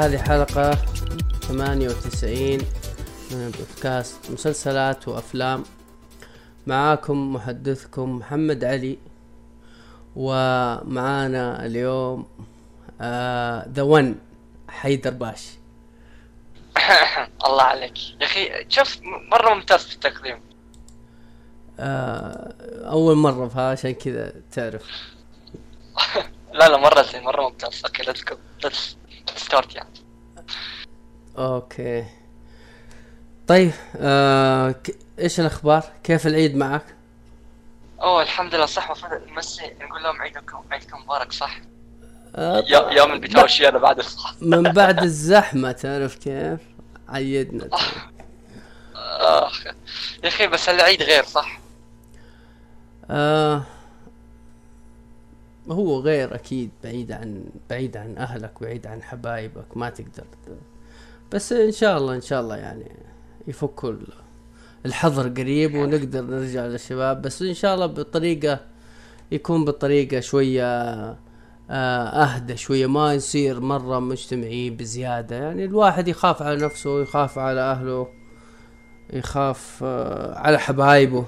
بودكاست 0.00 0.28
هذه 0.28 0.28
حلقة 0.28 0.74
98 1.48 2.58
من 3.30 3.46
البودكاست 3.46 4.30
مسلسلات 4.30 5.08
وأفلام. 5.08 5.64
معاكم 6.66 7.32
محدثكم 7.34 8.18
محمد 8.18 8.64
علي 8.64 8.98
ومعانا 10.16 11.66
اليوم 11.66 12.26
ذا 13.72 13.82
ون 13.82 14.20
حيدر 14.68 15.10
باش. 15.10 15.48
الله 17.46 17.62
عليك. 17.62 17.98
يا 18.20 18.26
أخي 18.26 18.66
شوف 18.68 18.98
مرة 19.02 19.54
ممتاز 19.54 19.84
في 19.84 19.94
التقديم. 19.94 20.40
آه 21.80 22.54
أول 22.90 23.16
مرة 23.16 23.48
فعشان 23.48 23.90
كذا 23.90 24.32
تعرف. 24.52 24.82
لا 26.58 26.68
لا 26.68 26.76
مرة 26.76 27.02
زين 27.02 27.22
مرة 27.22 27.48
ممتاز. 27.48 27.82
okay 27.84 28.02
let's 28.02 28.24
go 28.24 28.36
let's 28.64 28.99
start 29.36 29.74
يعني 29.74 29.88
okay 31.38 32.04
طيب 33.46 33.72
آه 33.96 34.70
ك- 34.70 34.96
إيش 35.18 35.40
الأخبار؟ 35.40 35.84
كيف 36.04 36.26
العيد 36.26 36.56
معك؟ 36.56 36.84
أوه 38.02 38.22
الحمد 38.22 38.54
لله 38.54 38.66
صح. 38.66 38.84
المفروض 38.90 39.22
نمسي 39.28 39.62
نقول 39.80 40.02
لهم 40.02 40.22
عيدكم 40.22 40.62
عيدكم 40.70 40.98
مبارك 41.02 41.32
صح؟ 41.32 41.60
آه 42.36 42.64
يا- 42.66 42.90
يوم 42.90 43.12
اللي 43.12 43.20
بتهاوشي 43.20 43.68
أنا 43.68 43.78
بعد 43.78 44.02
من 44.40 44.62
بعد 44.62 45.02
الزحمة 45.02 45.72
تعرف 45.72 46.14
كيف؟ 46.16 46.60
عيدنا. 47.08 47.68
اخ 49.20 49.66
يا 49.66 50.28
أخي 50.28 50.46
بس 50.46 50.68
العيد 50.68 51.02
غير 51.02 51.24
صح؟ 51.24 51.60
آه 53.10 53.62
هو 55.70 56.00
غير 56.00 56.34
أكيد 56.34 56.70
بعيد 56.84 57.12
عن 57.12 57.44
بعيد 57.70 57.96
عن 57.96 58.18
أهلك 58.18 58.52
بعيد 58.60 58.86
عن 58.86 59.02
حبايبك 59.02 59.76
ما 59.76 59.90
تقدر 59.90 60.24
بس 61.32 61.52
إن 61.52 61.72
شاء 61.72 61.98
الله 61.98 62.14
إن 62.14 62.20
شاء 62.20 62.40
الله 62.40 62.56
يعني 62.56 62.92
يفكوا 63.48 63.90
ال- 63.90 64.12
الحظر 64.86 65.28
قريب 65.28 65.74
ونقدر 65.74 66.22
نرجع 66.22 66.66
للشباب. 66.66 67.22
بس 67.22 67.42
إن 67.42 67.54
شاء 67.54 67.74
الله 67.74 67.86
بطريقة 67.86 68.60
يكون 69.32 69.64
بطريقة 69.64 70.20
شوية 70.20 70.64
آه، 71.70 72.06
أهدى 72.24 72.56
شوية 72.56 72.86
ما 72.86 73.14
يصير 73.14 73.60
مرة 73.60 73.98
مجتمعين 73.98 74.76
بزيادة. 74.76 75.36
يعني 75.36 75.64
الواحد 75.64 76.08
يخاف 76.08 76.42
على 76.42 76.64
نفسه 76.64 77.00
يخاف 77.02 77.38
على 77.38 77.60
أهله 77.60 78.08
يخاف 79.12 79.80
آه، 79.82 80.38
على 80.38 80.58
حبايبه. 80.58 81.24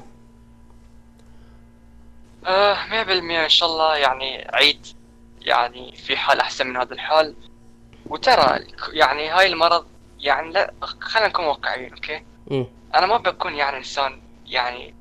آه 2.47 2.75
100% 2.75 3.45
إن 3.45 3.49
شاء 3.49 3.69
الله 3.69 3.97
يعني 3.97 4.49
عيد 4.55 4.87
يعني 5.41 5.97
في 5.97 6.17
حال 6.17 6.41
أحسن 6.41 6.67
من 6.67 6.77
هذا 6.77 6.93
الحال. 6.93 7.35
وترى 8.07 8.67
يعني 8.93 9.29
هاي 9.29 9.47
المرض 9.47 9.87
يعني 10.19 10.53
لا 10.53 10.75
خلينا 11.01 11.29
نكون 11.29 11.45
واقعيين 11.45 11.93
أوكي؟ 11.95 12.25
مم. 12.47 12.67
أنا 12.95 13.07
ما 13.07 13.17
بكون 13.17 13.55
يعني 13.55 13.77
إنسان 13.77 14.23
يعني 14.47 14.95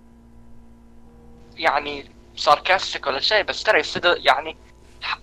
يعني 1.58 2.12
ساركاستيك 2.36 3.08
ولا 3.08 3.20
شيء 3.20 3.44
بس 3.44 3.64
ترى 3.64 3.80
يصير 3.80 4.18
يعني 4.18 4.58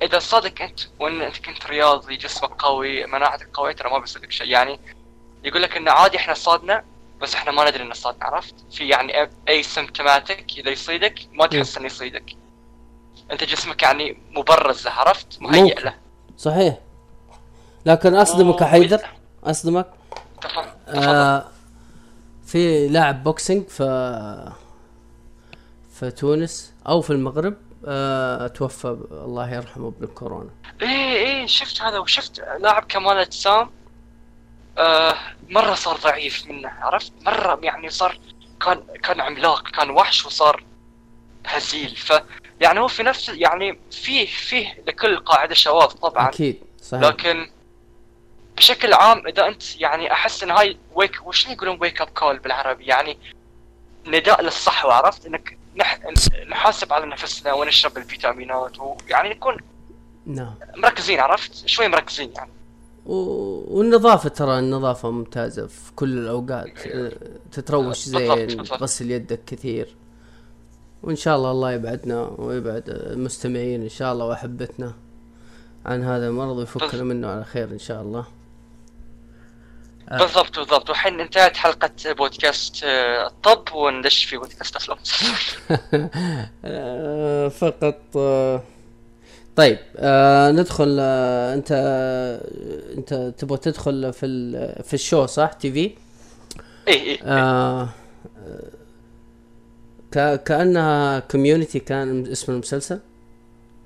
إذا 0.03 0.19
صادق 0.19 0.63
أنت 0.63 0.81
وإن 1.01 1.21
أنت 1.21 1.37
كنت 1.47 1.67
رياضي 1.67 2.17
جسمك 2.17 2.51
قوي 2.51 3.07
مناعتك 3.07 3.49
قوية 3.55 3.73
ترى 3.73 3.91
ما 3.91 3.99
بيصيدك 3.99 4.31
شيء. 4.31 4.47
يعني 4.47 4.81
يقول 5.45 5.63
لك 5.63 5.77
انه 5.77 5.91
عادي 5.91 6.17
إحنا 6.17 6.35
صادنا 6.35 6.85
بس 7.21 7.35
إحنا 7.35 7.53
ما 7.53 7.71
ندري 7.71 7.83
انه 7.83 7.95
صادنا 7.95 8.25
عرفت؟ 8.25 8.55
في 8.71 8.89
يعني 8.89 9.31
asymptomatic 9.49 10.59
إذا 10.59 10.71
يصيدك 10.71 11.29
ما 11.33 11.47
تحس 11.47 11.77
إنه 11.77 11.87
يصيدك. 11.87 12.37
أنت 13.31 13.45
جسمك 13.45 13.83
يعني 13.83 14.19
مبرز 14.31 14.85
له 14.85 14.91
عرفت؟ 14.91 15.43
مهيئ. 15.43 15.81
له. 15.81 15.95
صحيح. 16.37 16.79
لكن 17.87 18.15
أصدمك 18.15 18.65
حيدر. 18.65 19.01
أصدمك. 19.45 19.87
تفضل. 20.41 20.65
تفضل. 20.87 21.05
آه 21.05 21.45
في 22.47 22.89
لاعب 22.89 23.25
boxing 23.25 23.67
في 23.67 24.53
في 25.93 26.11
تونس 26.11 26.73
أو 26.89 27.01
في 27.01 27.11
المغرب 27.11 27.55
آه 27.87 28.47
توفى 28.47 28.99
الله 29.11 29.55
يرحمه 29.55 29.91
بالكورونا. 29.91 30.51
إيه 30.83 31.17
إيه 31.17 31.47
شفت 31.47 31.83
هذا 31.83 31.99
وشفت 31.99 32.41
لاعب 32.61 32.85
كمال 32.89 33.17
اجسام 33.17 33.71
آه 34.79 35.15
مرة 35.49 35.75
صار 35.75 35.97
ضعيف 35.97 36.47
منه 36.47 36.69
عرفت؟ 36.81 37.13
مرة 37.27 37.61
يعني 37.63 37.91
صار 37.91 38.19
كان 38.61 38.83
كان 39.03 39.21
عملاق 39.21 39.69
كان 39.69 39.91
وحش 39.91 40.27
وصار 40.27 40.65
هزيل. 41.47 41.97
ف 41.97 42.13
يعني 42.61 42.81
هو 42.81 42.89
في 42.89 43.03
نفس 43.03 43.29
يعني 43.29 43.79
فيه 43.91 44.27
فيه 44.27 44.83
لكل 44.87 45.17
قاعدة 45.17 45.55
شواذ 45.55 45.87
طبعا. 45.87 46.29
أكيد 46.29 46.63
صحيح. 46.83 47.03
لكن 47.03 47.51
بشكل 48.57 48.93
عام 48.93 49.27
إذا 49.27 49.47
أنت 49.47 49.77
يعني 49.77 50.13
أحس 50.13 50.43
إن 50.43 50.51
هاي 50.51 50.79
wake 50.95 51.27
وش 51.27 51.47
يقولون 51.47 51.79
wake 51.81 52.01
up 52.01 52.09
call 52.09 52.39
بالعربي؟ 52.39 52.85
يعني 52.85 53.19
نداء 54.07 54.43
للصحوة 54.43 54.95
عرفت؟ 54.95 55.27
إنك 55.27 55.59
نح... 55.77 55.99
نحاسب 56.49 56.93
على 56.93 57.07
نفسنا 57.07 57.53
ونشرب 57.53 57.99
الفيتامينات 57.99 58.79
ويعني 58.79 59.29
نكون 59.29 59.57
نعم. 60.27 60.55
مركزين 60.77 61.21
عرفت؟ 61.21 61.67
شوي 61.67 61.89
مركزين 61.89 62.33
يعني. 62.37 62.51
والنظافة 63.09 64.29
ترى 64.29 64.59
النظافة 64.59 65.11
ممتازة 65.11 65.67
في 65.67 65.93
كل 65.97 66.19
الأوقات 66.19 66.87
آه، 66.87 67.13
تتروش 67.53 67.99
زين. 67.99 68.63
تغسل 68.65 69.11
يدك 69.11 69.41
كثير 69.47 69.97
وإن 71.03 71.17
شاء 71.17 71.37
الله 71.37 71.51
الله 71.51 71.73
يبعدنا 71.73 72.23
ويبعد 72.39 72.85
المستمعين 72.89 73.83
إن 73.83 73.89
شاء 73.89 74.13
الله 74.13 74.25
وأحبتنا 74.27 74.95
عن 75.87 76.03
هذا 76.03 76.29
المرض 76.29 76.57
ويفكنا. 76.57 77.03
منه 77.03 77.29
على 77.29 77.45
خير 77.45 77.71
إن 77.71 77.79
شاء 77.79 78.03
الله 78.03 78.25
آه. 80.11 80.19
بالضبط 80.19 80.59
بالضبط 80.59 80.89
والحين 80.89 81.21
انتهت 81.21 81.57
حلقة 81.57 81.91
بودكاست 82.07 82.85
آه، 82.85 83.27
الطب 83.27 83.75
وندش 83.75 84.25
في 84.25 84.37
بودكاست 84.37 84.77
أفلام 84.77 84.99
آه، 86.65 87.49
فقط 87.49 88.01
طيب 89.59 89.79
آه 89.97 90.51
ندخل 90.51 90.97
آه 91.01 91.55
انت 91.55 91.73
انت 92.99 93.15
تبغى 93.39 93.59
تدخل 93.59 94.13
في 94.13 94.27
ال- 94.27 94.83
في 94.85 94.95
ال 94.95 95.01
show 95.01 95.27
صح؟ 95.27 95.53
TV؟ 95.53 95.79
إيه 96.89 97.01
إيه 97.03 97.19
آه 97.25 97.89
ك- 100.13 100.43
كأنها 100.43 101.19
Community 101.19 101.79
كان 101.79 102.27
اسم 102.27 102.53
المسلسل؟ 102.53 103.01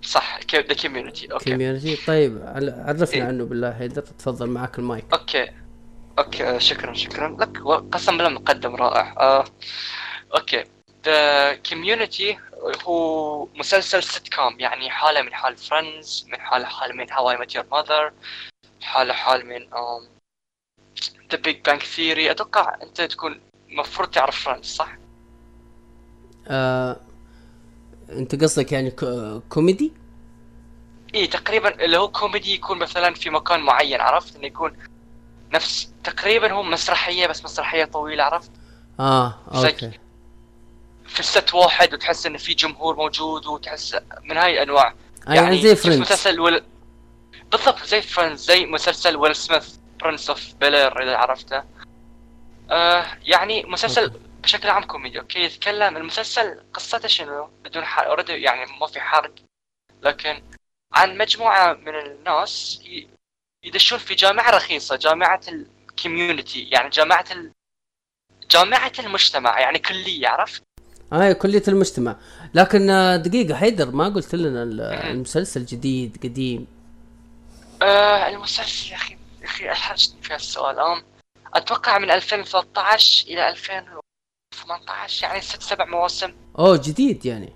صح 0.03 0.41
The 0.55 0.75
Community 0.83 1.33
أوكي. 1.33 1.51
Community 1.51 1.97
طيب 2.07 2.39
عرفنا 2.87 3.15
إيه. 3.15 3.23
عنه 3.23 3.45
بالله 3.45 3.69
هيدر 3.71 4.03
تفضل 4.03 4.47
معك 4.47 4.79
المايك. 4.79 5.05
okay. 5.13 5.51
okay 6.19 6.45
آه، 6.45 6.59
شكرا 6.59 6.93
شكرا. 6.95 7.37
لك 7.41 7.59
قسم 7.93 8.17
بالله 8.17 8.29
مقدم 8.31 8.77
رائع. 8.77 9.15
آه. 9.21 9.45
okay. 10.35 10.65
The 11.05 11.55
Community 11.55 12.39
هو 12.85 13.47
مسلسل 13.55 14.03
سيت 14.03 14.35
كوم 14.35 14.61
يعني 14.61 14.91
حالة 14.91 15.23
من 15.23 15.35
حال 15.35 15.57
Friends 15.57 16.27
من 16.29 16.41
حالة 16.41 16.65
حال 16.67 16.97
من 16.97 17.11
How 17.13 17.31
I 17.31 17.37
Met 17.37 17.55
Your 17.55 17.65
Mother 17.73 18.13
حالة 18.81 19.15
حال 19.15 19.47
من 19.47 19.67
The 21.33 21.39
Big 21.39 21.61
Bang 21.65 21.83
Theory 21.83 22.31
أتوقع 22.31 22.77
أنت 22.83 23.01
تكون 23.01 23.41
المفروض 23.71 24.09
تعرف 24.09 24.45
Friends 24.45 24.67
صح؟ 24.67 24.97
آه 26.49 26.97
أنت 28.11 28.43
قصدك 28.43 28.73
يعني 28.73 28.91
كو- 28.91 29.41
كوميدي 29.49 29.93
إيه 31.15 31.31
تقريبا 31.31 31.85
اللي 31.85 31.97
هو 31.97 32.09
كوميدي 32.09 32.55
يكون 32.55 32.79
مثلا 32.79 33.15
في 33.15 33.31
مكان 33.31 33.61
معين 33.61 34.01
عرفت؟ 34.01 34.37
إنه 34.37 34.47
يكون 34.47 34.77
نفس 35.53 35.93
تقريبا 36.05 36.53
هو 36.53 36.63
مسرحية 36.63 37.27
بس 37.27 37.45
مسرحية 37.45 37.85
طويلة 37.85 38.25
عرفت؟ 38.25 38.51
آه 39.01 39.39
okay. 39.55 39.91
في 41.13 41.23
set 41.23 41.55
واحد 41.55 41.95
وتحس 41.95 42.27
انه 42.27 42.39
في 42.39 42.55
جمهور 42.55 42.97
موجود 42.97 43.47
وتحس 43.47 43.97
من 44.23 44.37
هاي 44.37 44.53
الأنواع. 44.53 44.95
آه 45.29 45.35
يعني 45.35 45.63
زي 45.63 45.77
Friends 45.77 46.01
مسلسل 46.01 46.41
ويل 46.41 46.65
بالضبط 47.53 47.85
زي 47.85 48.03
Friends 48.03 48.45
زي 48.45 48.67
مسلسل 48.67 49.17
ويل 49.17 49.37
سميث 49.37 49.77
Prince 50.01 50.31
of 50.31 50.55
Bel-Air 50.55 51.03
إذا 51.03 51.17
عرفته. 51.17 51.65
آه 52.71 53.07
يعني 53.23 53.63
مسلسل 53.63 54.05
okay. 54.05 54.19
بشكل 54.43 54.69
عام 54.69 54.85
كوميدي 54.85 55.21
okay؟ 55.21 55.41
يتكلم 55.41 55.97
المسلسل 55.97 56.65
قصته 56.75 57.09
شنو؟ 57.09 57.51
بدون 57.65 57.85
حرق 57.85 58.09
already 58.09 58.33
يعني 58.33 58.79
ما 58.81 58.87
في 58.87 59.01
حرق 59.01 59.35
لكن 60.03 60.43
عن 60.93 61.19
مجموعة 61.19 61.73
من 61.73 61.95
الناس 61.95 62.83
يدشون 63.65 63.99
في 63.99 64.15
جامعة 64.15 64.51
رخيصة 64.51 64.97
جامعة 64.97 65.41
الكوميونتي 65.49 66.63
يعني 66.63 66.89
جامعة 66.91 67.25
ال... 67.31 67.53
جامعة 68.51 68.93
المجتمع 68.99 69.61
يعني 69.61 69.79
كلية 69.79 70.29
عرفت؟ 70.29 70.63
آه 71.13 71.33
كلية 71.33 71.63
المجتمع. 71.69 72.17
لكن 72.55 72.91
آه، 72.91 73.17
دقيقة 73.17 73.55
حيدر 73.55 73.91
ما 73.91 74.09
قلت 74.09 74.35
لنا 74.35 74.63
ال- 74.63 74.81
المسلسل 74.81 75.65
جديد 75.65 76.17
قديم. 76.23 76.67
آه 77.83 78.29
المسلسل 78.29 78.91
يا 78.91 78.97
أخي 78.97 79.17
يا 79.43 79.47
أخي 79.47 79.73
احرجتني 79.73 80.23
في 80.23 80.35
هالسؤال. 80.35 80.79
أم 80.79 81.03
أتوقع 81.55 81.99
من 81.99 82.11
2013 82.11 83.27
إلى 83.29 83.49
2018 83.49 85.27
يعني 85.27 85.41
ست 85.41 85.63
سبع 85.63 85.85
مواسم. 85.85 86.33
أوه 86.59 86.81
جديد 86.85 87.27
يعني. 87.27 87.53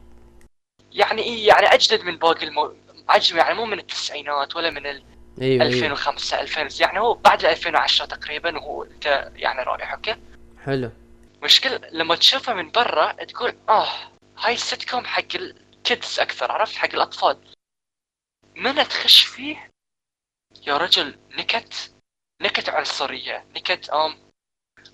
يعني 0.93 1.23
إيه 1.23 1.49
يعني 1.49 1.67
أجدد 1.67 2.03
من 2.05 2.17
باقي 2.17 2.47
المو... 2.47 2.73
عجبه 3.09 3.39
يعني 3.39 3.55
مو 3.55 3.65
من 3.65 3.79
التسعينات 3.79 4.57
ولا 4.57 4.71
من 4.71 4.87
ال 4.87 5.03
أيوه 5.43 5.65
2005 5.67 6.41
2000 6.41 6.69
يعني 6.83 7.01
هو 7.01 7.15
بعد 7.15 7.45
2010 7.45 8.05
تقريبا 8.07 8.59
وهو 8.59 8.83
انت 8.83 9.31
يعني 9.37 9.63
رايح 9.63 9.93
okay؟ 9.93 10.17
حلو. 10.65 10.91
مشكلة 11.43 11.77
لما 11.93 12.17
تشوفه 12.17 12.55
من 12.55 12.71
برا 12.71 13.13
تقول 13.13 13.57
آه 13.69 13.89
هاي 14.39 14.55
السيت 14.55 14.91
كوم 14.91 15.05
حق 15.07 15.35
ال 15.35 15.52
kids 15.52 16.21
أكثر 16.21 16.53
عرفت؟ 16.53 16.77
حق 16.77 16.95
الأطفال. 16.95 17.39
من 18.57 18.75
تخش 18.75 19.23
فيه؟ 19.25 19.71
يا 20.67 20.77
رجل 20.77 21.19
نكت 21.39 21.93
نكت 22.43 22.69
عنصرية 22.69 23.45
نكت 23.57 23.89
آم 23.91 24.17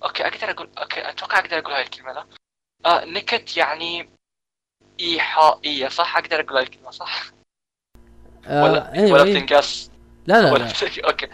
okay 0.03 0.27
أقدر 0.27 0.49
أقول 0.51 0.69
okay 0.77 1.09
أتوقع 1.09 1.39
أقدر 1.39 1.57
أقول 1.59 1.73
هاي 1.73 1.81
الكلمة 1.83 2.11
لا؟ 2.13 2.27
آه 2.85 3.05
نكت 3.05 3.57
يعني 3.57 4.09
إيحائية 4.99 5.87
صح؟ 5.87 6.17
أقدر 6.17 6.39
أقول 6.39 6.57
هاي 6.57 6.63
الكلمة 6.63 6.91
صح؟ 6.91 7.23
آه 8.47 8.63
ولا 8.63 8.93
أيوه 8.93 9.11
ولا 9.11 9.23
بتنقص 9.23 9.91
لا 10.27 10.41
لا, 10.41 10.57
لا. 10.57 10.65
بت- 10.71 10.99
okay. 10.99 11.27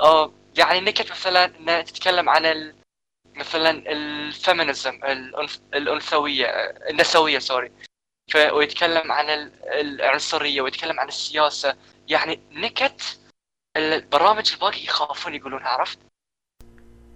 آه 0.00 0.32
يعني 0.58 0.80
نكت 0.80 1.10
مثلا 1.10 1.44
إنها 1.44 1.82
تتكلم 1.82 2.28
عن 2.28 2.46
ال... 2.46 2.74
مثلا 3.38 3.70
ال 3.70 3.85
feminism 3.85 5.04
الأنث... 5.04 5.58
الأنثوية 5.74 6.46
النسوية 6.90 7.38
sorry. 7.38 7.72
ويتكلم 8.52 9.12
عن 9.12 9.30
ال... 9.30 9.52
العنصرية 9.64 10.60
ويتكلم 10.60 11.00
عن 11.00 11.08
السياسة 11.08 11.76
يعني 12.08 12.40
نكت 12.50 13.20
البرامج 13.76 14.52
الباقي 14.52 14.84
يخافون 14.84 15.34
يقولونها 15.34 15.68
عرفت؟ 15.68 15.98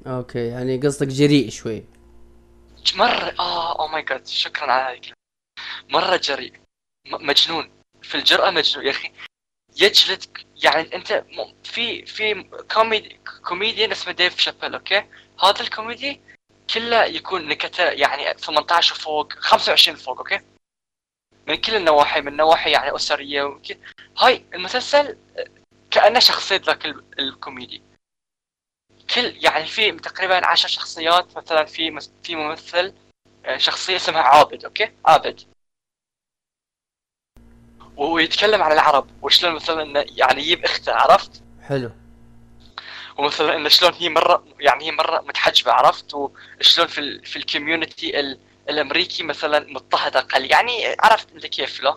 okay 0.06 0.48
يعني 0.48 0.76
قصدك 0.76 1.06
جريء 1.06 1.50
شوي 1.50 1.84
مرة 2.94 3.34
آه 3.38 3.80
oh 3.80 3.88
my 3.88 4.02
God 4.02 4.26
شكرا 4.26 4.72
على 4.72 4.98
هذه 4.98 5.12
مرة 5.88 6.16
جريء. 6.16 6.52
مجنون 7.06 7.70
في 8.02 8.14
الجرأة 8.14 8.50
مجنون 8.50 8.86
يا 8.86 8.90
أخي 8.90 9.12
يجلدك 9.80 10.46
يعني 10.62 10.94
أنت 10.96 11.24
في 11.64 12.06
في 12.06 12.44
كوميدي 12.74 13.20
كوميديان 13.48 13.90
اسمه 13.90 14.12
ديف 14.12 14.38
شابيل 14.38 14.74
okay 14.74 15.04
هذا 15.40 15.60
الكوميدي 15.60 16.20
كله 16.74 17.04
يكون 17.04 17.48
نكته 17.48 17.82
يعني 17.84 18.34
18 18.38 18.94
وفوق 18.94 19.32
25 19.32 19.96
فوق 19.96 20.18
okay؟ 20.18 20.40
من 21.48 21.54
كل 21.54 21.74
النواحي 21.76 22.20
من 22.20 22.36
نواحي 22.36 22.70
يعني 22.70 22.96
أسرية 22.96 23.42
وكذا 23.42 23.78
هاي 24.18 24.44
المسلسل 24.54 25.18
كأنه 25.90 26.18
شخصية 26.18 26.56
ذاك 26.56 26.86
ال- 26.86 27.04
الكوميدي. 27.18 27.82
كل 29.14 29.44
يعني 29.44 29.66
في 29.66 29.92
تقريبا 29.92 30.46
10 30.46 30.68
شخصيات 30.68 31.36
مثلا 31.36 31.64
في 31.64 32.00
في 32.22 32.36
ممثل 32.36 32.94
آه، 33.44 33.56
شخصية 33.56 33.96
اسمها 33.96 34.20
عابد 34.22 34.64
okay؟ 34.64 34.92
عابد. 35.06 35.40
وهو 37.96 38.18
يتكلم 38.18 38.62
عن 38.62 38.72
العرب 38.72 39.24
وشلون 39.24 39.54
مثلا 39.54 40.04
يعني 40.18 40.42
يجيب 40.42 40.64
اخته 40.64 40.92
عرفت؟ 40.94 41.42
حلو. 41.62 41.90
ومثلا 43.18 43.56
انه 43.56 43.68
شلون 43.68 43.92
هي 43.94 44.08
مره 44.08 44.44
يعني 44.60 44.84
هي 44.84 44.90
مرة 44.92 45.20
متحجبة 45.20 45.72
عرفت؟ 45.72 46.14
وشلون 46.14 46.86
في 46.88 46.98
ال 46.98 47.26
في 47.26 47.36
ال 47.36 47.45
community 47.45 48.20
ال 48.20 48.38
الأمريكي 48.68 49.22
مثلا 49.22 49.72
مضطهد 49.72 50.16
أقل. 50.16 50.50
يعني 50.50 50.96
عرفت 51.00 51.32
أنت 51.32 51.46
كيف 51.46 51.82
لا؟ 51.82 51.96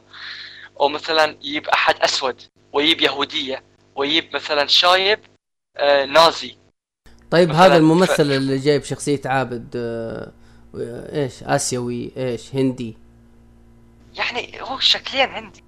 ومثلا 0.76 1.38
يجيب 1.42 1.68
أحد 1.68 1.96
أسود 2.02 2.42
ويجيب 2.74 3.02
يهودية 3.02 3.64
ويجيب 3.96 4.36
مثلا 4.36 4.68
شايب 4.68 5.20
آه 5.78 6.06
نازي. 6.06 6.56
طيب 7.32 7.52
هذا 7.52 7.74
ف- 7.74 7.78
الممثل 7.78 8.32
اللي 8.32 8.58
جايب 8.58 8.84
شخصية 8.84 9.22
عابد 9.26 9.74
آه 9.76 10.32
إيش؟ 11.14 11.44
آسيوي 11.44 12.12
إيش؟ 12.18 12.56
هندي. 12.56 12.98
يعني 14.16 14.62
هو 14.62 14.80
شكليا 14.80 15.26
هندي. 15.40 15.64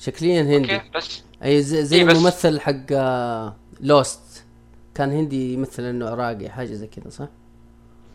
شكليا 0.00 0.42
هندي. 0.42 0.74
okay 0.76 0.90
بس 0.94 1.22
أي 1.44 1.62
زي, 1.62 1.84
زي 1.84 1.96
إيه 1.96 2.04
بس- 2.04 2.16
الممثل 2.16 2.60
حق 2.60 2.74
آه 2.92 3.56
Lost 3.80 4.20
كان 4.94 5.10
هندي 5.12 5.54
يمثل 5.54 5.82
انه 5.82 6.08
عراقي 6.10 6.48
حاجة 6.50 6.72
زي 6.74 6.86
كذا 6.86 7.10
صح؟ 7.10 7.28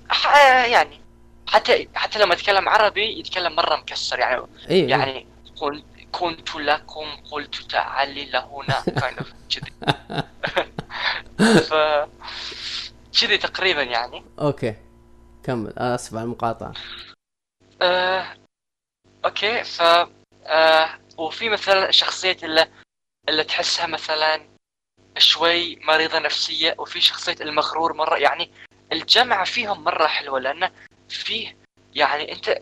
ح- 0.09 0.65
يعني 0.65 1.01
حتى 1.47 1.87
حتى 1.95 2.19
لما 2.19 2.33
يتكلم 2.33 2.69
عربي 2.69 3.19
يتكلم 3.19 3.55
مرة 3.55 3.75
مكسر 3.75 4.19
يعني 4.19 4.41
أيوه 4.69 4.89
يعني 4.89 5.27
كنت 5.59 5.83
كنت 6.11 6.55
لكم 6.55 7.05
قلت 7.31 7.55
تعالي 7.71 8.25
لهنا 8.25 8.73
kind 9.01 9.19
of 9.19 9.25
كذي. 9.49 9.71
ف 11.61 11.73
كذي 13.21 13.37
تقريبا 13.37 13.83
يعني. 13.83 14.23
okay 14.39 14.75
كمل. 15.43 15.73
آه 15.79 15.95
آسف 15.95 16.13
على 16.15 16.23
المقاطعة. 16.23 16.73
آه... 17.81 18.25
okay 19.25 19.63
ف 19.63 19.81
آه... 20.45 20.89
وفي 21.17 21.49
مثلا 21.49 21.91
شخصية 21.91 22.37
اللي 22.43 22.67
اللي 23.29 23.43
تحسها 23.43 23.87
مثلا 23.87 24.41
شوي 25.17 25.75
مريضة 25.75 26.19
نفسية 26.19 26.75
وفي 26.77 27.01
شخصية 27.01 27.35
المغرور 27.41 27.93
مرة 27.93 28.17
يعني 28.17 28.51
الجمع 28.91 29.43
فيهم 29.43 29.83
مرة 29.83 30.07
حلوة 30.07 30.39
لأنه 30.39 30.71
فيه 31.09 31.57
يعني 31.95 32.31
أنت 32.31 32.61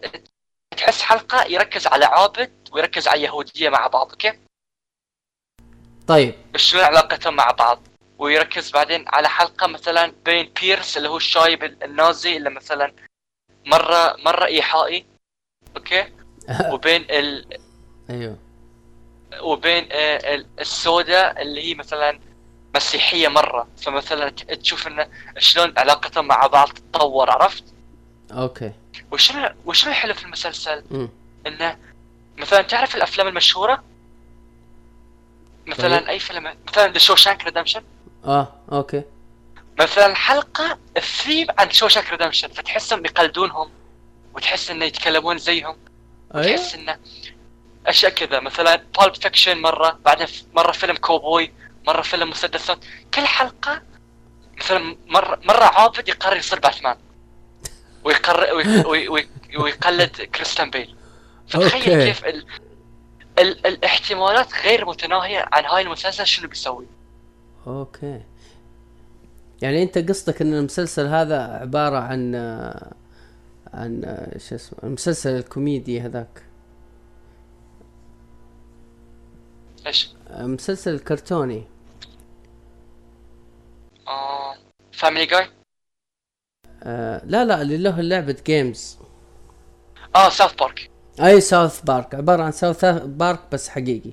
تحس 0.78 1.02
حلقة 1.02 1.44
يركز 1.44 1.88
على 1.88 2.06
عابد 2.06 2.70
ويركز 2.72 3.08
على 3.08 3.22
يهودية 3.22 3.70
مع 3.70 3.88
بعض 3.88 4.10
okay؟ 4.12 4.40
طيب. 6.08 6.36
شلون 6.56 6.84
علاقتهم 6.84 7.36
مع 7.36 7.52
بعض؟ 7.52 7.80
ويركز 8.18 8.72
بعدين 8.72 9.06
على 9.08 9.30
حلقة 9.30 9.68
مثلا 9.68 10.14
بين 10.26 10.54
بيرس 10.62 10.98
اللي 10.98 11.10
هو 11.10 11.18
الشايب 11.18 11.64
النازي 11.64 12.38
اللي 12.38 12.50
مثلا 12.50 12.94
مرة 13.66 14.16
مرة 14.26 14.46
إيحائي 14.46 15.06
okay؟ 15.78 16.14
وبين 16.74 17.06
ال 17.10 17.60
أيوه. 18.10 18.38
وبين 19.42 19.88
آه، 19.92 20.36
ال- 20.36 20.48
السوداء 20.60 21.42
اللي 21.42 21.62
هي 21.62 21.74
مثلا 21.76 22.20
مسيحية 22.76 23.28
مرة. 23.28 23.68
فمثلا 23.78 24.30
تشوف 24.30 24.88
انه 24.88 25.08
شلون 25.38 25.74
علاقتهم 25.78 26.28
مع 26.28 26.48
بعض 26.48 26.70
تتطور 26.70 27.30
عرفت؟ 27.30 27.64
okay. 28.32 28.72
وشنو 29.12 29.50
وشنو 29.66 29.92
الحلو 29.92 30.14
في 30.14 30.26
المسلسل؟ 30.26 30.84
انه 31.48 31.78
مثلا 32.38 32.62
تعرف 32.62 32.96
الأفلام 32.96 33.28
المشهورة؟ 33.28 33.84
مثلا 35.66 35.98
طيب. 35.98 36.08
أي 36.08 36.20
فيلم؟ 36.20 36.56
مثلا 36.68 36.88
The 36.88 36.98
Shawshank 36.98 37.44
Redemption 37.44 37.84
آه 38.26 38.54
okay. 38.72 39.04
مثلا 39.80 40.16
حلقة 40.16 40.78
الثيم 40.98 41.48
عن 41.60 41.72
Shawshank 41.72 42.10
Redemption 42.10 42.48
فتحسهم 42.48 43.06
يقلدونهم 43.06 43.70
وتحس 44.36 44.72
إنه 44.72 44.86
يتكلمون 44.86 45.38
زيهم 45.38 45.78
أيوه. 46.36 46.58
تحس 46.58 46.76
إنه 46.76 46.98
أشياء 47.86 48.12
كذا. 48.12 48.40
مثلا 48.40 48.76
Pulp 48.76 49.14
Fiction 49.14 49.62
مرة 49.62 50.00
بعدين 50.06 50.28
مرة 50.54 50.72
فيلم 50.72 50.96
كوبوي 50.96 51.52
مرة 51.88 52.02
فيلم 52.02 52.30
مسدسات 52.30 52.78
كل 53.14 53.22
حلقة 53.22 53.82
مثلا 54.58 54.98
مره 55.08 55.40
مرة 55.44 55.64
عابد 55.64 56.08
يقرر 56.10 56.38
يصير 56.38 56.60
باتمان. 56.60 56.98
ويقرر 58.04 58.56
وي- 58.56 58.86
وي- 58.86 59.08
وي- 59.08 59.28
ويقلد 59.58 60.10
كريستيان 60.10 60.70
بيل. 60.70 60.96
فتخيل 61.48 61.92
okay. 61.94 62.06
كيف 62.06 62.26
ال... 62.26 62.46
ال... 63.40 63.68
الاحتمالات 63.68 64.54
غير 64.54 64.86
متناهية 64.86 65.46
عن 65.52 65.66
هاي 65.66 65.82
المسلسل 65.82 66.28
شنو 66.28 66.50
بيسوي. 66.50 66.86
okay. 67.68 68.22
يعني 69.62 69.84
أنت 69.84 69.98
قصدك 69.98 70.42
إن 70.42 70.54
المسلسل 70.54 71.08
هذا 71.08 71.42
عبارة 71.42 71.98
عن 71.98 72.36
عن 73.74 74.02
شو 74.38 74.56
اسمه 74.56 74.80
المسلسل 74.84 75.30
الكوميدي 75.38 76.02
هذاك. 76.02 76.44
إيش؟ 79.88 80.10
مسلسل 80.32 81.00
كرتوني. 81.00 81.64
آه 84.08 84.58
Family 84.92 85.26
Guy 85.26 85.50
لا 87.26 87.46
لا 87.46 87.62
اللي 87.62 87.78
له 87.78 88.02
لعبة 88.02 88.38
games 88.46 88.98
آه 90.16 90.30
ساوث 90.30 90.54
بارك 90.54 90.90
أي 91.22 91.42
ساوث 91.42 91.82
بارك 91.82 92.16
عبارة 92.16 92.44
عن 92.44 92.52
ساوث 92.52 92.86
بارك 93.06 93.40
بس 93.52 93.70
حقيقي. 93.70 94.12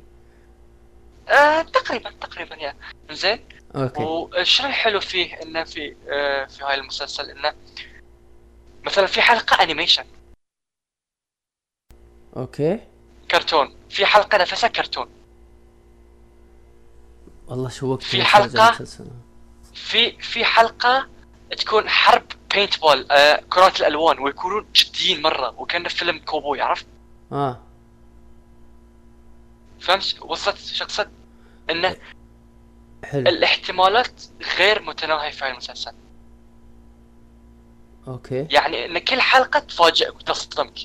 آه 1.28 1.62
تقريبا 1.62 2.10
تقريبا 2.10 2.56
يا. 2.56 2.74
زين. 3.10 3.44
okay. 3.76 4.02
وشنو 4.02 4.68
الحلو 4.68 5.00
فيه 5.00 5.42
إنه 5.42 5.64
في 5.64 5.96
آه 6.08 6.44
في 6.44 6.64
هاي 6.64 6.74
المسلسل 6.74 7.30
إنه 7.30 7.54
مثلا 8.84 9.06
في 9.06 9.22
حلقة 9.22 9.62
animation 9.62 10.04
okay. 12.36 12.80
كرتون. 13.30 13.74
في 13.90 14.06
حلقة 14.06 14.38
نفسها 14.38 14.68
كرتون. 14.68 15.08
والله 17.48 17.68
شوقتني 17.68 18.18
نفسي 18.18 18.30
حلقة؟ 18.30 18.86
في 19.74 20.12
في 20.12 20.44
حلقة 20.44 21.08
تكون 21.58 21.88
حرب 21.88 22.24
paintball 22.54 23.06
آه 23.10 23.42
كرات 23.50 23.80
الألوان 23.80 24.18
ويكونون 24.18 24.66
جديين 24.74 25.22
مرة 25.22 25.54
وكانه 25.58 25.88
فيلم 25.88 26.18
كوبوي 26.18 26.60
عرفت؟ 26.60 26.86
آه. 27.32 27.60
فهمت؟ 29.80 30.16
وصلت 30.20 30.58
شخصت 30.58 31.08
انه 31.70 31.96
حلو. 33.04 33.20
الاحتمالات 33.20 34.22
غير 34.58 34.82
متناهية 34.82 35.30
في 35.30 35.48
المسلسل. 35.48 35.92
okay. 38.08 38.46
يعني 38.50 38.84
إن 38.86 38.98
كل 38.98 39.20
حلقة 39.20 39.58
تفاجئك 39.58 40.14
وتصدمك 40.16 40.78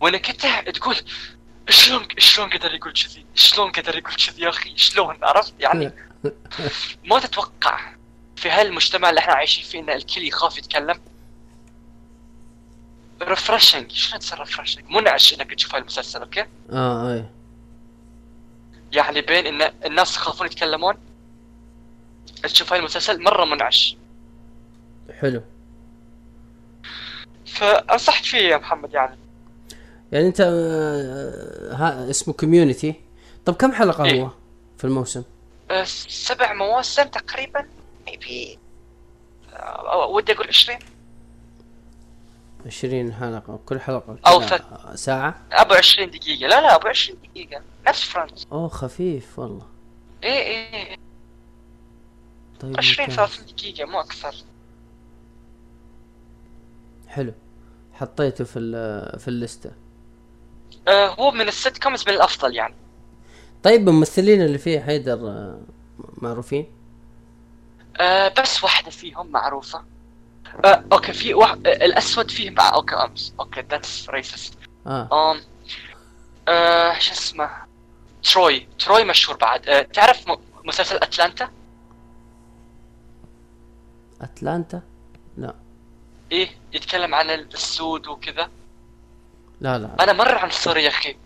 وانك 0.00 0.30
انت 0.30 0.68
تقول 0.76 0.96
شلون 1.68 2.08
شلون 2.18 2.50
قدر 2.50 2.74
يقول 2.74 2.92
كذي؟ 2.92 3.26
شلون 3.34 3.70
قدر 3.72 3.98
يقول 3.98 4.14
كذي 4.14 4.42
يا 4.42 4.48
أخي؟ 4.48 4.76
شلون؟ 4.76 5.18
عرفت؟ 5.22 5.54
يعني 5.60 5.92
ما 7.10 7.18
تتوقع. 7.18 7.91
في 8.42 8.50
هالمجتمع 8.50 9.10
اللي 9.10 9.18
إحنا 9.18 9.34
عايشين 9.34 9.64
فيه 9.64 9.80
إن 9.80 9.90
الكل 9.90 10.22
يخاف 10.22 10.58
يتكلم. 10.58 11.00
refreshing 13.22 13.92
شلون 13.92 14.20
تصير 14.20 14.38
refreshing؟ 14.38 14.84
منعش 14.90 15.34
إنك 15.34 15.54
تشوف 15.54 15.74
هالمسلسل 15.74 16.20
okay؟ 16.20 16.46
آه 16.70 17.12
أي. 17.12 17.24
يعني 18.92 19.20
بين 19.20 19.46
إن 19.46 19.72
الناس 19.84 20.16
يخافون 20.16 20.46
يتكلمون. 20.46 20.94
تشوف 22.42 22.72
هاي 22.72 22.80
المسلسل 22.80 23.22
مرة 23.22 23.44
منعش. 23.44 23.96
حلو. 25.20 25.42
فأنصحك 27.46 28.24
فيه 28.24 28.38
يا 28.38 28.56
محمد 28.56 28.94
يعني. 28.94 29.16
يعني 30.12 30.26
أنت 30.26 30.40
آه، 30.40 31.74
ها 31.74 32.10
اسمه 32.10 32.34
Community 32.34 32.94
طب 33.44 33.54
كم 33.54 33.72
حلقة 33.72 34.04
إيه. 34.04 34.22
هو 34.22 34.30
في 34.78 34.84
الموسم؟ 34.84 35.22
أه، 35.70 35.84
سبع 36.08 36.52
مواسم 36.52 37.02
تقريبا. 37.02 37.81
maybe 38.12 38.58
ودي 40.08 40.32
أقول 40.32 40.48
20 40.48 40.78
20 42.66 43.12
حلقة 43.12 43.58
كل 43.66 43.80
حلقة 43.80 44.18
أو 44.26 44.40
كذا 44.40 44.92
ساعة؟ 44.94 45.42
أبو 45.52 45.74
20 45.74 46.10
دقيقة. 46.10 46.40
لا 46.48 46.60
لا 46.60 46.74
أبو 46.74 46.88
20 46.88 47.18
دقيقة. 47.22 47.62
نفس 47.88 48.02
Friends 48.04 48.46
أوه 48.52 48.68
خفيف 48.68 49.38
والله. 49.38 49.66
إيه 50.24 50.30
إيه 50.42 50.74
إيه. 50.74 50.96
طيب 52.60 52.76
20 52.78 53.08
ممتاز. 53.10 53.28
30 53.30 53.46
دقيقة 53.54 53.84
مو 53.90 54.00
أكثر. 54.00 54.34
حلو. 57.08 57.32
حطيته 57.92 58.44
في 58.44 58.58
ال- 58.58 59.18
في 59.18 59.28
ال 59.28 59.36
list 59.36 59.70
أه 60.88 61.06
هو 61.08 61.30
من 61.30 61.48
ال 61.48 61.82
sitcoms 61.82 62.08
من 62.08 62.14
الأفضل 62.14 62.54
يعني. 62.56 62.74
طيب 63.62 63.88
الممثلين 63.88 64.42
اللي 64.42 64.58
فيه 64.58 64.80
حيدر 64.80 65.28
آه، 65.28 65.60
معروفين؟ 66.14 66.66
أه 68.00 68.28
بس 68.28 68.64
واحدة 68.64 68.90
فيهم 68.90 69.26
معروفة. 69.26 69.84
أه 70.64 70.84
أوكي 70.92 71.12
في 71.12 71.34
واحد 71.34 71.66
أه 71.66 71.72
الأسود 71.84 72.30
فيه 72.30 72.50
مع 72.50 72.74
أوكي 72.74 72.94
أمس. 72.94 73.34
أوكي 73.40 73.60
ذاتس 73.70 74.08
ريسست 74.10 74.54
آه. 74.86 75.36
أه 76.48 76.98
شو 76.98 77.12
اسمه؟ 77.12 77.50
تروي. 78.22 78.68
تروي 78.78 79.04
مشهور 79.04 79.36
بعد. 79.36 79.68
أه 79.68 79.82
تعرف 79.82 80.28
م- 80.28 80.36
مسلسل 80.64 80.96
أتلانتا؟ 80.96 81.50
أتلانتا؟ 84.20 84.82
لا. 85.36 85.54
إيه 86.32 86.50
يتكلم 86.72 87.14
عن 87.14 87.30
السود 87.30 88.06
وكذا. 88.06 88.50
لا 89.60 89.78
لا. 89.78 89.90
أنا 90.00 90.12
مرة 90.12 90.38
عن 90.38 90.50
سوري 90.50 90.84
يا 90.84 90.88
أخي. 90.88 91.16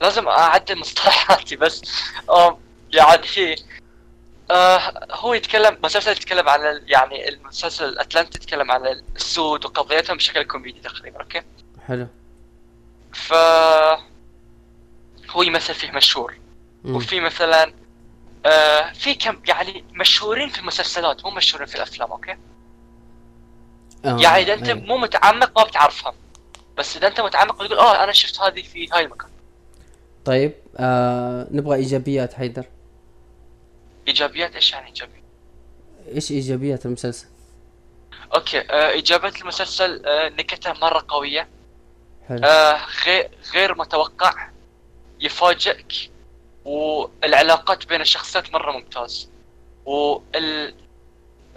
لازم 0.00 0.28
أعدل 0.28 0.78
مصطلحاتي 0.78 1.56
بس. 1.56 1.82
آم 2.30 2.56
يعني 2.92 3.56
آه 4.52 5.06
هو 5.10 5.34
يتكلم 5.34 5.78
مسلسل 5.84 6.10
يتكلم 6.10 6.48
عن 6.48 6.60
ال- 6.60 6.84
يعني 6.86 7.28
المسلسل 7.28 7.84
الاتلانتي 7.88 8.38
يتكلم 8.38 8.70
عن 8.70 8.86
السود 9.16 9.64
وقضيتهم 9.64 10.16
بشكل 10.16 10.42
كوميدي 10.42 10.80
تقريبا 10.80 11.20
okay 11.20 11.42
حلو 11.86 12.06
ف 13.12 13.32
هو 15.30 15.42
يمثل 15.42 15.74
فيه 15.74 15.90
مشهور 15.90 16.34
مم. 16.84 16.96
وفي 16.96 17.20
مثلا 17.20 17.72
آه 18.46 18.92
في 18.92 19.14
كم 19.14 19.40
يعني 19.48 19.84
مشهورين 19.92 20.48
في 20.48 20.58
المسلسلات 20.58 21.24
مو 21.24 21.30
مشهورين 21.30 21.66
في 21.66 21.74
الأفلام 21.76 22.10
أوكي 22.12 22.36
آه. 24.04 24.18
يعني 24.20 24.42
إذا 24.42 24.54
أنت 24.54 24.68
أي. 24.68 24.74
مو 24.74 24.96
متعمق 24.96 25.58
ما 25.58 25.64
بتعرفهم 25.64 26.14
بس 26.78 26.96
إذا 26.96 27.06
أنت 27.08 27.20
متعمق 27.20 27.62
بتقول 27.62 27.78
آه 27.78 28.04
أنا 28.04 28.12
شفت 28.12 28.40
هذه 28.40 28.62
في 28.62 28.88
هاي 28.92 29.04
المكان 29.04 29.30
طيب 30.24 30.52
آه 30.76 31.46
نبغى 31.50 31.76
إيجابيات 31.76 32.34
حيدر 32.34 32.64
إيجابيات 34.08 34.54
إيش 34.54 34.72
يعني 34.72 34.86
إيجابيات؟ 34.86 35.22
إيش 36.14 36.30
إيجابيات 36.30 36.86
المسلسل؟ 36.86 37.26
أوكي 38.34 38.60
آه 38.60 38.90
إيجابيات 38.90 39.40
المسلسل 39.40 40.06
آه 40.06 40.28
نكتة 40.28 40.72
مرة 40.72 41.04
قوية 41.08 41.48
حلو 42.28 42.44
آه 42.44 42.80
غير 43.06 43.30
غير 43.54 43.74
متوقع 43.78 44.48
يفاجئك 45.20 45.92
والعلاقات 46.64 47.86
بين 47.86 48.00
الشخصيات 48.00 48.52
مرة 48.52 48.72
ممتاز 48.72 49.28
وال 49.86 50.74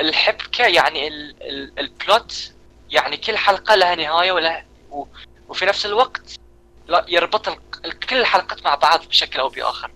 الحبكة 0.02 0.66
يعني 0.66 1.08
ال... 1.08 1.44
ال... 1.44 1.80
البلوت 1.80 2.52
يعني 2.90 3.18
كل 3.18 3.38
حلقة 3.38 3.76
لها 3.76 3.96
نهاية 3.96 4.32
ولا 4.32 4.66
و... 4.92 5.06
وفي 5.50 5.66
نفس 5.66 5.86
الوقت 5.86 6.40
لا 6.88 7.06
يربط. 7.10 7.48
ال- 7.48 8.00
كل 8.00 8.18
الحلقات 8.18 8.64
مع 8.64 8.76
بعض 8.76 9.06
بشكل 9.06 9.40
أو 9.40 9.50
بآخر 9.50 9.92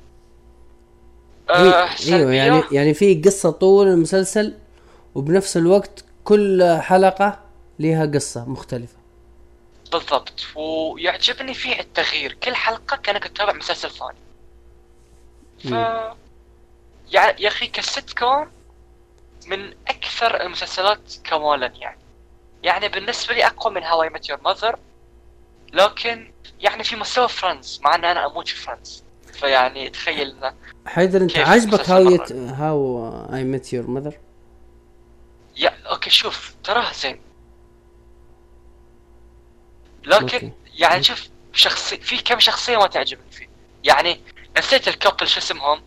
إي- 1.49 1.51
أيوه 1.55 1.95
سلبية. 1.95 2.33
يعني 2.37 2.63
يعني 2.71 2.93
في 2.93 3.21
قصة 3.25 3.51
طول 3.51 3.87
المسلسل 3.87 4.53
وبنفس 5.15 5.57
الوقت 5.57 6.03
كل 6.23 6.77
حلقة 6.81 7.39
لها 7.79 8.05
قصة 8.05 8.49
مختلفة. 8.49 8.95
بالضبط. 9.91 10.33
ويعجبني 10.55 11.53
فيه 11.53 11.79
التغيير. 11.79 12.33
كل 12.33 12.55
حلقة 12.55 12.97
كأنك 12.97 13.23
تتابع 13.23 13.53
مسلسل 13.53 13.89
ثاني. 13.91 14.17
ف 15.63 15.71
يا 17.13 17.47
أخي 17.47 17.67
كست 17.67 18.17
كوم 18.17 18.47
من 19.47 19.73
أكثر 19.87 20.41
المسلسلات 20.41 20.99
كمالا 21.23 21.65
يعني. 21.75 21.99
يعني 22.63 22.89
بالنسبة 22.89 23.33
لي 23.33 23.45
أقوى 23.47 23.73
من 23.73 23.83
How 23.83 24.09
I 24.09 24.14
Met 24.14 24.29
Your 24.29 24.39
Mother 24.45 24.79
لكن 25.73 26.31
يعني 26.59 26.83
في 26.83 26.95
مستوى 26.95 27.27
Friends 27.27 27.79
مع 27.83 27.95
أن 27.95 28.05
أنا 28.05 28.25
أموت 28.25 28.47
في 28.47 28.55
Friends 28.55 29.03
فيعني 29.39 29.89
تخيل 29.89 30.29
إنه 30.29 30.53
حيدر 30.85 31.21
أنت 31.21 31.37
عاجبك 31.37 31.73
مسلسل 31.73 31.93
How? 31.93 32.11
يت... 32.11 32.31
How 32.31 33.09
I 33.33 33.43
Met 33.43 33.73
Your 33.73 33.87
Mother 33.87 34.17
yeah 35.57 35.73
okay 35.89 36.09
شوف 36.09 36.53
تراه 36.63 36.93
زين. 36.93 37.21
لكن 40.05 40.23
okay. 40.23 40.51
يعني 40.75 41.03
شوف 41.03 41.29
شخصي 41.53 41.97
في 41.97 42.17
كم 42.17 42.39
شخصية 42.39 42.77
ما 42.77 42.87
تعجبني 42.87 43.31
فيه. 43.31 43.49
يعني 43.83 44.21
نسيت 44.57 44.87
ال 44.87 44.93
couple 44.93 45.27
شو 45.27 45.39
اسمهم؟ 45.39 45.81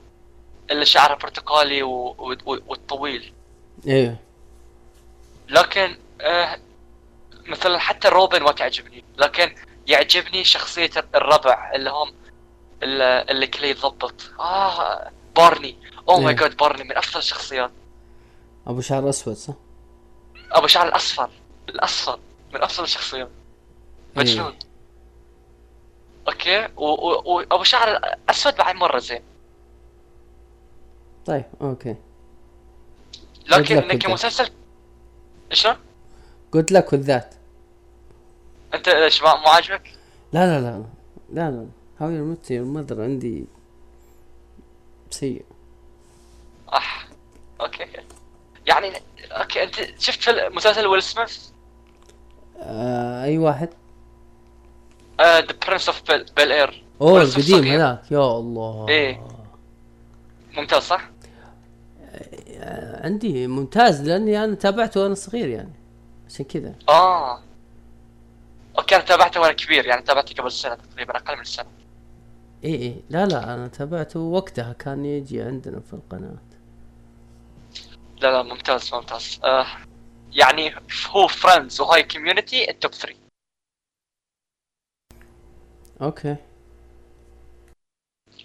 اللي 0.70 0.86
شعره 0.86 1.14
برتقالي 1.14 1.82
و... 1.82 1.90
و... 1.90 2.32
و... 2.46 2.58
والطويل. 2.66 3.32
أيوه 3.86 4.16
لكن 5.48 5.96
آه 6.20 6.58
مثلا 7.46 7.78
حتى 7.78 8.08
روبن 8.08 8.42
ما 8.42 8.52
تعجبني. 8.52 9.04
لكن 9.18 9.54
يعجبني 9.86 10.44
شخصية 10.44 10.90
الربع 11.14 11.72
اللي 11.74 11.90
هم 11.90 12.21
اللي, 12.82 13.46
كله 13.46 13.66
يضبط 13.66 14.14
آه 14.40 15.10
بارني 15.36 15.76
oh 16.08 16.20
my. 16.20 16.34
God 16.34 16.56
بارني 16.56 16.84
من 16.84 16.96
أفضل 16.96 17.18
الشخصيات 17.18 17.70
أبو 18.66 18.80
شعر 18.80 19.08
أسود 19.08 19.34
صح؟ 19.36 19.54
أبو 20.52 20.66
شعر 20.66 20.88
الأصفر 20.88 21.30
الأصفر 21.68 22.18
من 22.54 22.62
أفضل 22.62 22.84
الشخصيات 22.84 23.28
مجنون 24.16 24.46
إيه. 24.52 24.58
okay 26.28 26.68
و- 26.76 26.84
و- 27.10 27.34
وابو 27.34 27.62
شعر 27.64 28.00
أسود 28.28 28.56
بعد 28.56 28.74
مرة 28.74 28.98
زين 28.98 29.22
طيب 31.26 31.44
أوكي 31.60 31.96
لكن. 33.48 33.98
كمسلسل 33.98 34.50
شلون؟ 35.52 35.76
good 36.54 36.70
luck 36.72 36.90
that 36.90 37.34
أنت 38.74 38.88
إيش 38.88 39.22
ما 39.22 39.36
مو 39.36 39.46
عاجبك؟ 39.46 39.92
لا 40.32 40.46
لا 40.46 40.60
لا 40.60 40.84
لا 41.32 41.50
لا 41.50 41.66
How 42.00 42.10
your 42.10 42.24
Met 42.24 42.50
Your 42.50 42.64
Mother 42.64 43.02
عندي 43.02 43.44
سيء. 45.10 45.44
اح 46.72 47.08
okay 47.60 47.86
يعني 48.66 48.92
okay 49.30 49.62
أنت 49.62 49.74
شفت 49.98 50.28
مسلسل 50.28 50.86
ويل 50.86 51.02
سميث؟ 51.02 51.48
آه 52.56 53.24
أي 53.24 53.38
واحد؟ 53.38 53.68
The 55.20 55.46
Prince 55.66 55.88
of 55.88 56.02
Bel-Air 56.36 56.84
أوه 57.00 57.22
القديم. 57.22 57.64
هذاك. 57.64 58.02
يا 58.10 58.18
الله. 58.18 58.88
إيه. 58.88 59.26
ممتاز 60.52 60.82
صح؟ 60.82 61.10
آه، 62.54 63.06
عندي 63.06 63.46
ممتاز 63.46 64.02
لأني 64.02 64.44
أنا 64.44 64.54
تابعته 64.54 65.02
وأنا 65.02 65.14
صغير 65.14 65.48
يعني. 65.48 65.72
عشان 66.28 66.44
كذا. 66.44 66.74
آه. 66.88 67.40
okay 68.78 68.96
أنا 68.96 69.04
تابعته 69.04 69.40
وأنا 69.40 69.52
كبير 69.52 69.86
يعني 69.86 70.02
تابعته 70.02 70.42
قبل 70.42 70.52
سنة 70.52 70.74
تقريبا 70.74 71.16
أقل 71.16 71.38
من 71.38 71.44
سنة. 71.44 71.66
اي 72.64 72.74
اي 72.74 73.02
لا 73.10 73.26
لا 73.26 73.54
أنا 73.54 73.68
تابعته 73.68 74.20
وقتها 74.20 74.72
كان 74.72 75.04
يجي 75.04 75.42
عندنا 75.42 75.80
في 75.80 75.92
القناة. 75.92 76.36
لا 78.20 78.30
لا 78.32 78.42
ممتاز 78.42 78.94
ممتاز. 78.94 79.40
آه 79.44 79.66
يعني 80.32 80.74
هو 81.10 81.26
Friends 81.28 81.80
وهاي 81.80 82.02
Community 82.02 82.70
ال 82.70 82.76
top 82.76 82.92
3 82.92 83.14
Okay. 86.02 86.36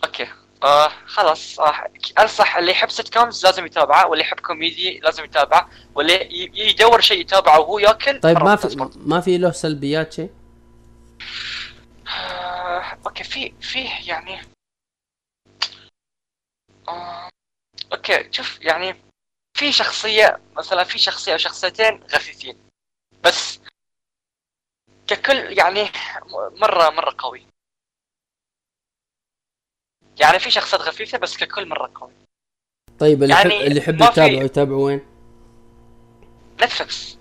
Okay. 0.03 0.27
آه 0.63 0.89
خلاص. 1.05 1.59
آه 1.59 1.73
أنصح 2.19 2.57
اللي 2.57 2.71
يحب 2.71 2.89
sitcoms 2.89 3.45
لازم 3.45 3.65
يتابعه 3.65 4.07
واللي 4.07 4.23
يحب 4.23 4.39
كوميدي 4.39 4.99
لازم 4.99 5.23
يتابعه 5.23 5.69
واللي 5.95 6.27
يدور 6.69 7.01
شيء 7.01 7.21
يتابعه 7.21 7.59
وهو 7.59 7.79
ياكل 7.79 8.19
طيب 8.19 8.43
ما 8.43 8.55
في. 8.55 8.89
ما 8.95 9.19
في 9.19 9.37
له 9.37 9.51
سلبيات 9.51 10.13
شيء؟ 10.13 10.29
آه 12.07 12.56
okay 12.77 13.23
في 13.23 13.53
فيه 13.61 14.09
يعني 14.09 14.41
آه... 16.87 17.29
okay 17.93 18.31
شوف 18.31 18.61
يعني 18.61 18.95
في 19.57 19.71
شخصية 19.71 20.39
مثلا 20.57 20.83
في 20.83 20.99
شخصية 20.99 21.33
أو 21.33 21.37
شخصيتين 21.37 22.07
خفيفين 22.07 22.57
بس 23.23 23.59
ككل 25.07 25.57
يعني 25.57 25.89
مرة 26.33 26.89
مرة 26.89 27.15
قوي. 27.17 27.47
يعني 30.19 30.39
في 30.39 30.51
شخصيات 30.51 30.81
خفيفة 30.81 31.17
بس 31.17 31.37
ككل 31.37 31.69
مرة 31.69 31.91
قوي. 31.95 32.13
طيب 32.99 33.23
اللي 33.23 33.33
يعني 33.33 33.49
يحب 33.49 33.67
اللي 33.67 33.79
يحب 33.79 34.01
يتابعه 34.01 34.43
يتابعه 34.43 34.77
وين؟ 34.77 35.01
نتفلكس 36.61 37.17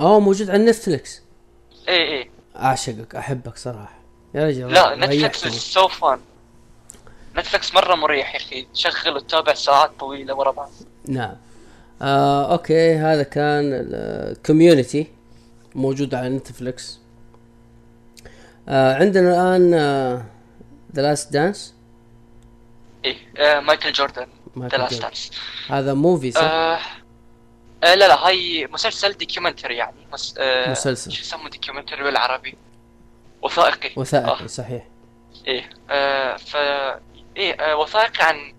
آه 0.00 0.20
موجود 0.20 0.50
على 0.50 0.64
نتفلكس 0.64 1.22
إيه 1.88 2.02
إيه. 2.02 2.30
أعشقك 2.56 3.14
أحبك 3.14 3.56
صراحة. 3.56 3.99
يا 4.34 4.46
رجل 4.46 4.72
لا 4.72 4.94
نتفلكس. 4.96 5.72
so 5.72 5.88
fun 5.88 6.20
نتفلكس 7.36 7.74
مرة 7.74 7.94
مريح 7.94 8.34
يا 8.34 8.40
أخي. 8.40 8.66
تشغل 8.74 9.16
وتتابع 9.16 9.54
ساعات 9.54 9.90
طويلة 10.00 10.34
ورا 10.34 10.50
بعض. 10.50 10.70
نعم. 11.08 11.36
آه 12.02 12.52
okay 12.52 12.96
هذا 12.96 13.22
كان 13.22 13.62
ال 13.72 13.85
Community 13.85 15.06
موجود 15.74 16.14
على 16.14 16.28
نتفلكس 16.28 16.98
آه 18.68 18.94
عندنا 18.94 19.30
الآن 19.30 19.74
ذا 20.94 21.02
لاست 21.02 21.32
دانس 21.32 21.74
إيه 23.04 23.16
آه 23.38 23.60
مايكل 23.60 23.92
جوردن 23.92 24.26
ذا 24.58 24.78
لاست 24.78 25.02
دانس 25.02 25.30
هذا 25.68 25.94
movie 25.94 26.30
صح؟ 26.30 26.42
آه 26.42 26.78
آه 27.84 27.94
لا 27.94 28.08
لا 28.08 28.26
هاي 28.26 28.66
مسلسل 28.66 29.12
documentary 29.12 29.76
يعني. 29.76 30.06
مس... 30.12 30.34
آه 30.38 30.70
مسلسل. 30.70 31.12
شو 31.12 31.22
يسموه 31.22 31.50
documentary 31.50 32.02
بالعربي؟ 32.02 32.54
وثائقي. 33.42 33.92
وثائقي 33.96 34.44
آه. 34.44 34.46
صحيح. 34.46 34.88
إيه 35.46 35.70
آه 35.90 36.36
ف 36.36 36.56
إيه 37.36 37.52
آه 37.60 37.76
وثائقي 37.76 38.24
عن 38.24 38.54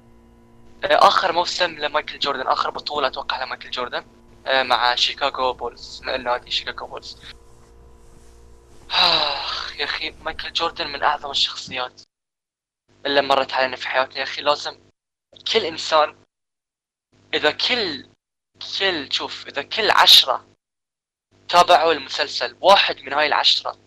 آه 0.83 1.07
آخر 1.07 1.31
موسم 1.31 1.77
لمايكل 1.79 2.19
جوردن 2.19 2.47
آخر 2.47 2.69
بطولة 2.69 3.07
أتوقع 3.07 3.43
لمايكل 3.43 3.71
جوردن 3.71 4.05
آه 4.47 4.63
مع 4.63 4.95
شيكاغو 4.95 5.53
بولز 5.53 6.01
مع 6.03 6.15
النادي 6.15 6.51
شيكاغو 6.51 6.87
بولز. 6.87 7.17
آخ 8.91 9.79
يا 9.79 9.85
أخي 9.85 10.11
مايكل 10.11 10.53
جوردن 10.53 10.87
من 10.87 11.03
أعظم 11.03 11.31
الشخصيات 11.31 12.01
اللي 13.05 13.21
مرت 13.21 13.53
علينا 13.53 13.75
في 13.75 13.87
حياتنا. 13.87 14.17
يا 14.17 14.23
أخي 14.23 14.41
لازم 14.41 14.79
كل 15.53 15.65
إنسان 15.65 16.15
إذا 17.33 17.51
كل 17.51 18.07
كل 18.79 19.11
شوف 19.11 19.47
إذا 19.47 19.61
كل 19.61 19.91
عشرة 19.91 20.45
تابعوا 21.49 21.93
المسلسل 21.93 22.57
واحد 22.61 23.01
من 23.01 23.13
هاي 23.13 23.27
العشرة 23.27 23.77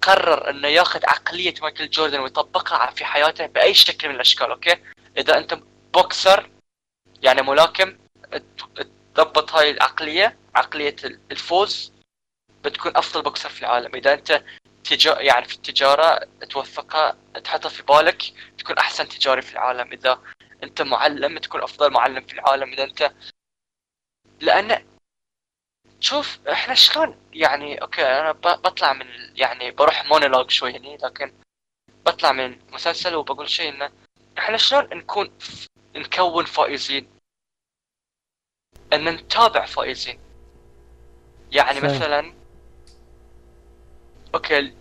قرر 0.00 0.50
إنه 0.50 0.68
ياخذ 0.68 1.06
عقلية 1.06 1.54
مايكل 1.62 1.90
جوردن 1.90 2.20
ويطبقها 2.20 2.90
في 2.90 3.04
حياته 3.04 3.46
بأي 3.46 3.74
شكل 3.74 4.08
من 4.08 4.14
الأشكال 4.14 4.50
okay؟ 4.50 4.76
إذا 5.18 5.38
أنت 5.38 5.58
بوكسر 5.94 6.50
يعني 7.22 7.42
ملاكم 7.42 7.98
تضبط 9.14 9.52
هاي 9.52 9.70
العقلية 9.70 10.38
عقلية 10.54 10.96
الفوز 11.30 11.92
بتكون 12.64 12.96
أفضل 12.96 13.22
بوكسر 13.22 13.48
في 13.48 13.60
العالم. 13.60 13.94
إذا 13.94 14.12
أنت 14.12 14.44
تجا 14.84 15.20
يعني 15.20 15.44
في 15.44 15.54
التجارة 15.54 16.28
توثقها 16.50 17.16
تحطها 17.44 17.68
في 17.68 17.82
بالك 17.82 18.22
تكون 18.58 18.78
أحسن 18.78 19.08
تجاري 19.08 19.42
في 19.42 19.52
العالم. 19.52 19.92
إذا 19.92 20.20
أنت 20.62 20.82
معلم 20.82 21.38
تكون 21.38 21.62
أفضل 21.62 21.90
معلم 21.90 22.26
في 22.26 22.32
العالم. 22.32 22.72
إذا 22.72 22.84
انت 22.84 23.12
لأن 24.40 24.89
شوف 26.00 26.38
إحنا 26.48 26.74
شلون؟ 26.74 27.16
يعني 27.32 27.82
okay 27.82 28.02
أنا 28.02 28.32
بطلع 28.32 28.92
من 28.92 29.06
يعني 29.34 29.70
بروح 29.70 30.04
مونولوج 30.04 30.50
شوي 30.50 30.76
هني 30.76 30.96
لكن 30.96 31.32
بطلع 32.06 32.32
من 32.32 32.44
المسلسل 32.68 33.14
وبقول 33.14 33.50
شيء 33.50 33.68
إنه 33.68 33.92
إحنا 34.38 34.56
شلون 34.56 34.84
نكون 34.84 35.30
نكون 35.96 36.44
فائزين؟ 36.44 37.08
إن 38.92 39.08
نتابع 39.08 39.66
فائزين. 39.66 40.20
يعني 41.52 41.80
صحيح. 41.80 41.94
مثلا 41.94 42.34
okay 44.34 44.74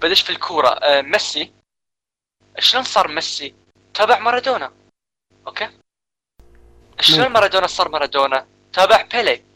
بدش 0.00 0.22
في 0.22 0.30
الكورة 0.30 0.68
آه 0.68 1.00
ميسي. 1.00 1.52
شلون 2.58 2.84
صار 2.84 3.08
ميسي؟ 3.08 3.54
تابع 3.94 4.18
مارادونا 4.18 4.72
okay؟ 5.46 5.70
شلون. 7.00 7.28
مارادونا 7.28 7.66
صار 7.66 7.88
مارادونا؟ 7.88 8.46
تابع 8.72 9.02
بيلي. 9.02 9.47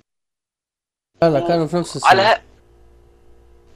لا 1.22 1.28
لا 1.38 1.48
كانوا 1.48 1.66
في 1.66 1.76
نفس 1.76 1.96
السنة. 1.96 2.10
على. 2.10 2.42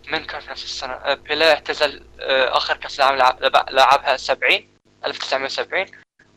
من 0.09 0.25
كان 0.25 0.41
في 0.41 0.51
نفس 0.51 0.65
السنة؟ 0.65 0.93
آه، 0.93 1.15
بيلي 1.15 1.51
اعتزل 1.53 2.05
آه، 2.21 2.57
آخر 2.57 2.77
كأس 2.77 3.01
العالم 3.01 3.19
لعب... 3.19 3.43
لعب- 3.43 3.71
لعبها 3.71 4.17
70 4.17 4.69
1970 5.05 5.87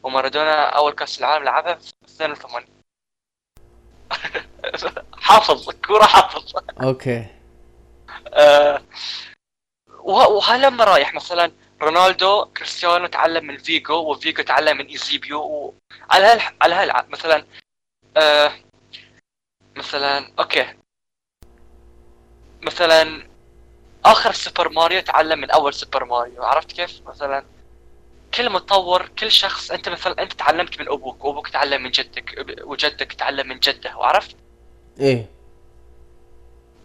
ومارادونا 0.04 0.64
أول 0.70 0.94
كأس 0.94 1.20
العالم 1.20 1.44
لعبها 1.46 1.74
في 1.76 1.94
82 2.06 2.66
حافظ 5.18 5.70
الكورة 5.70 6.04
حافظ. 6.06 6.54
Okay. 6.84 7.26
وه- 10.00 10.30
وهلما 10.30 10.84
رايح 10.84 11.14
مثلا 11.14 11.52
رونالدو 11.82 12.46
كريستيانو 12.46 13.08
تعلم 13.08 13.46
من 13.48 13.58
فيجو 13.58 13.96
وفيجو 14.12 14.44
تعلم 14.44 14.78
من 14.78 14.86
إيزيبيو 14.86 15.42
وعلى 15.42 16.26
هال 16.26 16.42
على 16.62 16.76
هال 16.76 17.06
مثلا 17.10 17.46
آه 18.18 18.52
مثلا 19.76 20.32
okay. 20.40 20.74
مثلا 22.62 23.28
آخر 24.06 24.32
سوبر 24.32 24.70
ماريو 24.70 25.02
تعلم 25.02 25.40
من 25.40 25.52
أول 25.52 25.74
سوبر 25.74 26.06
ماريو 26.06 26.44
عرفت 26.44 26.72
كيف؟ 26.72 27.02
مثلا 27.08 27.46
كل 28.34 28.50
مطور 28.50 29.08
كل 29.20 29.32
شخص 29.32 29.72
أنت 29.72 29.90
مثلا 29.90 30.22
أنت 30.24 30.34
تعلمت 30.34 30.80
من 30.80 30.90
أبوك 30.90 31.26
وابوك 31.26 31.50
تعلم 31.50 31.84
من 31.84 31.92
جدك 31.92 32.56
وجدك 32.64 33.14
تعلم 33.14 33.48
من 33.48 33.60
جده 33.60 33.98
وعرفت 33.98 34.36
إيه. 35.00 35.30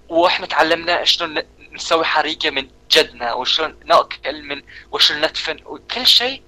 وإحنا 0.09 0.47
تعلمنا 0.47 1.05
شلون 1.05 1.43
نسوي 1.73 2.05
حريقة 2.05 2.51
من 2.51 2.69
جدنا 2.91 3.33
وشلون 3.33 3.77
نأكل 3.85 4.43
من 4.43 4.63
وشلون 4.93 5.21
ندفن 5.21 5.57
وكل 5.67 6.07
شيء 6.07 6.43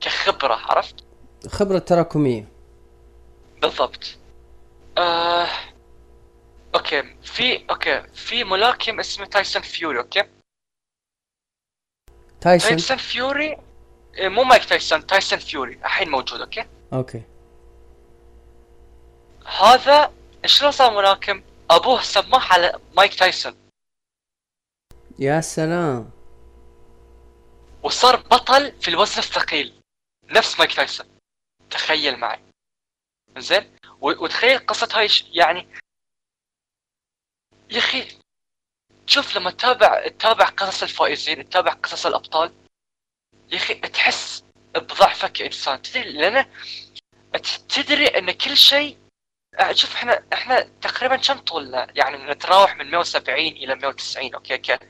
كخبرة 0.00 0.54
عرفت؟ 0.54 0.94
خبرة 1.48 1.78
تراكمية. 1.78 2.48
بالضبط. 3.62 4.16
آه... 4.98 5.48
okay 6.78 7.02
في 7.22 7.70
okay 7.70 8.02
في 8.02 8.44
ملاكم 8.44 9.00
اسمه 9.00 9.26
تايسون 9.26 9.62
فيوري 9.62 9.98
okay؟ 9.98 10.22
تايسون؟ 12.40 12.68
تايسون 12.70 12.96
فيوري 12.96 13.56
إيه، 14.14 14.28
مو 14.28 14.44
مايك 14.44 14.64
تايسون 14.64 15.06
تايسون 15.06 15.38
فيوري 15.38 15.74
الحين 15.74 16.10
موجود 16.10 16.40
okay؟ 16.40 16.66
Okay. 16.92 17.22
هذا 19.46 20.12
شلون 20.46 20.72
صار 20.72 20.96
ملاكم؟ 20.96 21.42
ابوه 21.70 22.02
سماه 22.02 22.52
على 22.52 22.80
مايك 22.96 23.14
تايسون. 23.14 23.56
يا 25.18 25.40
سلام. 25.40 26.10
وصار 27.82 28.16
بطل 28.16 28.72
في 28.80 28.88
الوزن 28.88 29.18
الثقيل. 29.18 29.80
نفس 30.24 30.58
مايك 30.58 30.72
تايسون. 30.72 31.06
تخيل 31.70 32.16
معي. 32.16 32.40
زين؟ 33.38 33.76
وتخيل 34.00 34.58
قصة 34.58 34.88
هاي 34.94 35.08
يعني 35.32 35.68
يا 37.70 37.78
أخي 37.78 38.08
شوف 39.06 39.36
لما 39.36 39.50
تتابع 39.50 40.08
تتابع 40.08 40.44
قصص 40.44 40.82
الفائزين 40.82 41.48
تتابع 41.48 41.72
قصص 41.72 42.06
الأبطال 42.06 42.52
يا 43.52 43.56
أخي 43.56 43.74
تحس 43.74 44.44
بضعفك 44.74 45.32
كانسان 45.32 45.82
تدري 45.82 46.12
لأن 46.12 46.46
تدري 47.68 48.06
إن 48.06 48.30
كل 48.30 48.56
شيء 48.56 48.98
آه، 49.58 49.72
شوف 49.72 49.94
إحنا 49.94 50.22
إحنا 50.32 50.60
تقريبا 50.60 51.16
كم 51.16 51.38
طولنا؟ 51.38 51.86
يعني 51.94 52.30
نتراوح 52.30 52.76
من 52.76 52.90
170 52.90 53.38
إلى 53.38 53.74
190 53.74 54.34
okay 54.34 54.58
ك 54.58 54.88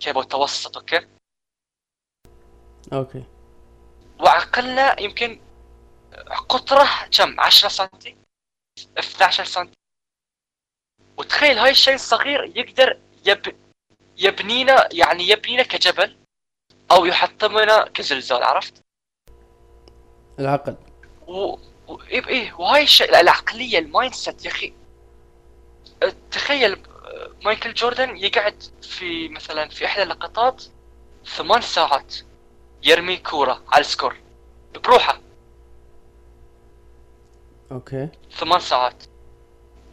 كمتوسط 0.00 0.76
okay؟ 0.76 1.06
Okay. 2.92 3.24
وعقلنا 4.20 5.00
يمكن 5.00 5.40
قطره 6.48 6.88
كم؟ 7.18 7.40
10 7.40 7.68
سنتي؟ 7.68 8.16
12 8.98 9.44
سنتي؟ 9.44 9.81
وتخيل 11.22 11.58
هاي 11.58 11.70
الشيء 11.70 11.94
الصغير 11.94 12.52
يقدر 12.56 12.98
يب... 13.26 13.56
يبنينا 14.16 14.88
يعني 14.92 15.28
يبنينا 15.28 15.62
كجبل 15.62 16.16
أو 16.90 17.04
يحطمنا 17.04 17.88
كزلزال 17.94 18.42
عرفت؟ 18.42 18.74
العقل. 20.38 20.76
و... 21.26 21.56
و... 21.88 22.00
إيه 22.10 22.28
إيه 22.28 22.54
وهاي 22.54 22.82
الشيء 22.82 23.20
العقلية 23.20 23.78
ال 23.78 24.14
mindset 24.14 24.44
يا 24.44 24.50
أخي. 24.50 24.72
تخيل 26.30 26.82
مايكل 27.44 27.74
جوردن 27.74 28.16
يقعد 28.16 28.62
في 28.82 29.28
مثلا 29.28 29.68
في 29.68 29.86
إحدى 29.86 30.02
اللقطات 30.02 30.64
ثمان 31.26 31.60
ساعات 31.60 32.14
يرمي 32.82 33.16
كورة 33.16 33.62
على 33.68 33.80
السكور 33.80 34.16
بروحه. 34.84 35.20
Okay. 37.72 38.08
ثمان 38.32 38.60
ساعات 38.60 39.02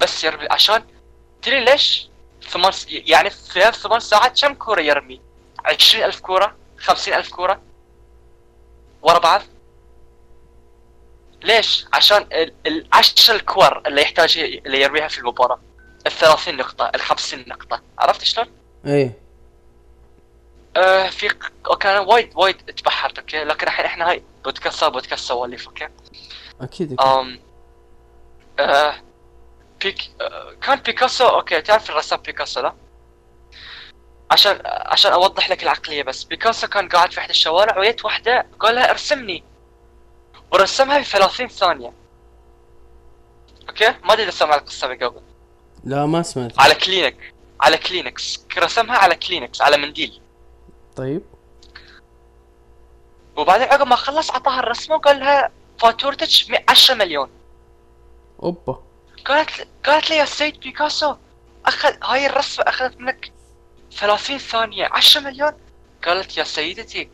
بس 0.01 0.23
يرمي 0.23 0.47
عشان 0.51 0.83
تدري 1.41 1.65
ليش؟ 1.65 2.09
ثمان 2.49 2.71
س... 2.71 2.85
يعني 2.89 3.29
في 3.29 3.71
ثمان 3.71 3.99
ساعات 3.99 4.41
كم 4.41 4.53
كورة 4.53 4.81
يرمي؟ 4.81 5.21
عشرين 5.65 6.03
ألف 6.03 6.19
كورة؟ 6.19 6.55
خمسين 6.77 7.13
ألف 7.13 7.29
كورة؟ 7.29 7.61
ورا 9.01 9.19
بعض 9.19 9.41
ليش؟ 11.43 11.85
عشان 11.93 12.27
ال- 12.31 12.53
العشر 12.67 13.35
الكور 13.35 13.81
اللي 13.87 14.01
يحتاج 14.01 14.37
اللي 14.65 14.81
يرميها 14.81 15.07
في 15.07 15.17
المباراة 15.19 15.59
ال 16.07 16.11
30 16.11 16.57
نقطة 16.57 16.91
ال 16.95 17.01
50 17.01 17.43
نقطة 17.47 17.81
عرفت 17.99 18.23
شلون؟ 18.23 18.47
إيه 18.85 19.13
آه 20.77 21.09
في 21.09 21.29
أنا 21.85 21.99
وايد 21.99 22.31
وايد 22.35 22.55
تبحرت 22.57 23.19
okay 23.19 23.43
لكن 23.43 23.67
الحين 23.67 23.85
إحنا 23.85 24.09
هاي 24.09 24.23
podcast 24.43 24.83
podcast 24.83 25.25
سواليف 25.27 25.67
okay 25.67 25.87
أكيد 26.61 26.93
أكيد. 26.93 27.01
آم 27.01 27.39
آه 28.59 28.95
بيك 29.83 30.11
آه 30.21 30.53
كان 30.61 30.79
بيكاسو 30.79 31.27
okay 31.27 31.61
تعرف 31.61 31.89
الرسام 31.89 32.19
بيكاسو 32.19 32.61
لا؟ 32.61 32.73
عشان 34.31 34.61
عشان 34.65 35.11
أوضح 35.11 35.49
لك 35.49 35.63
العقلية 35.63 36.03
بس. 36.03 36.23
بيكاسو 36.23 36.67
كان 36.67 36.89
قاعد 36.89 37.11
في 37.11 37.19
احد 37.19 37.29
الشوارع 37.29 37.79
وجت 37.79 38.05
واحدة 38.05 38.47
قال 38.59 38.75
لها 38.75 38.89
ارسمني. 38.89 39.43
ورسمها 40.51 41.01
في 41.01 41.09
30 41.09 41.47
ثانية. 41.47 41.93
okay؟ 43.69 43.89
ما 44.03 44.13
أدري 44.13 44.23
إذا 44.23 44.31
سمع 44.31 44.55
القصة 44.55 44.87
من 44.87 44.97
قبل. 44.97 45.21
لا 45.83 46.05
ما 46.05 46.23
سمعت. 46.23 46.59
على 46.59 46.75
Kleen- 46.75 47.33
على 47.61 47.77
كلينكس 47.77 48.45
رسمها 48.57 48.97
على 48.97 49.15
كلينكس 49.15 49.61
على 49.61 49.77
منديل. 49.77 50.21
طيب. 50.95 51.21
وبعدين 53.35 53.67
عقب 53.67 53.87
ما 53.87 53.95
خلص 53.95 54.31
أعطاها 54.31 54.59
الرسمة 54.59 54.95
وقال 54.95 55.19
لها 55.19 55.51
فاتورتك 55.79 56.49
100 56.49 56.63
10 56.69 56.95
مليون. 56.95 57.29
أوبا. 58.43 58.83
قالت 59.29 59.67
قالت 59.85 60.09
لي 60.09 60.15
يا 60.15 60.25
سيد 60.25 60.59
بيكاسو 60.59 61.15
اخذ 61.65 61.95
هاي 62.03 62.25
الرسمة 62.25 62.65
أخذت 62.67 62.97
منك 62.99 63.31
30 63.91 64.37
ثانية 64.37 64.89
10 64.91 65.21
مليون؟ 65.21 65.53
قالت 66.05 66.37
يا 66.37 66.43
سيدتي 66.43 67.09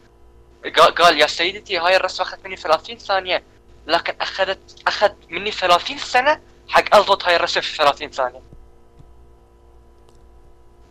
قال 0.97 1.19
يا 1.19 1.27
سيدتي 1.27 1.77
هاي 1.77 1.95
الرسمة 1.95 2.25
أخذت 2.25 2.45
مني 2.45 2.55
30 2.55 2.97
ثانية 2.97 3.43
لكن 3.87 4.13
اخذت 4.21 4.81
اخذ 4.87 5.11
مني 5.29 5.51
30 5.51 5.97
سنة 5.97 6.41
حق 6.67 6.95
اضبط 6.95 7.23
هاي 7.25 7.35
الرسمة 7.35 7.63
في 7.63 7.75
30 7.75 8.09
ثانية. 8.09 8.41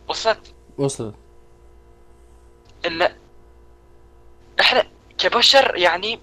وصلت؟ 0.07 0.53
وصلت. 0.77 1.15
إن 2.85 3.15
إحنا 4.59 4.87
كبشر 5.17 5.75
يعني 5.75 6.19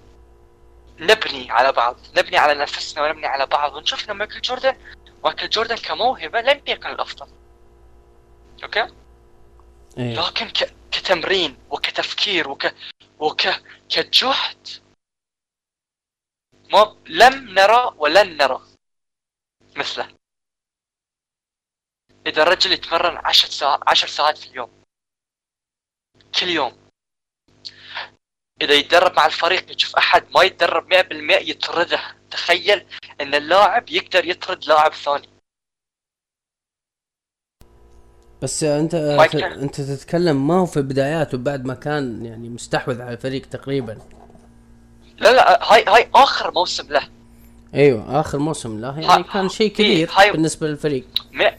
نبني 0.99 1.51
على 1.51 1.71
بعض 1.71 1.97
نبني 2.17 2.37
على 2.37 2.53
نفسنا 2.53 3.03
ونبني 3.03 3.25
على 3.25 3.45
بعض 3.45 3.75
ونشوف 3.75 4.09
ان 4.09 4.15
مايكل 4.15 4.41
جوردن 4.41 4.77
مايكل 5.23 5.49
جوردن 5.49 5.75
كموهبة 5.75 6.41
لم 6.41 6.61
يكن 6.67 6.89
الأفضل. 6.89 7.27
أوكي؟ 8.63 8.87
إيه. 9.97 10.13
لكن 10.13 10.49
ك... 10.49 10.75
كتمرين 10.91 11.57
وكتفكير 11.69 12.49
وك 12.49 12.75
وك 13.19 13.41
كجهد 13.89 14.67
ما 16.73 16.95
لم 17.07 17.49
نرى 17.49 17.93
ولن 17.97 18.37
نرى 18.37 18.61
مثله. 19.75 20.15
إذا 22.27 22.43
الرجل 22.43 22.71
يتمرن 22.71 23.17
عشر 23.17 23.47
ساعات 23.47 23.79
عشر 23.87 24.07
ساعات 24.07 24.37
في 24.37 24.47
اليوم 24.47 24.83
كل 26.39 26.47
يوم 26.47 26.82
إذا 28.63 28.73
يتدرب 28.73 29.15
مع 29.17 29.25
الفريق 29.25 29.75
يشوف 29.75 29.95
أحد 29.95 30.23
ما 30.35 30.43
يتدرب 30.43 30.93
100% 30.93 31.49
يطرده. 31.49 31.99
تخيل 32.31 32.85
إن 33.21 33.35
اللاعب 33.35 33.89
يقدر 33.89 34.25
يطرد 34.25 34.65
لاعب 34.65 34.93
ثاني. 34.93 35.29
بس 38.41 38.63
أنت. 38.63 38.95
أنت 39.35 39.81
تتكلم 39.81 40.47
ما 40.47 40.53
هو 40.59 40.65
في 40.65 40.81
بداياته 40.81 41.37
بعد 41.37 41.65
ما 41.65 41.73
كان 41.73 42.25
يعني 42.25 42.49
مستحوذ 42.49 43.01
على 43.01 43.13
الفريق 43.13 43.45
تقريبا. 43.45 43.97
لا 45.17 45.33
لا 45.33 45.73
هاي 45.73 45.85
هاي 45.87 46.09
آخر 46.15 46.51
موسم 46.51 46.87
له. 46.93 47.09
أيوه 47.75 48.19
آخر 48.19 48.39
موسم 48.39 48.81
له 48.81 48.99
يعني 48.99 49.23
كان 49.23 49.49
شيء 49.49 49.67
إيه، 49.67 49.73
كبير 49.73 50.11
هاي- 50.11 50.31
بالنسبة 50.31 50.67
للفريق. 50.67 51.05
مئة 51.31 51.57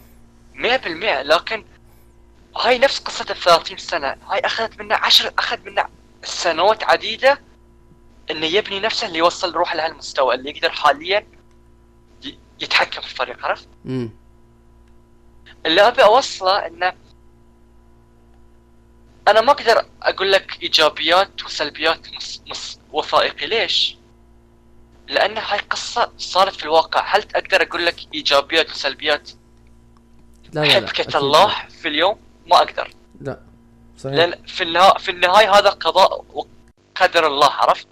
مئة 0.54 0.76
بالمئة 0.76 1.22
لكن 1.22 1.64
هاي 2.56 2.78
نفس 2.78 2.98
قصة 2.98 3.26
ال 3.30 3.36
30 3.36 3.78
سنة. 3.78 4.16
هاي 4.28 4.40
أخذت 4.40 4.80
منه 4.80 4.94
عشر 4.94 5.32
أخذ 5.38 5.58
منه 5.64 5.84
سنوات 6.24 6.84
عديدة 6.84 7.40
إنه 8.30 8.46
يبني 8.46 8.80
نفسه 8.80 9.06
اللي 9.06 9.18
يوصل 9.18 9.52
روحه 9.54 9.76
لهالمستوى 9.76 10.34
اللي 10.34 10.50
يقدر 10.50 10.70
حاليا 10.70 11.26
يتحكم 12.60 13.00
في 13.00 13.06
الفريق 13.06 13.46
عرفت؟ 13.46 13.68
امم 13.86 14.10
اللي 15.66 15.80
أبي 15.80 16.04
أوصله 16.04 16.66
إنه 16.66 16.92
أنا 19.28 19.40
ما 19.40 19.52
أقدر 19.52 19.86
أقول 20.02 20.32
لك 20.32 20.62
إيجابيات 20.62 21.44
وسلبيات 21.44 22.12
مس... 22.16 22.42
مس... 22.46 22.80
وثائقي. 22.92 23.46
ليش؟ 23.46 23.96
لأن 25.08 25.38
هاي 25.38 25.58
قصة 25.58 26.12
صارت 26.18 26.54
في 26.56 26.64
الواقع. 26.64 27.16
هل 27.16 27.24
أقدر 27.34 27.62
أقول 27.62 27.86
لك 27.86 27.96
إيجابيات 28.14 28.70
وسلبيات؟ 28.70 29.30
لا 30.52 30.60
لا 30.60 30.66
لا 30.66 30.74
حبكة 30.74 31.18
الله 31.18 31.46
لا. 31.46 31.68
في 31.68 31.88
اليوم؟ 31.88 32.20
ما 32.46 32.56
أقدر. 32.56 32.90
لا. 33.20 33.40
صحيح. 33.98 34.14
لأن 34.14 34.46
في 34.46 34.62
النهايه 34.62 34.98
في 34.98 35.10
النهاية 35.10 35.54
هذا 35.54 35.70
قضاء 35.70 36.24
وقدر 36.34 37.26
الله 37.26 37.50
عرفت؟ 37.50 37.88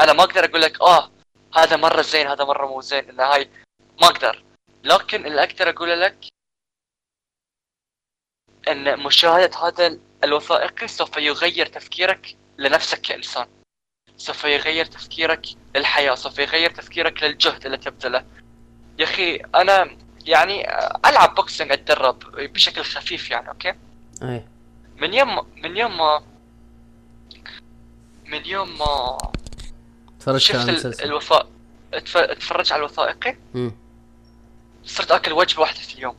أنا 0.00 0.12
ما 0.12 0.22
أقدر 0.22 0.44
أقول 0.44 0.62
لك 0.62 0.80
آه 0.80 1.10
هذا 1.54 1.76
مرة 1.76 2.02
زين 2.02 2.26
هذا 2.26 2.44
مرة 2.44 2.66
مو 2.66 2.80
زين. 2.80 3.10
ان 3.10 3.20
هاي 3.20 3.50
ما 4.02 4.06
أقدر. 4.06 4.44
لكن 4.84 5.26
اللي 5.26 5.42
أقدر 5.42 5.68
أقوله 5.68 5.94
لك 5.94 6.16
إن 8.68 8.98
مشاهدة 8.98 9.58
هذا 9.58 9.98
الوثائقي 10.24 10.88
سوف 10.88 11.16
يغير 11.16 11.66
تفكيرك 11.66 12.36
لنفسك 12.58 13.00
كإنسان. 13.00 13.46
سوف 14.16 14.44
يغير 14.44 14.84
تفكيرك 14.84 15.46
للحياة 15.76 16.14
سوف 16.14 16.38
يغير 16.38 16.70
تفكيرك 16.70 17.22
للجهد 17.22 17.64
اللي 17.66 17.76
تبذله. 17.76 18.24
يا 18.98 19.04
أخي 19.04 19.36
أنا 19.36 19.96
يعني 20.26 20.70
ألعب 21.06 21.34
boxing 21.34 21.72
أتدرب 21.72 22.18
بشكل 22.36 22.82
خفيف 22.82 23.30
يعني 23.30 23.48
okay؟ 23.48 23.74
إيه 24.22 24.55
من 25.00 25.14
يوم 25.14 25.46
من 25.62 25.76
يوم 25.76 25.98
ما 25.98 26.22
من 28.26 28.46
يوم 28.46 28.78
ما 28.78 29.18
تفرجت 30.20 30.42
شفت 30.42 30.56
على 30.56 30.62
ال- 30.64 30.68
المسلسل. 30.70 31.04
الوثائق. 31.04 31.46
اتفرج 31.92 32.72
على 32.72 32.80
الوثائقي. 32.80 33.36
صرت 34.84 35.10
آكل 35.12 35.32
وجبة 35.32 35.60
واحدة 35.60 35.78
في 35.80 35.94
اليوم. 35.94 36.14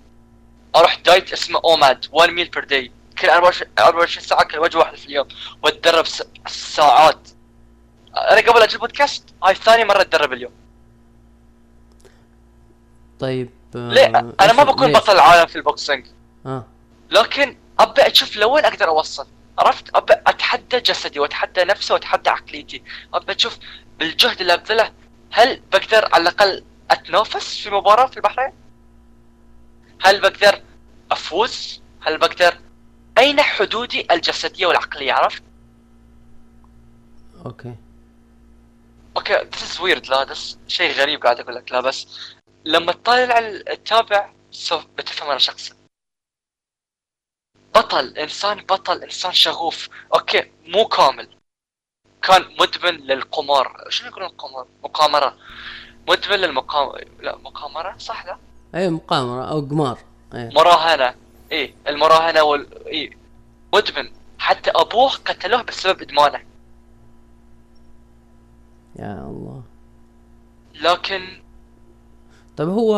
أروح 0.75 0.95
diet 0.99 1.33
اسمه 1.33 1.61
OMAD 1.65 2.05
1 2.11 2.29
meal 2.29 2.47
per 2.49 2.63
day 2.63 2.91
كل 3.21 3.29
24 3.29 3.71
24 3.79 4.25
ساعة 4.25 4.41
آكل 4.41 4.59
وجبة 4.59 4.79
واحدة 4.79 4.97
في 4.97 5.05
اليوم. 5.05 5.27
وأتدرب 5.63 6.05
ساعات. 6.47 7.27
أنا 8.17 8.41
قبل 8.51 8.61
أجي 8.61 8.73
البودكاست 8.75 9.23
هاي 9.43 9.55
ثاني 9.55 9.83
مرة 9.85 10.01
أتدرب 10.01 10.33
اليوم. 10.33 10.51
طيب 13.19 13.49
آه، 13.75 13.89
ليه؟ 13.89 14.05
أنا 14.41 14.53
ما 14.53 14.63
بكون؟ 14.63 14.93
بطل 14.93 15.13
العالم 15.13 15.45
في 15.47 15.55
ال 15.55 15.61
boxing. 15.62 16.05
آه. 16.45 16.65
لكن 17.11 17.57
ابى 17.79 18.01
أشوف 18.01 18.35
لوين 18.35 18.65
أقدر 18.65 18.87
أوصل. 18.87 19.27
عرفت؟ 19.59 19.95
ابى 19.95 20.13
أتحدى 20.27 20.79
جسدي 20.79 21.19
وأتحدى 21.19 21.63
نفسي 21.63 21.93
وأتحدى 21.93 22.29
عقليتي 22.29 22.83
ابى 23.13 23.35
أشوف 23.35 23.57
بالجهد 23.99 24.41
اللي 24.41 24.53
أبذله 24.53 24.91
هل 25.31 25.61
بقدر 25.71 26.09
على 26.13 26.21
الأقل 26.21 26.63
أتنافس 26.91 27.57
في 27.57 27.69
مباراة 27.69 28.05
في 28.05 28.17
البحرين؟ 28.17 28.53
هل 30.01 30.21
بقدر 30.21 30.61
أفوز؟ 31.11 31.81
هل 32.01 32.17
بقدر؟ 32.17 32.57
أين 33.17 33.41
حدودي 33.41 34.07
الجسدية 34.11 34.65
والعقلية؟ 34.65 35.13
عرفت؟ 35.13 35.43
okay. 37.45 37.75
okay 39.17 39.39
this 39.39 39.59
is 39.59 39.79
weird 39.79 40.09
لا 40.09 40.25
this 40.33 40.57
شيء 40.67 40.91
غريب 40.91 41.23
قاعد 41.23 41.39
أقول 41.39 41.55
لك 41.55 41.71
لا 41.71 41.81
بس 41.81 42.07
لما 42.65 42.91
تطالع 42.91 43.39
التابع 43.39 44.29
سوف 44.51 44.85
بتفهم 44.97 45.29
أنا 45.29 45.39
شخص 45.39 45.71
بطل 47.75 48.17
إنسان 48.17 48.57
بطل 48.57 49.03
إنسان 49.03 49.31
شغوف. 49.31 49.89
أوكي 50.13 50.51
مو 50.67 50.85
كامل. 50.85 51.29
كان 52.21 52.45
مدمن 52.59 53.07
للقمار. 53.07 53.85
شنو 53.89 54.09
يقولون 54.09 54.29
القمار؟ 54.29 54.67
مقامرة. 54.83 55.35
مدمن 56.09 56.35
للمقام 56.35 56.91
لا 57.19 57.37
مقامرة؟ 57.37 57.97
صح 57.97 58.25
لا؟ 58.25 58.37
إيه 58.75 58.89
مقامرة 58.89 59.43
أو 59.43 59.59
قمار. 59.59 59.99
إيه 60.33 60.49
مراهنة. 60.55 61.15
إيه 61.51 61.75
المراهنة 61.87 62.43
وال 62.43 62.87
إيه 62.87 63.17
مدمن. 63.73 64.11
حتى 64.39 64.71
أبوه 64.71 65.09
قتلوه 65.09 65.61
بسبب 65.61 66.01
إدمانه. 66.01 66.39
يا 68.99 69.13
الله. 69.13 69.63
لكن 70.81 71.41
طيب 72.57 72.69
هو 72.69 72.95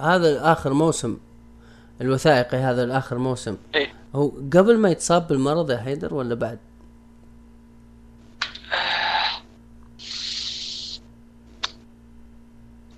هذا 0.00 0.52
آخر 0.52 0.72
موسم. 0.72 1.18
الوثائقي 2.04 2.56
هذا 2.56 2.84
الآخر 2.84 3.18
موسم. 3.18 3.56
إيه. 3.74 3.94
هو 4.14 4.28
قبل 4.28 4.78
ما 4.78 4.90
يتصاب 4.90 5.28
بالمرض 5.28 5.70
يا 5.70 5.76
حيدر 5.76 6.14
ولا 6.14 6.34
بعد؟ 6.34 6.58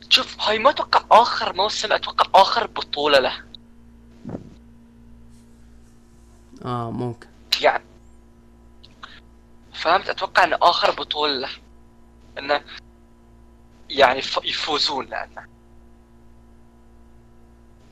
شوف 0.09 0.41
هاي 0.41 0.59
ما 0.59 0.71
أتوقع 0.71 1.23
آخر 1.23 1.57
موسم 1.57 1.93
أتوقع 1.93 2.41
آخر 2.41 2.67
بطولة 2.67 3.19
له. 3.19 3.33
آه 6.65 6.91
ممكن. 6.91 7.27
يعني. 7.61 7.85
فهمت؟ 9.73 10.09
أتوقع 10.09 10.45
إنه 10.45 10.59
آخر 10.63 10.91
بطولة 10.91 11.33
له. 11.33 11.51
إنه 12.39 12.61
يعني 13.91 14.19
يفوزون 14.45 15.07
لأنه. 15.07 15.56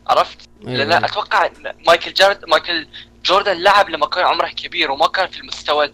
عرفت؟ 0.07 0.49
إيه. 0.67 0.77
لأن 0.77 1.05
أتوقع 1.05 1.51
مايكل 1.87 2.12
جارد 2.12 2.45
مايكل 2.45 2.88
جوردن 3.25 3.53
لعب 3.62 3.88
لما 3.88 4.07
كان 4.07 4.25
عمره 4.25 4.49
كبير 4.49 4.90
وما 4.90 5.07
كان 5.07 5.29
في 5.29 5.38
المستوى 5.40 5.93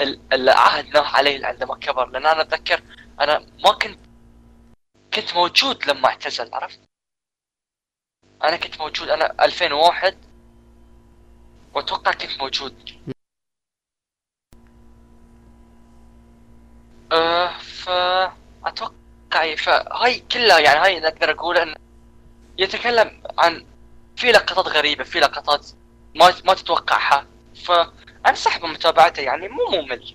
ال- 0.00 0.20
اللي 0.32 0.50
عهدناه 0.50 1.02
عليه 1.16 1.46
عندما 1.46 1.76
كبر 1.76 2.06
لأن 2.08 2.26
أنا 2.26 2.40
أتذكر 2.42 2.82
أنا 3.20 3.46
ما 3.64 3.72
كنت 3.72 3.98
كنت 5.14 5.34
موجود 5.34 5.84
لما 5.86 6.08
اعتزل 6.08 6.54
عرفت؟ 6.54 6.80
أنا 8.44 8.56
كنت 8.56 8.80
موجود 8.80 9.08
أنا 9.08 9.44
2001 9.44 10.16
وأتوقع 11.74 12.12
كنت 12.12 12.38
موجود 12.40 12.90
أه 17.12 17.58
فاتوقع 17.58 19.54
فهاي 19.56 20.18
كلها 20.32 20.58
يعني 20.58 20.78
هاي 20.80 20.96
اللي 20.96 21.08
أقدر 21.08 21.30
أقول 21.30 21.58
إن 21.58 21.74
يتكلم 22.58 23.22
عن 23.38 23.64
في 24.16 24.32
لقطات 24.32 24.66
غريبة 24.68 25.04
في 25.04 25.20
لقطات 25.20 25.66
ما 26.14 26.34
ما 26.44 26.54
تتوقعها. 26.54 27.26
فأنصح 27.54 28.58
بمتابعته 28.58 29.20
يعني 29.20 29.48
مو 29.48 29.66
ممل. 29.72 30.14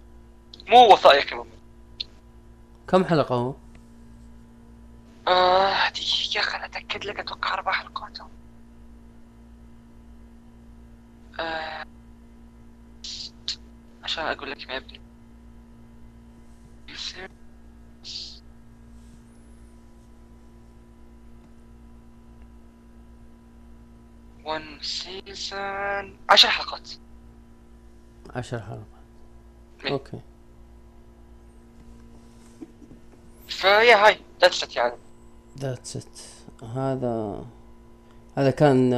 مو 0.68 0.94
وثائقي 0.94 1.36
ممل. 1.36 1.58
كم 2.88 3.06
حلقة 3.06 3.36
هو؟ 3.36 3.54
آه 5.28 5.90
دقيقة 5.90 6.42
خليني 6.42 6.66
أتأكد 6.66 7.06
لك 7.06 7.20
أتوقع 7.20 7.54
أربع 7.54 7.72
حلقات. 7.72 8.18
آه 11.40 11.84
عشان 14.04 14.24
أقول 14.26 14.52
لك 14.52 14.68
ما 14.68 14.74
يبني. 14.74 15.02
one 24.48 24.80
season 24.82 26.18
عشر 26.30 26.48
حلقات. 26.50 26.90
عشر 28.36 28.60
حلقات. 28.60 28.82
إيه. 29.86 29.92
okay. 29.92 30.20
ف 33.48 33.60
yeah 33.60 34.06
هاي. 34.06 34.20
that's 34.42 34.76
يعني. 34.76 34.94
that's 35.60 35.98
it 35.98 36.20
هذا 36.64 37.46
هذا 38.38 38.52
كان 38.52 38.94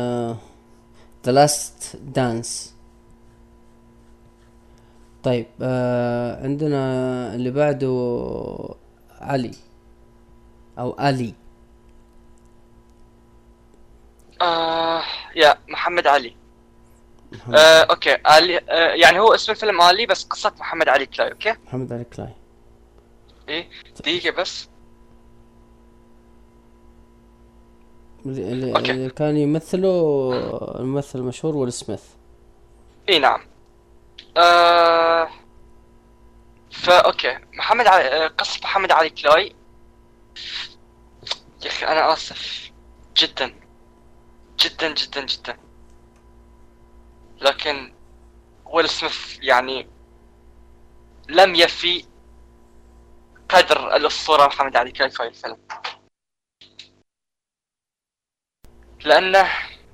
The 1.26 1.32
Last 1.32 1.96
Dance 1.96 2.76
طيب 5.24 5.48
آه 5.62 6.44
عندنا 6.44 7.36
اللي 7.36 7.52
بعده 7.52 7.90
علي. 9.22 9.56
أو 10.80 10.96
علي. 11.00 11.34
آه 14.42 15.04
يا 15.36 15.56
محمد 15.68 16.08
علي. 16.08 16.36
محمد, 17.32 17.56
آه 17.56 17.84
okay. 17.84 18.18
علي 18.26 18.58
آه 18.58 18.94
يعني 18.94 19.20
هو 19.20 19.36
اسم 19.36 19.52
الفيلم 19.52 19.82
علي 19.82 20.06
بس 20.06 20.24
قصة 20.24 20.54
محمد 20.60 20.90
علي 20.90 21.06
كلاي 21.06 21.32
okay؟ 21.32 21.54
محمد 21.68 21.94
علي 21.94 22.04
كلاي. 22.04 22.34
إيه 23.50 23.70
دقيقة 24.00 24.36
بس. 24.42 24.70
اللي, 28.26 28.52
اللي, 28.52 28.76
okay. 28.76 28.92
اللي 28.92 29.10
كان 29.10 29.38
يمثله 29.38 29.90
الممثل 30.80 31.20
المشهور 31.20 31.58
ويل 31.58 31.74
سميث. 31.74 32.04
إي 33.10 33.20
نعم. 33.20 33.42
آه 34.38 35.30
فا 36.72 37.00
okay. 37.00 37.38
محمد 37.54 37.88
علي 37.88 38.04
آه، 38.04 38.28
قصة 38.28 38.60
محمد 38.64 38.92
علي 38.92 39.10
كلاي. 39.10 39.56
يا 41.64 41.68
أخي 41.68 41.86
أنا 41.86 42.14
آسف 42.14 42.72
جدا. 43.18 43.54
جدا 44.62 44.94
جدا 44.94 45.26
جدا. 45.26 45.58
لكن 47.42 47.94
ويل 48.66 48.90
سميث 48.90 49.38
يعني 49.42 49.88
لم 51.30 51.56
يفي 51.56 52.06
قدر 53.50 53.96
الأسطورة 53.96 54.48
محمد 54.48 54.76
علي 54.76 54.92
كلاي 54.92 55.10
في 55.10 55.24
الفيلم. 55.24 55.58
لأنه 59.06 59.50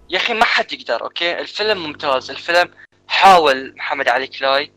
يا 0.10 0.18
أخي 0.18 0.34
ما 0.34 0.46
حد 0.46 0.74
يقدر 0.74 1.04
okay؟ 1.04 1.40
الفيلم 1.40 1.84
ممتاز. 1.84 2.32
الفيلم 2.32 2.74
حاول 3.08 3.76
محمد 3.76 4.08
علي 4.08 4.28
كلاي 4.28 4.72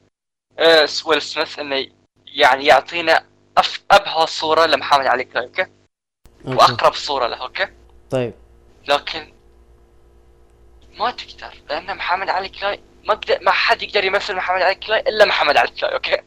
آه 0.59 0.89
ويل 1.07 1.23
سميث 1.23 1.59
إنه 1.59 1.87
يعني 2.27 2.67
يعطينا 2.67 3.27
أ- 3.57 3.85
أبهى 3.91 4.27
صورة 4.27 4.67
لمحمد 4.67 5.07
علي 5.07 5.25
كلاي 5.25 5.45
okay؟ 5.45 5.63
okay. 5.63 6.57
وأقرب 6.57 6.95
صورة 6.95 7.27
له 7.27 7.37
okay؟ 7.37 7.69
طيب. 8.11 8.35
لكن 8.89 9.33
ما 10.99 11.11
تقدر 11.11 11.55
لأن 11.69 11.97
محمد 11.97 12.29
علي 12.29 12.49
كلاي 12.49 12.81
ما 13.05 13.15
قدر 13.15 13.39
ما 13.43 13.51
حد 13.51 13.83
يقدر 13.83 14.05
يمثل 14.05 14.35
محمد 14.37 14.63
علي 14.63 14.75
كلاي 14.75 15.01
إلا 15.01 15.25
محمد 15.25 15.57
علي 15.57 15.71
كلاي 15.71 15.95
okay 15.95 16.19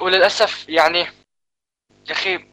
وللأسف 0.00 0.68
يعني 0.68 0.98
يا 0.98 2.12
أخي 2.12 2.44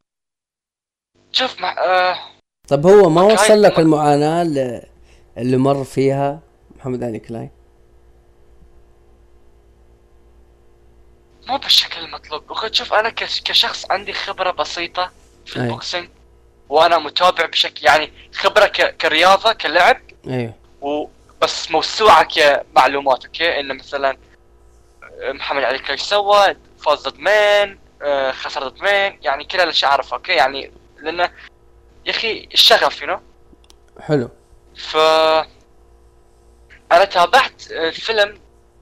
شوف 1.32 1.62
مع... 1.62 1.76
آه 1.78 2.20
طب 2.68 2.86
هو 2.86 3.10
ما 3.10 3.22
وصل 3.22 3.62
لك 3.62 3.80
المعاناة 3.80 4.42
اللي, 4.42 4.90
اللي 5.38 5.58
مر 5.58 5.84
فيها 5.84 6.40
محمد 6.76 7.04
علي 7.04 7.20
كلاي 7.20 7.50
مو 11.48 11.58
بالشكل 11.58 12.00
المطلوب 12.02 12.52
وخد 12.52 12.74
شوف 12.74 12.94
أنا 12.94 13.10
كش- 13.10 13.42
كشخص 13.42 13.92
عندي 13.92 14.14
خبرة 14.14 14.52
بسيطة 14.52 15.12
في 15.46 15.62
أي. 15.64 15.70
وأنا 16.70 16.98
متابع 16.98 17.46
بشكل 17.46 17.86
يعني 17.86 18.14
خبرة 18.34 18.66
ك... 18.66 18.98
كرياضة 18.98 19.54
كلعب. 19.54 20.02
أيوه. 20.28 20.54
وبس 20.82 21.72
موسوعه 21.72 22.24
كمعلومات 22.24 23.26
okay؟ 23.26 23.60
إنه 23.60 23.74
مثلا 23.74 24.18
محمد 25.24 25.64
علي 25.64 25.80
كلاي 25.80 25.98
سوى؟ 25.98 26.56
فاز 26.80 27.08
ضد 27.08 27.20
مين؟ 27.20 27.80
آه، 28.02 28.32
خسر 28.32 28.68
ضد 28.68 28.82
مين؟ 28.82 29.20
يعني 29.22 29.44
كل 29.44 29.62
الاشياء 29.62 29.92
أعرفها 29.92 30.18
okay؟ 30.18 30.32
يعني 30.32 30.72
لأنه 31.00 31.30
يا 32.06 32.12
أخي 32.12 32.50
الشغف 32.54 33.02
you 33.02 33.20
حلو. 34.02 34.30
ف 34.76 34.98
أنا 36.92 37.06
تابعت 37.06 37.72
الفيلم 37.72 38.40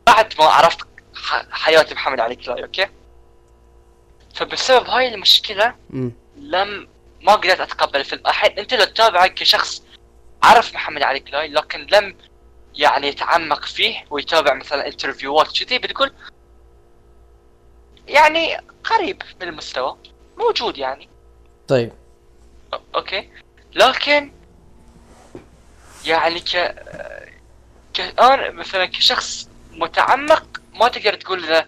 بعد 0.07 0.33
ما 0.39 0.45
عرفت 0.45 0.87
حياة 1.51 1.85
محمد 1.91 2.19
علي 2.19 2.35
كلاي 2.35 2.63
okay؟ 2.63 2.88
فبسبب 4.35 4.87
هاي 4.87 5.13
المشكلة 5.13 5.75
امم 5.93 6.11
لم 6.37 6.87
ما 7.25 7.35
قدرت 7.35 7.59
أتقبل 7.59 7.99
الفيلم. 7.99 8.21
الحين 8.27 8.59
أنت 8.59 8.73
لو 8.73 8.85
تتابعه 8.85 9.27
كشخص 9.27 9.83
عرف 10.43 10.73
محمد 10.73 11.03
علي 11.03 11.19
كلاي 11.19 11.47
لكن 11.47 11.88
لم 11.91 12.17
يعني 12.75 13.07
يتعمق 13.07 13.65
فيه 13.65 14.05
ويتابع 14.09 14.53
مثلا 14.53 14.88
interview 14.88 15.50
هات 15.50 15.63
كذي 15.63 15.79
بتقول 15.79 16.13
يعني 18.07 18.57
قريب 18.83 19.21
من 19.41 19.47
المستوى 19.47 19.97
موجود 20.38 20.77
يعني. 20.77 21.09
طيب. 21.67 21.91
okay. 22.95 23.29
لكن 23.73 24.31
يعني 26.05 26.39
ك 26.39 26.75
كأنا 27.93 28.51
مثلا 28.51 28.85
كشخص 28.85 29.49
متعمق 29.71 30.61
ما 30.73 30.88
تقدر 30.88 31.13
تقول 31.13 31.47
له 31.47 31.67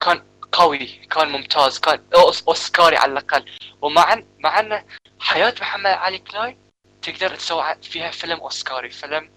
كان 0.00 0.22
قوي 0.52 0.86
كان 0.86 1.28
ممتاز 1.28 1.78
كان 1.78 2.04
أوسكاري 2.48 2.96
على 2.96 3.12
الأقل. 3.12 3.44
ومع 3.82 4.22
مع 4.38 4.60
ان 4.60 4.86
حياة 5.20 5.54
محمد 5.60 5.86
علي 5.90 6.18
كلاي 6.18 6.58
تقدر 7.02 7.34
تسوي 7.36 7.74
فيها 7.82 8.10
فيلم 8.10 8.40
أوسكاري. 8.40 8.90
فيلم 8.90 9.30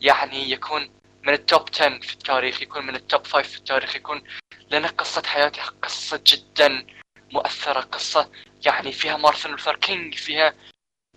يعني 0.00 0.50
يكون 0.50 0.90
من 1.22 1.32
ال 1.32 1.41
top 1.41 1.68
10 1.74 1.98
في 2.00 2.12
التاريخ 2.12 2.62
يكون 2.62 2.86
من 2.86 2.94
ال 2.96 3.04
top 3.04 3.26
5 3.26 3.42
في 3.48 3.56
التاريخ 3.58 3.96
يكون 3.96 4.22
لأن 4.70 4.86
قصة 4.86 5.22
حياته 5.26 5.62
قصة 5.82 6.20
جدا 6.26 6.86
مؤثرة. 7.32 7.80
قصة 7.80 8.30
يعني 8.66 8.92
فيها 8.92 9.16
مارتن 9.16 9.50
لوثر 9.50 9.76
كينج 9.76 10.14
فيها 10.14 10.54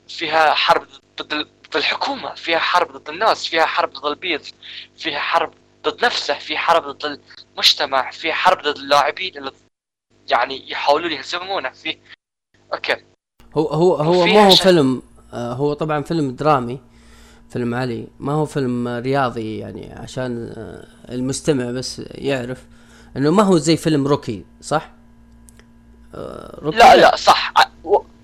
فيها 0.07 0.53
حرب 0.53 0.88
ضد 1.21 1.33
ال- 1.33 1.62
ضد 1.69 1.75
الحكومة 1.75 2.33
فيها 2.36 2.59
حرب 2.59 2.91
ضد 2.91 3.09
الناس 3.09 3.47
فيها 3.47 3.65
حرب 3.65 3.93
ضد 3.93 4.05
البيض 4.05 4.45
فيها 4.97 5.19
حرب 5.19 5.53
ضد 5.83 6.05
نفسه 6.05 6.33
في 6.33 6.57
حرب 6.57 6.83
ضد 6.83 7.21
المجتمع 7.53 8.11
في 8.11 8.33
حرب 8.33 8.61
ضد 8.61 8.77
اللاعبين 8.77 9.37
اللي 9.37 9.51
يعني 10.29 10.71
يحاولون 10.71 11.11
يهزمونه. 11.11 11.69
في 11.69 11.97
okay. 12.73 12.95
هو 13.57 13.67
هو 13.67 13.95
هو 13.95 14.25
ما 14.25 14.47
هو 14.47 14.55
فيلم 14.55 15.01
آه 15.33 15.53
هو 15.53 15.73
طبعا 15.73 16.01
فيلم 16.03 16.35
درامي 16.35 16.79
فيلم 17.49 17.75
علي 17.75 18.07
ما 18.19 18.33
هو 18.33 18.45
فيلم 18.45 18.87
رياضي 18.87 19.57
يعني 19.57 19.93
عشان 19.93 20.53
آه 20.57 21.11
المستمع 21.13 21.71
بس 21.71 22.01
يعرف 22.11 22.63
إنه 23.17 23.31
ما 23.31 23.43
هو 23.43 23.57
زي 23.57 23.77
فيلم 23.77 24.07
روكي 24.07 24.45
صح؟ 24.61 24.91
آه 26.15 26.59
روكي 26.61 26.77
لا 26.77 26.95
لا. 26.95 27.15
صح. 27.15 27.53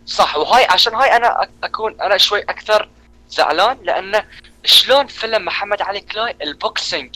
صح. 0.05 0.35
وهاي 0.37 0.65
عشان 0.65 0.95
هاي 0.95 1.15
أنا 1.15 1.47
أكون 1.63 2.01
أنا 2.01 2.17
شوي 2.17 2.41
أكثر 2.41 2.89
زعلان 3.29 3.77
لأنه 3.83 4.25
شلون 4.65 5.07
فيلم 5.07 5.45
محمد 5.45 5.81
علي 5.81 5.99
كلاي 5.99 6.35
ال 6.41 6.52
boxing 6.52 7.15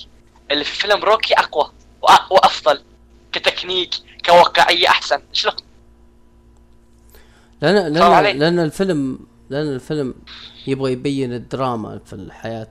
اللي 0.52 0.64
في 0.64 0.76
فيلم 0.76 1.04
روكي 1.04 1.34
أقوى 1.34 1.72
وأفضل 2.32 2.82
كتكنيك 3.32 3.90
كواقعية 4.26 4.88
أحسن. 4.88 5.20
شلون 5.34 5.54
لأن؟ 7.62 7.94
لأن 7.94 8.38
لأن 8.40 8.60
الفيلم 8.60 9.20
لأن 9.50 9.68
الفيلم 9.68 10.14
يبغى 10.68 10.92
يبين 10.92 11.34
الدراما 11.34 12.00
في 12.06 12.14
الحياة 12.14 12.68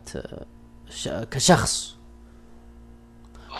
آه، 1.06 1.24
كشخص. 1.24 1.94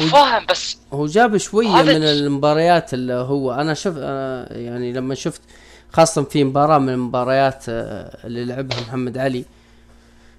هو- 0.03 0.07
فاهم 0.09 0.47
بس 0.47 0.77
هو 0.93 1.07
جاب 1.07 1.37
شوية 1.37 1.83
من 1.83 2.03
المباريات 2.03 2.95
اللي 2.95 3.13
هو 3.15 3.53
أنا 3.53 3.75
شوف 3.75 3.97
أنا 3.97 4.53
يعني 4.57 4.93
لما 4.93 5.15
شفت 5.15 5.41
خاصة 5.93 6.23
في 6.23 6.45
مباراة 6.45 6.79
من 6.79 6.89
المباريات 6.89 7.65
آه، 7.69 8.27
اللي 8.27 8.45
لعبها 8.45 8.81
محمد 8.81 9.19
علي 9.19 9.45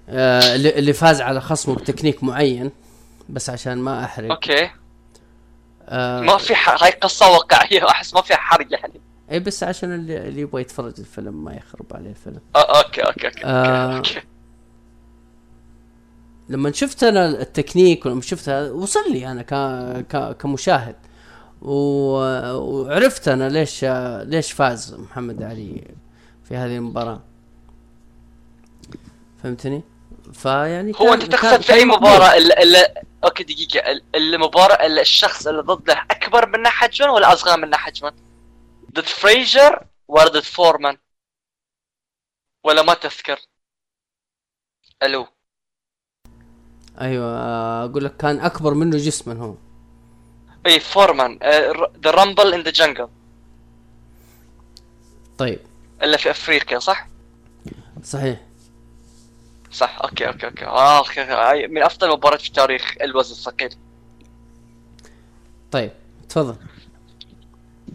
آه، 0.08 0.54
اللي 0.56 0.92
فاز 0.92 1.20
على 1.20 1.40
خصمه 1.40 1.74
بتكنيك 1.74 2.24
معين. 2.24 2.70
بس 3.28 3.50
عشان 3.50 3.78
ما 3.78 4.04
أحرق 4.04 4.30
okay 4.30 4.70
آه 5.82 6.20
ما 6.20 6.36
في 6.36 6.54
ح... 6.54 6.82
هاي 6.84 6.90
قصة 6.90 7.32
واقعية 7.32 7.88
أحس 7.90 8.14
ما 8.14 8.22
فيها 8.22 8.36
حرق 8.36 8.66
يعني 8.70 9.00
اي 9.30 9.40
بس 9.40 9.62
عشان 9.62 9.94
اللي, 9.94 10.28
اللي 10.28 10.40
يبغى 10.40 10.60
يتفرج 10.60 10.94
الفيلم 10.98 11.44
ما 11.44 11.54
يخرب 11.54 11.86
عليه 11.94 12.10
الفيلم 12.10 12.40
آه، 12.56 12.82
okay 12.84 13.00
okay 13.00 13.26
okay, 13.26 13.44
آه. 13.44 13.96
okay. 13.96 14.20
لما 16.48 16.72
شفت 16.72 17.04
أنا 17.04 17.26
التكنيك 17.26 18.06
ولما 18.06 18.20
شفتها 18.20 18.70
وصل 18.70 19.12
لي 19.12 19.26
أنا 19.32 19.42
ك... 19.42 19.54
ك... 20.06 20.36
كمشاهد 20.36 20.96
و... 21.62 21.72
وعرفت 22.54 23.28
أنا 23.28 23.48
ليش 23.48 23.84
ليش 24.24 24.52
فاز 24.52 24.94
محمد 24.94 25.42
علي 25.42 25.94
في 26.44 26.56
هذه 26.56 26.76
المباراة 26.76 27.20
فهمتني؟ 29.42 29.82
فيعني 30.34 30.92
هو 30.96 31.14
أنت 31.14 31.22
تقصد 31.22 31.60
في 31.60 31.72
أي 31.72 31.84
مباراة؟ 31.84 32.36
اللي, 32.36 32.54
اللي... 32.62 32.94
okay 33.24 33.44
دقيقة. 33.44 33.90
ال- 33.90 34.04
المباراة 34.14 34.86
الشخص 34.86 35.46
اللي 35.46 35.62
ضده 35.62 35.92
أكبر 36.10 36.46
منه 36.48 36.68
حجما 36.68 37.10
ولا 37.10 37.32
أصغر 37.32 37.56
منه 37.60 37.76
حجما؟ 37.76 38.12
ضد 38.94 39.04
فريجر 39.06 39.86
ولا 40.08 40.28
ضد 40.28 40.42
فورمان؟ 40.42 40.98
ولا 42.64 42.82
ما 42.82 42.94
تذكر؟ 42.94 43.40
ألو. 45.02 45.26
أيوه 47.00 47.26
آه، 47.38 47.84
أقول 47.84 48.04
لك 48.04 48.16
كان 48.16 48.40
أكبر 48.40 48.74
منه 48.74 48.96
جسما 48.96 49.34
هو. 49.44 49.54
اي 50.66 50.80
فورمان. 50.80 51.38
The 52.04 52.10
Rumble 52.10 52.54
in 52.54 52.60
the 52.60 52.70
Jungle 52.70 53.08
طيب. 55.38 55.60
اللي 56.02 56.18
في 56.18 56.30
أفريقيا 56.30 56.78
صح؟ 56.78 57.06
صحيح. 58.02 58.43
صح 59.74 59.98
okay 60.04 60.26
okay 60.26 60.46
okay. 60.46 60.64
آه 60.64 60.98
okay 60.98 61.22
okay. 61.22 61.66
من 61.66 61.82
أفضل 61.82 62.08
المباريات 62.08 62.40
في 62.40 62.52
تاريخ 62.52 62.94
الوزن 63.02 63.32
الثقيل. 63.32 63.74
طيب 65.70 65.90
تفضل. 66.28 66.56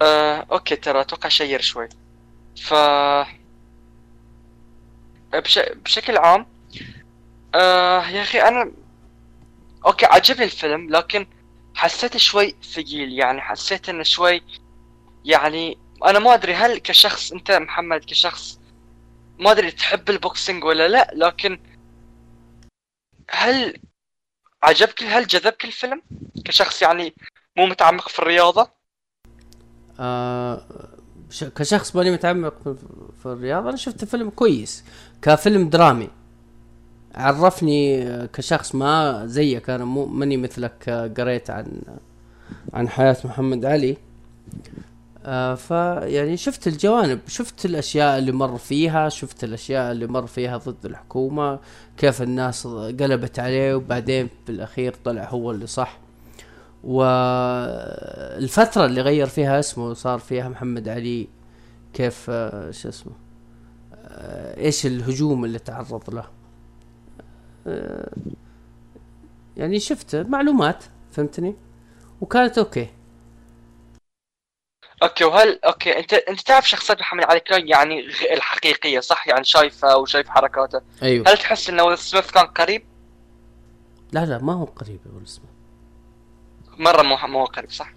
آه، 0.01 0.45
okay 0.51 0.75
ترى 0.75 1.01
أتوقع 1.01 1.29
شير 1.29 1.61
شوي. 1.61 1.89
ف 2.61 2.73
بش... 5.33 5.59
بشكل 5.59 6.17
عام 6.17 6.45
آه 7.55 8.07
يا 8.07 8.21
أخي 8.21 8.41
أنا 8.41 8.71
okay 9.86 10.05
عجبني 10.05 10.43
الفيلم 10.43 10.89
لكن 10.89 11.27
حسيته 11.75 12.19
شوي 12.19 12.55
ثقيل. 12.73 13.13
يعني 13.13 13.41
حسيت 13.41 13.89
إنه 13.89 14.03
شوي 14.03 14.41
يعني 15.25 15.77
أنا 16.05 16.19
ما 16.19 16.33
أدري 16.33 16.53
هل 16.53 16.77
كشخص 16.77 17.31
أنت 17.31 17.51
محمد 17.51 18.05
كشخص 18.05 18.59
ما 19.39 19.52
أدري 19.52 19.71
تحب 19.71 20.10
ال 20.10 20.17
boxing 20.17 20.63
ولا 20.63 20.88
لا 20.88 21.12
لكن 21.13 21.60
هل 23.30 23.78
عجبك 24.63 25.04
هل 25.04 25.28
جذبك 25.28 25.65
الفيلم 25.65 26.02
كشخص 26.45 26.82
يعني 26.82 27.13
مو 27.58 27.65
متعمق 27.65 28.10
في 28.10 28.19
الرياضة؟ 28.19 28.69
آه 29.99 30.62
كشخص 31.56 31.95
ماني 31.95 32.12
متعمق 32.12 32.63
في- 33.23 33.25
الرياضة 33.25 33.69
أنا 33.69 33.78
شفت 33.78 34.06
فيلم 34.06 34.30
كويس 34.30 34.84
كفيلم 35.21 35.69
درامي. 35.69 36.10
عرفني 37.15 38.08
كشخص 38.28 38.75
ما 38.75 39.21
زيك 39.25 39.69
أنا 39.69 39.86
مو 39.86 40.06
ماني 40.06 40.38
مثلك 40.38 40.89
آه، 40.89 41.08
قريت 41.17 41.49
عن 41.49 41.82
عن 42.73 42.89
حياة 42.89 43.17
محمد 43.25 43.65
علي. 43.65 43.97
آه 45.25 45.55
فيعني 45.55 46.38
شفت 46.38 46.67
الجوانب 46.67 47.19
شفت 47.27 47.65
الأشياء 47.65 48.17
اللي 48.17 48.32
مر 48.32 48.58
فيها 48.58 49.10
شفت 49.10 49.43
الأشياء 49.43 49.91
اللي 49.91 50.08
مر 50.08 50.27
فيها 50.27 50.58
ضد 50.58 50.86
الحكومة 50.86 51.60
كيف 51.97 52.21
الناس 52.21 52.67
قلبت 52.67 53.39
عليه 53.39 53.75
وبعدين 53.75 54.29
بالأخير 54.47 54.95
طلع 55.05 55.29
هو 55.29 55.51
اللي 55.51 55.67
صح. 55.67 55.99
والفترة 56.84 57.25
اللي 58.86 59.01
غير 59.01 59.27
فيها 59.27 59.60
اسمه 59.60 59.86
وصار 59.86 60.19
فيها 60.19 60.49
محمد 60.49 60.89
علي 60.89 61.27
كيف 61.93 62.25
آه، 62.29 62.71
شو 62.71 62.89
اسمه 62.89 63.12
آه، 63.95 64.58
إيش 64.58 64.86
الهجوم 64.86 65.45
اللي 65.45 65.60
تعرض 65.60 66.13
له. 66.13 66.23
آه، 67.67 68.12
يعني 69.58 69.79
شفت 69.79 70.15
معلومات 70.15 70.84
فهمتني؟ 71.12 71.55
وكانت 72.21 72.58
okay. 72.58 72.88
okay 75.03 75.23
وهل 75.23 75.59
okay 75.65 75.99
انت 75.99 76.13
أنت 76.13 76.41
تعرف 76.41 76.69
شخصية 76.69 76.93
محمد 76.99 77.23
علي 77.23 77.39
كلاي 77.39 77.67
يعني 77.69 77.99
الحقيقية 78.33 78.99
صح؟ 78.99 79.27
يعني 79.27 79.43
شايفه 79.43 79.97
وشايف 79.97 80.29
حركاته. 80.29 80.81
أيوه. 81.03 81.29
هل 81.29 81.38
تحس 81.38 81.69
انه 81.69 81.83
ويل 81.83 81.97
سميث 81.97 82.31
كان 82.31 82.45
قريب؟ 82.45 82.85
لا 84.12 84.25
لا 84.25 84.38
ما 84.38 84.53
هو 84.53 84.65
قريب 84.65 84.99
ولد 85.13 85.23
اسمه 85.23 85.45
مرة 86.77 87.01
مو 87.01 87.17
مو 87.27 87.45
قريب 87.45 87.71
صح؟ 87.71 87.93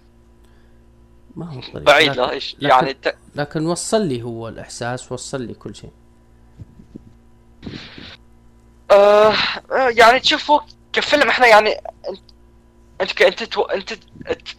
ما 1.35 1.45
هو 1.45 1.59
قريب. 1.61 1.83
بعيد 1.85 2.09
لكن, 2.09 2.21
لا 2.21 2.31
إيش؟ 2.31 2.55
لكن- 2.55 2.67
يعني 2.69 2.93
ت... 2.93 3.15
لكن 3.35 3.65
وصل 3.65 4.01
لي 4.01 4.21
هو 4.21 4.47
الإحساس 4.47 5.11
وصل 5.11 5.41
لي 5.41 5.53
كل 5.53 5.75
شيء. 5.75 5.91
آه 8.91 9.33
آه، 9.71 9.89
يعني 9.89 10.19
تشوفوا 10.19 10.59
كفيلم 10.93 11.29
إحنا 11.29 11.47
يعني 11.47 11.77
انت 13.01 13.21
انت 13.21 13.43
تو... 13.43 13.61
انت 13.61 13.93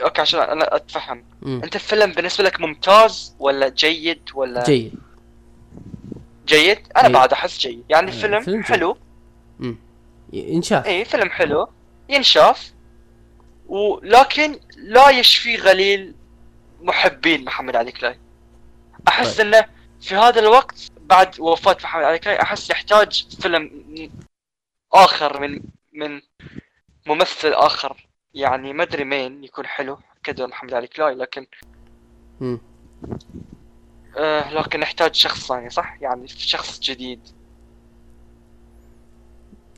okay 0.03 0.21
عشان 0.21 0.41
أنا 0.41 0.77
اتفهم 0.77 1.25
مم. 1.43 1.61
انت 1.65 1.75
الفيلم 1.75 2.13
بالنسبة 2.13 2.45
لك 2.45 2.61
ممتاز 2.61 3.37
ولا 3.39 3.69
جيد 3.69 4.31
ولا 4.35 4.65
جيد 4.65 4.95
جيد؟ 6.47 6.79
أنا. 6.97 7.09
بعد 7.09 7.33
احس 7.33 7.59
جيد 7.59 7.85
يعني 7.89 8.11
آه، 8.11 8.15
فيلم, 8.15 8.41
فيلم. 8.41 8.63
حلو 8.63 8.97
مم. 9.59 9.77
انشاف 10.35 10.87
اي 10.87 11.05
فيلم 11.05 11.31
حلو 11.31 11.69
ينشاف 12.09 12.73
ولكن 13.67 14.61
لا 14.77 15.11
يشفي 15.11 15.57
غليل 15.57 16.15
محبين 16.81 17.45
محمد 17.45 17.77
علي 17.77 17.93
كلاي 17.93 18.19
احس 19.09 19.37
طيب. 19.37 19.47
إنه 19.47 19.65
في 20.01 20.15
هذا 20.15 20.41
الوقت 20.41 20.91
بعد 21.01 21.41
وفاة 21.41 21.77
محمد 21.85 22.05
علي 22.05 22.19
كلاي 22.19 22.43
احس 22.43 22.71
يحتاج 22.71 23.27
فيلم 23.41 23.71
آخر 24.93 25.41
من 25.41 25.61
من 25.93 26.21
ممثل 27.07 27.53
آخر 27.53 28.04
يعني 28.35 28.73
ما 28.73 28.83
أدري 28.83 29.05
مين 29.05 29.45
يكون 29.45 29.67
حلو 29.67 29.99
كدور 30.23 30.47
محمد 30.47 30.75
علي 30.75 30.87
كلاي 30.87 31.15
لكن. 31.15 31.47
آه 34.17 34.53
لكن 34.53 34.81
نحتاج 34.81 35.15
شخص 35.15 35.49
ثاني 35.49 35.71
صح؟ 35.71 36.03
يعني 36.03 36.29
شخص 36.29 36.81
جديد. 36.81 37.29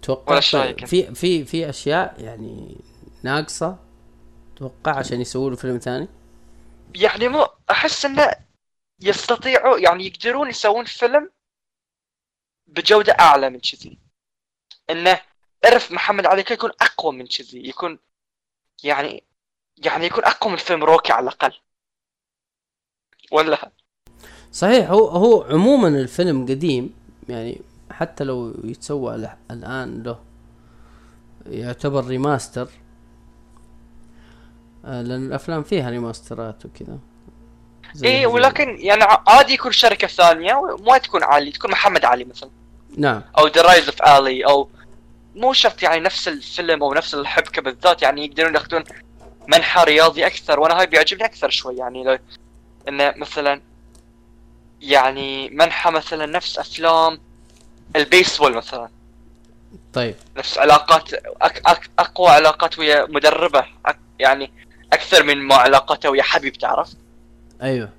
توقع؟ 0.03 0.41
في 0.41 1.15
في 1.15 1.45
في 1.45 1.71
أشياء 1.71 2.21
يعني 2.21 2.77
ناقصة 3.23 3.79
توقع 4.57 4.97
عشان 4.99 5.21
يسووا 5.21 5.51
له 5.51 5.57
فيلم 5.57 5.79
ثاني 5.79 6.09
يعني 6.95 7.29
مو 7.29 7.47
أحس 7.71 8.05
إنه 8.05 8.31
يستطيعوا 9.01 9.79
يعني 9.79 10.07
يقدرون 10.07 10.49
يسوون 10.49 10.85
فيلم 10.85 11.31
بجودة 12.67 13.13
أعلى 13.21 13.51
من 13.51 13.61
كذي. 13.61 13.99
إنه 14.91 15.21
اعرف 15.65 15.93
محمد 15.93 16.27
علي 16.27 16.43
كي 16.43 16.55
يكون 16.55 16.71
أقوى 16.81 17.13
من 17.13 17.27
كذي 17.27 17.69
يكون 17.69 17.99
يعني 18.85 19.23
يعني 19.77 20.07
يكون 20.07 20.25
أقوى 20.25 20.51
من 20.53 20.59
فيلم 20.59 20.85
روكي 20.85 21.13
على 21.13 21.23
الأقل. 21.23 21.53
ولا؟ 23.33 23.71
صحيح 24.53 24.91
هو 24.91 25.07
هو 25.09 25.43
عموما 25.43 25.89
الفيلم 25.89 26.43
قديم 26.47 26.95
يعني 27.29 27.61
حتى 27.91 28.25
لو 28.25 28.55
يتسوى 28.65 29.35
الآن 29.51 30.03
له 30.03 30.21
يعتبر 31.47 32.05
remaster 32.07 32.69
آه، 34.85 35.03
لأن 35.03 35.27
الأفلام 35.27 35.63
فيها 35.63 35.91
remaster 35.91 36.58
ات 36.58 36.67
وكذا. 36.67 36.99
إيه 38.05 38.19
زي- 38.21 38.27
ولكن 38.27 38.77
يعني 38.81 39.03
عادي 39.27 39.53
يكون 39.53 39.73
شركة 39.73 40.07
ثانية 40.07 40.55
وما 40.55 40.99
تكون 40.99 41.23
علي 41.25 41.51
تكون 41.53 41.71
محمد 41.71 42.05
علي 42.05 42.25
مثلا. 42.25 42.51
نعم. 42.99 43.23
أو 43.39 43.47
The 43.47 43.63
Rise 43.63 43.89
of 43.89 44.03
Ali 44.03 44.47
أو 44.47 44.69
مو 45.37 45.53
شرط 45.53 45.83
يعني 45.83 46.01
نفس 46.01 46.29
الفيلم 46.29 46.83
أو 46.83 46.95
نفس 46.95 47.15
الحبكة 47.15 47.63
بالذات 47.63 48.03
يعني 48.03 48.25
يقدرون 48.25 48.55
ياخذون 48.55 48.85
منحى 49.49 49.85
رياضي 49.85 50.27
أكثر 50.27 50.61
وأنا 50.61 50.81
هاي 50.81 50.87
بيعجبني 50.87 51.25
أكثر 51.25 51.51
شوي 51.51 51.77
يعني 51.77 52.05
لو 52.05 52.19
إنه 52.89 53.15
مثلا 53.17 53.61
يعني 54.81 55.51
منحى 55.51 55.91
مثلا 55.91 56.27
نفس 56.27 56.59
أفلام 56.59 57.21
البيسبول 57.97 58.55
مثلا. 58.55 58.89
طيب. 59.93 60.15
نفس 60.37 60.59
علاقات 60.59 61.15
أك 61.15 61.63
أك 61.67 61.91
أقوى 61.99 62.29
علاقات 62.29 62.79
ويا 62.79 63.07
مدربه 63.09 63.65
أك 63.87 63.99
يعني 64.19 64.53
أكثر 64.93 65.23
من 65.23 65.39
ما 65.39 65.55
علاقته 65.55 66.11
ويا 66.11 66.23
حبيبته 66.23 66.69
عرفت 66.69 66.97
أيوه. 67.63 67.91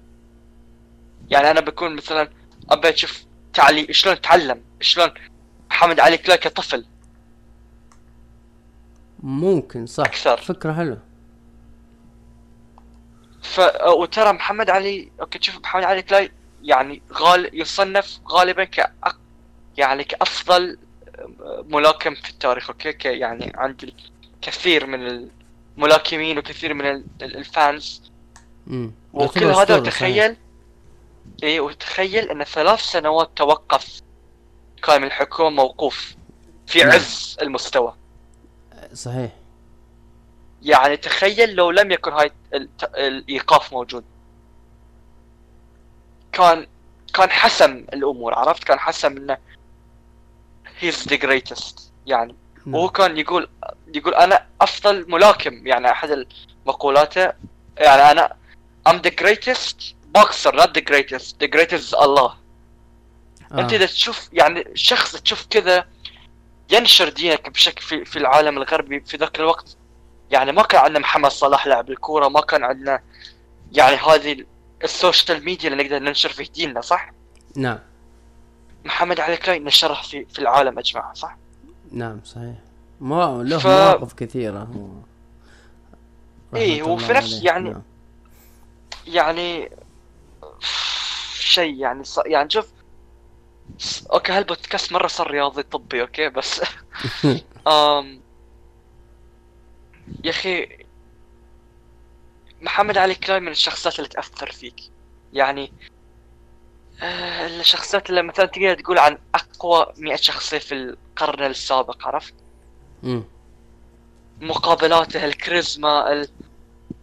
يعني 1.29 1.51
أنا 1.51 1.59
بكون 1.59 1.95
مثلا 1.95 2.29
ابى 2.69 2.89
أشوف 2.89 3.23
تعليم 3.53 3.88
شلون 3.91 4.21
تعلم 4.21 4.61
شلون 4.81 5.09
محمد 5.69 5.99
علي 5.99 6.17
كلاي 6.17 6.38
كطفل؟ 6.38 6.85
ممكن 9.24 9.86
صح 9.86 10.03
أكثر. 10.05 10.38
فكرة 10.38 10.74
حلوة 10.74 11.01
ف 13.41 13.59
وترى 13.88 14.34
محمد 14.34 14.70
علي 14.70 15.11
okay 15.21 15.39
تشوف 15.39 15.55
محمد 15.63 15.84
علي 15.84 16.01
كلاي 16.01 16.32
يعني 16.63 17.01
غال 17.13 17.49
يصنف 17.61 18.20
غالبا 18.28 18.63
ك 18.63 18.91
يعني 19.78 20.03
كأفضل 20.03 20.78
ملاكم 21.70 22.15
في 22.15 22.30
التاريخ 22.30 22.70
okay 22.69 22.93
ك 22.93 23.05
يعني 23.05 23.51
عند 23.55 23.93
كثير 24.41 24.86
من 24.86 25.28
الملاكمين 25.78 26.38
وكثير 26.38 26.74
من 26.74 26.86
ال- 26.86 27.05
ال- 27.22 27.38
ال 27.38 27.52
fans 27.52 28.11
وكل 29.13 29.43
هذا 29.43 29.51
أسطورة، 29.61 29.89
صحيح. 29.89 30.36
وتخيل 31.43 31.59
وتخيل 31.59 32.30
إن 32.30 32.43
ثلاث 32.43 32.80
سنوات 32.80 33.30
توقف 33.36 34.01
كان 34.84 35.01
من 35.01 35.07
الحكومة 35.07 35.49
موقوف 35.49 36.15
في 36.68 36.80
نعم. 36.80 36.91
عز 36.91 37.38
المستوى 37.41 37.95
صحيح. 38.93 39.31
يعني 40.61 40.97
تخيل 40.97 41.55
لو 41.55 41.71
لم 41.71 41.91
يكن 41.91 42.11
هاي 42.11 42.31
الإيقاف 42.83 43.73
موجود. 43.73 44.03
كان 46.31 46.67
كان 47.13 47.29
حسم 47.29 47.85
الأمور 47.93 48.33
عرفت؟ 48.33 48.63
كان 48.63 48.79
حسم 48.79 49.17
إنه 49.17 49.38
he's 50.79 51.07
the 51.07 51.15
greatest 51.15 51.91
يعني 52.05 52.35
نعم. 52.65 52.75
وهو 52.75 52.89
كان 52.89 53.17
يقول 53.17 53.49
يقول 53.95 54.15
أنا 54.15 54.45
أفضل 54.61 55.11
ملاكم. 55.11 55.67
يعني 55.67 55.91
أحد 55.91 56.27
مقولاته 56.65 57.33
يعني 57.77 58.11
أنا 58.11 58.35
I'm 58.89 59.01
the 59.01 59.11
greatest 59.11 59.95
boxer 60.17 60.51
not 60.51 60.73
the 60.73 60.81
greatest. 60.81 61.39
The 61.39 61.47
greatest 61.47 61.91
is 61.91 62.01
الله 62.01 62.33
آه. 63.51 63.59
أنت 63.59 63.73
إذا 63.73 63.85
تشوف 63.85 64.29
يعني 64.33 64.71
شخص 64.75 65.15
تشوف 65.15 65.45
كذا 65.49 65.88
ينشر 66.72 67.09
دينك 67.09 67.49
بشكل 67.49 67.82
في, 67.82 68.05
في 68.05 68.20
العالم 68.20 68.57
الغربي 68.57 68.99
في 68.99 69.18
ذاك 69.18 69.39
الوقت 69.39 69.78
يعني 70.32 70.51
ما 70.51 70.61
كان 70.63 70.82
عندنا 70.82 70.99
محمد 70.99 71.32
صلاح 71.32 71.68
لاعب 71.68 71.89
الكورة 71.89 72.28
ما 72.28 72.41
كان 72.41 72.63
عندنا 72.63 72.99
يعني 73.72 73.95
هذه 73.95 74.45
ال 74.83 74.92
social 74.92 75.45
media 75.45 75.69
اللي 75.70 75.84
نقدر 75.84 75.99
ننشر 75.99 76.30
فيه 76.30 76.47
ديننا 76.55 76.82
صح؟ 76.82 77.11
نعم 77.55 77.80
محمد 78.86 79.20
علي 79.20 79.38
كلاي 79.38 79.59
نشره 79.59 79.93
في 79.93 80.26
في 80.26 80.39
العالم 80.39 80.80
اجمع 80.80 81.13
صح؟ 81.13 81.38
نعم 81.91 82.20
صحيح 82.26 82.55
ما 83.01 83.43
له 83.43 83.57
ف- 83.57 83.68
مواقف 83.68 84.13
كثيرة 84.13 84.59
هو 84.59 84.88
رحمة 86.53 86.88
وفي 86.93 87.13
نفس. 87.13 87.43
يعني- 87.43 87.70
نعم. 87.70 87.82
يعني 89.07 89.70
شيء 91.39 91.76
يعني 91.76 92.03
ص... 92.03 92.20
يعني 92.26 92.49
شوف 92.49 92.68
okay 94.13 94.31
هال 94.31 94.45
podcast 94.45 94.93
مرة 94.93 95.07
صار 95.07 95.32
رياضي 95.32 95.63
طبي 95.63 96.01
أوكي؟ 96.01 96.30
بس 96.30 96.61
آم... 97.68 98.22
يا 100.24 100.30
أخي 100.30 100.78
محمد 102.61 102.97
علي 102.97 103.15
كلاي 103.15 103.39
من 103.39 103.51
الشخصيات 103.51 103.99
اللي 103.99 104.09
تأثر 104.09 104.51
فيك. 104.51 104.76
يعني 105.34 105.74
آه، 107.01 107.47
الشخصيات 107.47 108.09
اللي 108.09 108.22
مثلا 108.24 108.45
تقدر 108.45 108.74
تقول 108.74 108.99
عن 108.99 109.18
أقوى 109.36 109.93
100 109.97 110.15
شخصية 110.15 110.57
في 110.57 110.74
القرن 110.76 111.45
السابق 111.45 112.07
عرفت. 112.07 112.34
مقابلاته 114.41 115.26
الكاريزما 115.26 116.13
ال... 116.13 116.30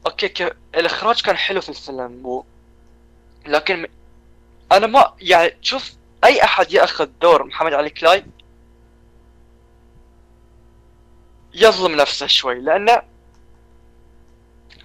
okay 0.07 0.29
ك... 0.29 0.57
الإخراج 0.75 1.23
كان 1.23 1.37
حلو 1.37 1.61
في 1.61 1.69
الفيلم 1.69 2.27
و... 2.27 2.45
لكن 3.47 3.87
أنا 4.73 4.87
ما 4.87 5.15
يعني 5.21 5.57
شوف 5.63 5.93
أي 6.25 6.45
أحد 6.45 6.73
يأخذ 6.73 7.09
دور 7.23 7.45
محمد 7.45 7.73
علي 7.73 7.91
كلاي 7.91 8.25
يظلم 11.55 11.97
نفسه 11.97 12.27
شوي 12.27 12.61
لأنه 12.61 13.03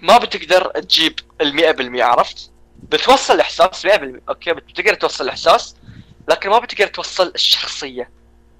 ما 0.02 0.18
بتقدر 0.18 0.70
تجيب 0.70 1.20
المئة 1.40 1.70
بالمئة 1.70 2.04
عرفت؟ 2.04 2.50
بتوصل 2.92 3.34
الإحساس 3.34 3.86
100% 3.86 3.90
okay؟ 4.28 4.52
بتقدر 4.52 4.94
توصل 4.94 5.24
الإحساس 5.24 5.76
لكن 6.28 6.50
ما 6.50 6.58
بتقدر 6.58 6.86
توصل 6.86 7.32
الشخصية 7.34 8.10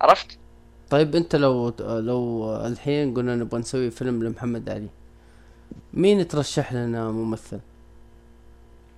عرفت؟ 0.01 0.39
طيب 0.91 1.17
أنت 1.17 1.37
لو 1.37 1.75
لو 1.81 2.55
الحين 2.67 3.15
قلنا 3.15 3.37
نبغى 3.37 3.61
نسوي 3.61 3.91
فيلم 3.91 4.25
لمحمد 4.25 4.71
علي 4.71 4.89
مين 5.95 6.29
ترشح 6.29 6.73
لنا 6.73 7.11
ممثل؟ 7.11 7.61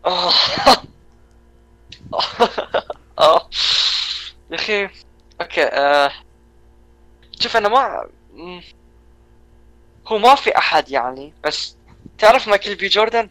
آه. 3.23 3.49
يا 4.51 4.57
أخي 4.57 4.89
okay 5.41 5.63
آه. 5.65 6.13
شوف 7.41 7.57
أنا 7.57 7.69
ما. 7.69 8.09
هو 10.07 10.19
ما 10.19 10.35
في 10.35 10.59
أحد 10.59 10.91
يعني 10.91 11.33
بس 11.45 11.77
تعرف 12.19 12.49
مايكل 12.49 12.75
بي 12.75 12.89
جوردن 12.89 13.29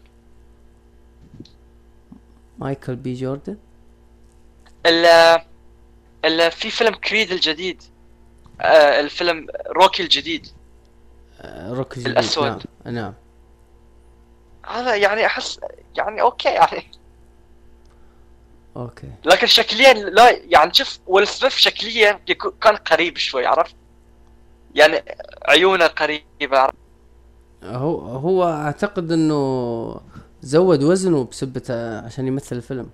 مايكل 2.58 2.96
بي 2.96 3.14
جوردن؟ 3.14 3.58
الا 4.86 5.46
الا 6.24 6.48
في 6.48 6.70
فيلم 6.70 6.94
كريد 6.94 7.32
الجديد 7.32 7.82
آه 8.60 9.00
الفيلم 9.00 9.46
روكي 9.68 10.02
الجديد 10.02 10.46
آه، 11.40 11.72
روكي 11.72 11.96
الجديد 11.96 12.12
الأسود. 12.12 12.62
نعم 12.84 12.94
نعم 12.94 13.14
هذا 14.66 14.96
يعني 14.96 15.26
أحس 15.26 15.60
يعني 15.96 16.22
okay 16.22 16.48
يعني 16.48 16.90
okay. 18.76 19.12
لكن 19.24 19.46
شكليا 19.46 19.92
لا 19.92 20.30
يعني 20.30 20.74
شوف 20.74 20.98
ويل 21.06 21.26
سميث 21.26 21.56
شكليا 21.56 22.20
كان 22.60 22.76
قريب 22.76 23.16
شوي 23.16 23.46
عرفت؟ 23.46 23.76
يعني 24.74 25.04
عيونه 25.48 25.86
قريبة 25.86 26.58
عرفت؟ 26.58 26.76
هو 27.64 27.98
هو 28.00 28.44
أعتقد 28.44 29.12
إنه 29.12 30.00
زود 30.42 30.82
وزنه 30.82 31.24
بسبة 31.24 31.62
عشان 32.04 32.26
يمثل 32.26 32.56
الفيلم. 32.56 32.90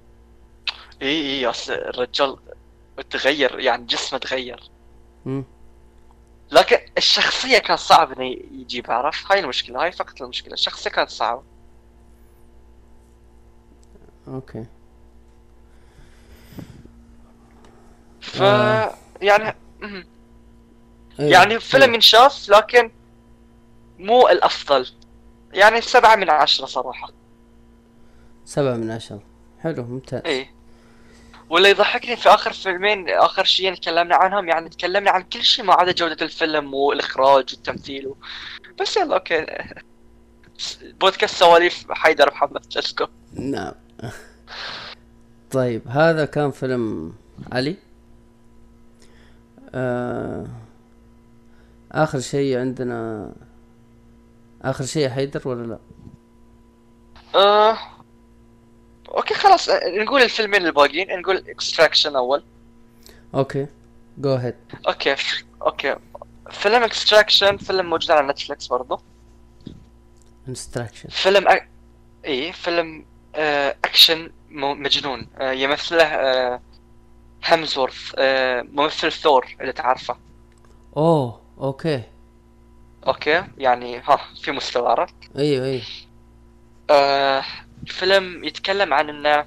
إي 1.03 1.09
إي 1.09 1.41
yes 1.41 1.71
الرجال 1.71 2.37
تغير 3.11 3.61
يعني 3.61 3.85
جسمه 3.85 4.19
تغير. 4.19 4.71
مم. 5.25 5.45
لكن 6.51 6.79
الشخصية 6.97 7.59
كان 7.59 7.77
صعب 7.77 8.13
إنه 8.13 8.37
يجيبها 8.61 8.95
عرفت؟ 8.95 9.33
هاي 9.33 9.41
المشكلة 9.41 9.83
هاي 9.83 9.93
فقط 9.93 10.23
المشكلة 10.23 10.55
الشخصية 10.55 10.91
كانت 10.91 11.11
صعبة. 11.11 11.43
أوكي. 14.29 14.67
ف 18.29 18.43
آه. 18.43 18.95
يعني. 19.23 19.55
أيوة. 21.21 21.31
يعني 21.31 21.61
فيلم. 21.61 21.95
ينشاف 21.95 22.49
لكن 22.49 22.91
مو 23.99 24.29
الأفضل 24.29 24.87
يعني 25.53 25.81
سبعة 25.81 26.17
من 26.17 26.31
عشرة 26.31 26.67
صراحة 26.67 27.11
سبعة 28.45 28.75
من 28.75 28.91
عشرة 28.91 29.23
حلو 29.61 29.83
ممتاز 29.83 30.23
إيه 30.25 30.51
واللي 31.51 31.71
يضحكني 31.71 32.17
في 32.17 32.29
آخر 32.29 32.53
فيلمين 32.53 33.09
آخر 33.09 33.45
شيء 33.45 33.75
تكلمنا 33.75 34.17
عنهم 34.17 34.49
يعني 34.49 34.69
تكلمنا 34.69 35.11
عن 35.11 35.23
كل 35.23 35.43
شيء 35.43 35.65
ما 35.65 35.75
عدا 35.75 35.93
جودة 35.93 36.25
الفيلم 36.25 36.75
والإخراج 36.75 37.55
والتمثيل 37.55 38.07
و... 38.07 38.17
بس 38.81 38.97
يلا 38.97 39.15
okay 39.15 39.47
podcast 40.83 41.35
سواليف 41.35 41.93
حيدر 41.93 42.31
محمد 42.31 42.65
let's 42.77 42.95
نعم 43.33 43.73
طيب 45.51 45.89
هذا 45.89 46.25
كان 46.25 46.51
فيلم 46.51 47.13
علي 47.53 47.77
آخر 51.93 52.21
شيء 52.21 52.59
عندنا 52.59 53.33
آخر 54.63 54.85
شيء 54.85 55.09
حيدر 55.09 55.49
ولا 55.49 55.67
لا؟ 55.67 55.79
آه... 57.41 57.79
okay 59.09 59.35
خلاص 59.35 59.69
آه، 59.69 59.81
نقول 59.89 60.23
الفيلمين 60.23 60.67
الباقيين 60.67 61.21
نقول 61.21 61.37
Extraction 61.37 62.17
أول. 62.17 62.43
okay 63.35 63.67
go 64.19 64.35
ahead 64.35 64.55
okay 64.89 65.17
okay. 65.63 65.97
فيلم 66.51 66.83
Extraction 66.83 67.57
فيلم 67.57 67.91
موجود 67.91 68.11
على 68.11 68.29
نتفلكس 68.29 68.67
برضو. 68.67 69.01
Extraction 70.49 71.09
فيلم 71.09 71.49
أ... 71.49 71.61
إيه 72.25 72.53
فيلم 72.53 73.05
آه 73.35 73.77
أكشن 73.85 74.31
مجنون. 74.51 75.29
آه 75.39 75.53
يمثله 75.53 76.05
آه 76.05 76.61
هيمسورث 77.45 78.15
آه 78.19 78.63
ممثل 78.63 79.13
ثور 79.13 79.57
اللي 79.61 79.73
تعرفه. 79.73 80.17
oh 80.97 81.41
okay. 81.61 82.03
okay 83.07 83.45
يعني 83.59 83.99
ها 83.99 84.19
في 84.43 84.53
مستوى 84.53 84.89
عرفت؟ 84.89 85.15
أيوه 85.39 85.67
أيوه. 85.67 85.83
آه 86.91 87.45
فيلم 87.87 88.45
يتكلم 88.45 88.95
عن 88.95 89.09
إنه 89.09 89.45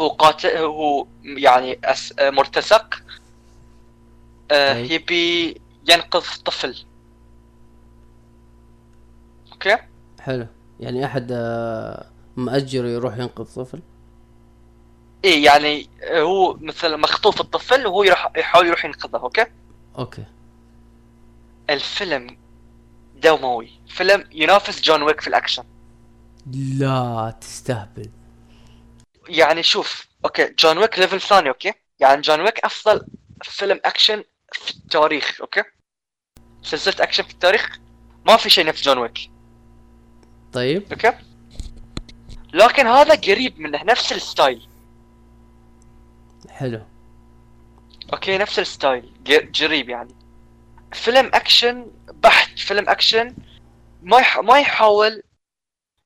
هو 0.00 0.08
قاتل 0.08 0.48
هو 0.56 1.06
يعني 1.24 1.78
أس... 1.84 2.14
مرتزق 2.20 3.02
آه. 4.50 4.76
يبي 4.76 5.60
ينقذ 5.88 6.24
طفل. 6.44 6.84
أوكي؟ 9.52 9.76
حلو. 10.20 10.46
يعني 10.80 11.04
أحد 11.04 11.28
آه، 11.32 12.06
مأجر 12.36 12.86
يروح 12.86 13.16
ينقذ 13.18 13.44
طفل؟ 13.44 13.80
إيه 15.24 15.44
يعني 15.44 15.90
هو 16.04 16.56
مثلا 16.60 16.96
مخطوف 16.96 17.40
الطفل 17.40 17.86
وهو 17.86 18.02
يروح 18.02 18.32
يحاول 18.36 18.66
يروح 18.66 18.84
ينقذه 18.84 19.22
okay؟ 19.22 19.46
okay. 19.98 20.24
الفيلم 21.70 22.38
دموي 23.14 23.70
فيلم 23.88 24.28
ينافس 24.32 24.80
جون 24.80 25.02
ويك 25.02 25.20
في 25.20 25.26
الأكشن. 25.28 25.64
لا 26.78 27.34
تستهبل. 27.40 28.10
يعني 29.28 29.62
شوف 29.62 30.06
okay 30.24 30.54
جون 30.58 30.78
ويك 30.78 30.98
level 30.98 31.20
ثاني 31.20 31.48
okay؟ 31.48 31.72
يعني 32.00 32.20
جون 32.20 32.40
ويك 32.40 32.58
أفضل 32.58 33.06
فيلم 33.42 33.80
أكشن 33.84 34.24
في 34.52 34.70
التاريخ 34.70 35.40
okay؟ 35.40 35.62
سلسلة 36.62 37.04
أكشن 37.04 37.22
في 37.22 37.30
التاريخ 37.30 37.78
ما 38.26 38.36
في 38.36 38.50
شيء 38.50 38.66
نفس 38.66 38.82
جون 38.82 38.98
ويك. 38.98 39.30
طيب. 40.52 40.92
okay؟ 40.92 41.12
لكن 42.52 42.86
هذا 42.86 43.14
قريب 43.14 43.60
منه 43.60 43.84
نفس 43.84 44.12
ال 44.12 44.20
style. 44.20 44.68
حلو. 46.58 46.80
okay 48.12 48.38
نفس 48.38 48.58
ال 48.58 48.67
style. 48.67 49.22
ج- 49.22 49.62
قريب 49.64 49.88
يعني. 49.88 50.14
فيلم 50.92 51.30
أكشن 51.34 51.90
بحت. 52.08 52.58
فيلم 52.58 52.88
أكشن 52.88 53.36
ما 54.02 54.18
يح... 54.18 54.38
ما 54.38 54.58
يحاول 54.60 55.22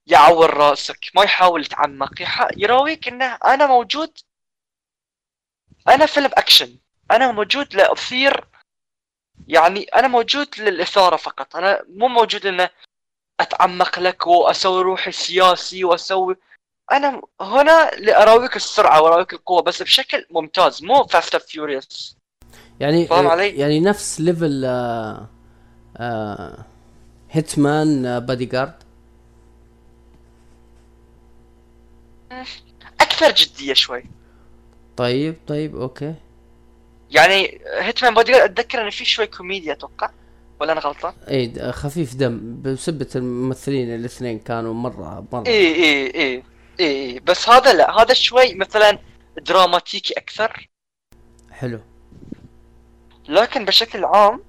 يعور 0.06 0.54
رأسك 0.54 1.10
ما 1.14 1.22
يحاول 1.24 1.60
يتعمق. 1.60 2.22
يح... 2.22 2.48
يراويك 2.56 3.08
إنه 3.08 3.38
أنا 3.44 3.66
موجود. 3.66 4.18
أنا 5.88 6.06
فيلم 6.06 6.30
أكشن. 6.34 6.78
أنا 7.10 7.32
موجود 7.32 7.74
لأثير 7.74 8.48
يعني 9.46 9.82
أنا 9.84 10.08
موجود 10.08 10.60
للإثارة 10.60 11.16
فقط. 11.16 11.56
أنا 11.56 11.84
مو 11.88 12.08
موجود 12.08 12.46
إنه 12.46 12.70
أتعمق 13.40 13.98
لك 13.98 14.26
وأسوي 14.26 14.82
روحي 14.82 15.12
سياسي 15.12 15.84
وأسوي 15.84 16.36
أنا 16.92 17.22
هنا 17.40 17.90
لأراويك 17.98 18.56
السرعة 18.56 19.02
وأراويك 19.02 19.32
القوة 19.32 19.62
بس 19.62 19.82
بشكل 19.82 20.24
ممتاز 20.30 20.82
مو 20.82 21.04
Fast 21.04 21.36
Furious 21.36 22.16
يعني 22.80 23.06
فاهم 23.06 23.26
آه، 23.26 23.30
علي؟ 23.30 23.48
يعني 23.48 23.80
نفس 23.80 24.20
level 24.20 24.62
آه 24.64 25.28
آه 25.96 26.64
Hitman 27.30 28.20
Bodyguard 28.20 28.74
أكثر 33.00 33.30
جدية 33.30 33.72
شوي. 33.72 34.04
طيب 34.96 35.36
طيب 35.46 35.76
okay. 35.76 36.14
يعني 37.10 37.60
Hitman 37.80 38.14
Body 38.14 38.44
أتذكر 38.44 38.82
انه 38.82 38.90
في 38.90 39.04
شوي 39.04 39.26
كوميديا 39.26 39.72
أتوقع. 39.72 40.10
ولا 40.60 40.72
أنا 40.72 40.80
غلطان؟ 40.80 41.12
إي 41.28 41.72
خفيف 41.72 42.14
دم 42.14 42.62
بسبة 42.62 43.08
الممثلين 43.16 43.94
الاثنين 43.94 44.38
كانوا 44.38 44.74
مرة 44.74 45.26
مرة. 45.32 45.46
إي 45.46 45.74
إي 45.74 46.14
إي. 46.14 46.42
اي 46.80 46.86
اي 46.86 47.20
بس 47.20 47.48
هذا 47.48 47.72
لا 47.72 48.02
هذا 48.02 48.14
شوي 48.14 48.54
مثلا 48.54 48.98
دراماتيكي 49.36 50.14
أكثر. 50.14 50.68
حلو. 51.50 51.80
لكن 53.28 53.64
بشكل 53.64 54.04
عام 54.04 54.42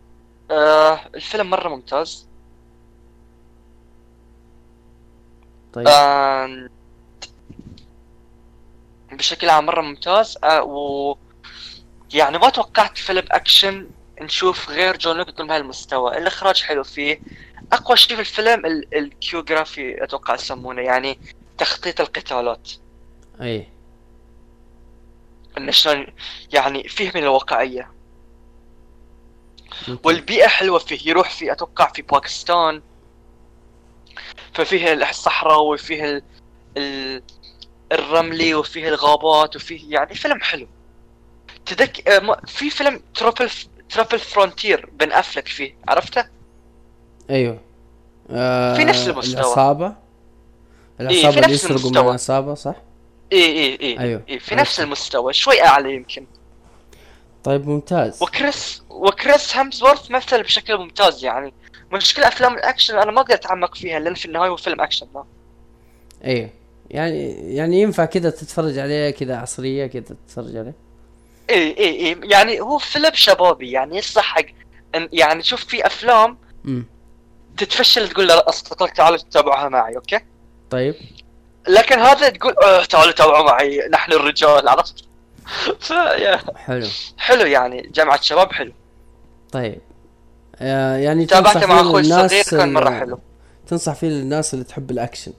آه 0.52 1.00
الفيلم 1.16 1.50
مرة 1.50 1.70
ممتاز. 1.70 2.28
طيب. 5.74 5.88
آه 5.88 6.70
بشكل 9.12 9.50
عام 9.50 9.66
مرة 9.66 9.82
ممتاز. 9.82 10.38
آه 10.44 10.64
و 10.64 11.16
يعني 12.14 12.38
ما 12.38 12.50
توقعت 12.50 12.98
فيلم 12.98 13.26
أكشن 13.32 13.90
نشوف 14.22 14.70
غير 14.70 14.98
جون 14.98 15.18
ويك 15.20 15.28
يكون 15.28 15.48
بهالمستوى. 15.48 16.18
الإخراج 16.18 16.62
حلو 16.62 16.84
فيه. 16.84 17.20
أقوى 17.74 17.98
شيء 17.98 18.16
في 18.16 18.22
الفيلم 18.22 18.66
ال- 18.66 18.98
ال 18.98 19.06
choreography 19.06 20.04
أتوقع 20.04 20.34
يسمونه. 20.34 20.82
يعني 20.82 21.20
تخطيط 21.64 22.02
القتالات. 22.02 22.72
إي. 23.42 23.68
انه 25.58 25.72
شلون 25.72 26.08
يعني 26.54 26.84
فيه 26.84 27.12
من 27.16 27.24
الواقعيه. 27.24 27.92
والبيئة 30.04 30.48
حلوة 30.48 30.80
فيه 30.80 31.10
يروح 31.10 31.30
في 31.30 31.52
أتوقع 31.52 31.92
في 31.92 32.02
باكستان. 32.02 32.82
ففيه 34.54 34.94
الصحراء 34.94 35.62
وفيه 35.62 36.06
ال... 36.06 36.24
ال... 36.78 37.24
الرملي 37.92 38.56
وفيه 38.56 38.88
الغابات 38.88 39.56
وفيه 39.56 39.94
يعني 39.94 40.16
فيلم 40.16 40.42
حلو. 40.42 40.68
تذك 41.66 42.08
آه، 42.08 42.42
في 42.48 42.70
فيلم 42.70 43.04
Triple 43.16 43.50
Triple 43.90 44.20
Frontier 44.20 44.90
بن 44.94 45.12
أفلك 45.12 45.48
فيه 45.48 45.76
عرفته؟ 45.88 46.26
أيوه. 47.30 47.62
آه 48.30 48.76
في 48.76 48.84
نفس 48.84 49.08
المستوى. 49.08 49.94
العصابة 51.00 51.26
إيه، 51.26 51.32
في 51.32 51.40
اللي 51.40 51.54
يسرقوا 51.54 51.90
من. 51.92 51.98
العصابة 51.98 52.54
صح؟ 52.54 52.76
اي 53.34 53.46
اي 53.46 53.78
اي 53.82 54.00
أيوه. 54.00 54.22
إيه 54.30 54.40
في 54.40 54.56
نفس. 54.56 54.80
المستوى 54.80 55.34
شوي 55.34 55.64
أعلى 55.64 55.96
يمكن 55.96 56.26
طيب 57.44 57.68
ممتاز 57.68 58.24
وكريس 58.24 58.84
وكريس 58.90 59.58
هامسورث 59.58 60.12
مثل 60.12 60.44
بشكل 60.44 60.78
ممتاز 60.78 61.26
يعني 61.26 61.54
مشكلة 61.94 62.28
أفلام 62.28 62.54
الأكشن 62.54 62.98
أنا 62.98 63.12
ما 63.12 63.22
أقدر 63.22 63.34
أتعمق 63.34 63.76
فيها 63.76 64.00
لأن 64.00 64.14
في 64.14 64.26
النهاية 64.26 64.50
هو 64.50 64.56
فيلم 64.56 64.82
أكشن 64.82 65.08
ما. 65.16 65.26
أيوه 66.26 66.50
يعني 66.90 67.32
يعني 67.56 67.82
ينفع 67.82 68.06
كذا 68.06 68.30
تتفرج 68.30 68.78
عليه 68.78 69.10
كذا 69.10 69.38
عصرية 69.38 69.88
كذا 69.88 70.02
تتفرج 70.28 70.58
عليه 70.58 70.74
اي 71.50 71.78
اي 71.78 72.08
اي 72.08 72.18
يعني 72.24 72.62
هو 72.62 72.78
فيلم 72.78 73.12
شبابي 73.14 73.72
يعني 73.72 73.98
يصح 73.98 74.24
حق 74.24 74.46
يعني 74.94 75.44
شوف 75.44 75.66
في 75.66 75.86
أفلام 75.86 76.38
امم 76.66 76.86
تتفشل 77.58 78.10
تقول 78.10 78.28
لاصدقائك 78.28 78.94
تعالوا 78.94 79.18
تتابعوها 79.18 79.70
معي 79.70 79.96
okay 79.96 80.20
طيب. 80.74 80.96
لكن 81.68 82.00
هذا 82.00 82.30
تقول 82.30 82.56
أه 82.64 82.86
تعالوا 82.86 83.12
تابعوا 83.12 83.46
معي 83.52 83.88
نحن 83.92 84.12
الرجال 84.14 84.68
عرفت؟ 84.70 85.06
فيا 85.80 86.40
حلو. 86.56 86.88
حلو 87.18 87.46
يعني 87.46 87.82
جمعة 87.94 88.22
شباب 88.22 88.52
حلو. 88.54 88.74
طيب. 89.52 89.82
آه 90.60 90.98
يعني 90.98 91.26
تابعته 91.26 91.66
مع 91.66 91.82
أخوي 91.82 92.02
الصغير 92.02 92.44
كان 92.44 92.74
مرة 92.74 92.90
ال- 92.90 93.00
حلو. 93.00 93.20
تنصح 93.68 93.94
فيه 93.94 94.08
للناس 94.08 94.54
اللي 94.54 94.66
تحب 94.66 94.92
الأكشن. 94.92 95.34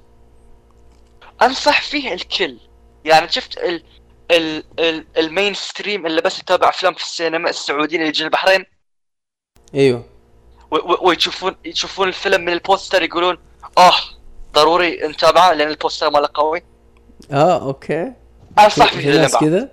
أنصح 1.42 1.82
فيه 1.82 2.14
الكل. 2.14 2.58
يعني 3.04 3.28
شفت 3.28 3.58
ال 3.58 3.82
ال 4.30 4.64
ال 4.78 5.06
ال 5.16 5.54
mainstream 5.54 6.06
اللي 6.06 6.20
بس 6.20 6.38
يتابع 6.38 6.68
أفلام 6.68 6.94
في 6.94 7.02
السينما 7.02 7.50
السعوديين 7.50 8.00
اللي 8.00 8.08
يجون 8.08 8.26
البحرين؟ 8.26 8.64
أيوه. 9.74 10.04
ويشوفون 11.02 11.56
يشوفون 11.64 12.08
الفيلم 12.08 12.40
من 12.40 12.52
البوستر 12.52 13.02
يقولون 13.02 13.38
آه 13.78 13.94
ضروري 14.54 15.08
نتابعه 15.08 15.52
لأن 15.52 15.68
البوستر 15.68 16.10
ماله 16.10 16.28
قوي. 16.34 16.62
آه 17.32 17.62
okay. 17.62 18.12
أنصح 18.58 18.92
في 18.92 19.00
فيه 19.00 19.12
في 19.12 19.18
ناس 19.18 19.36
كذا 19.36 19.70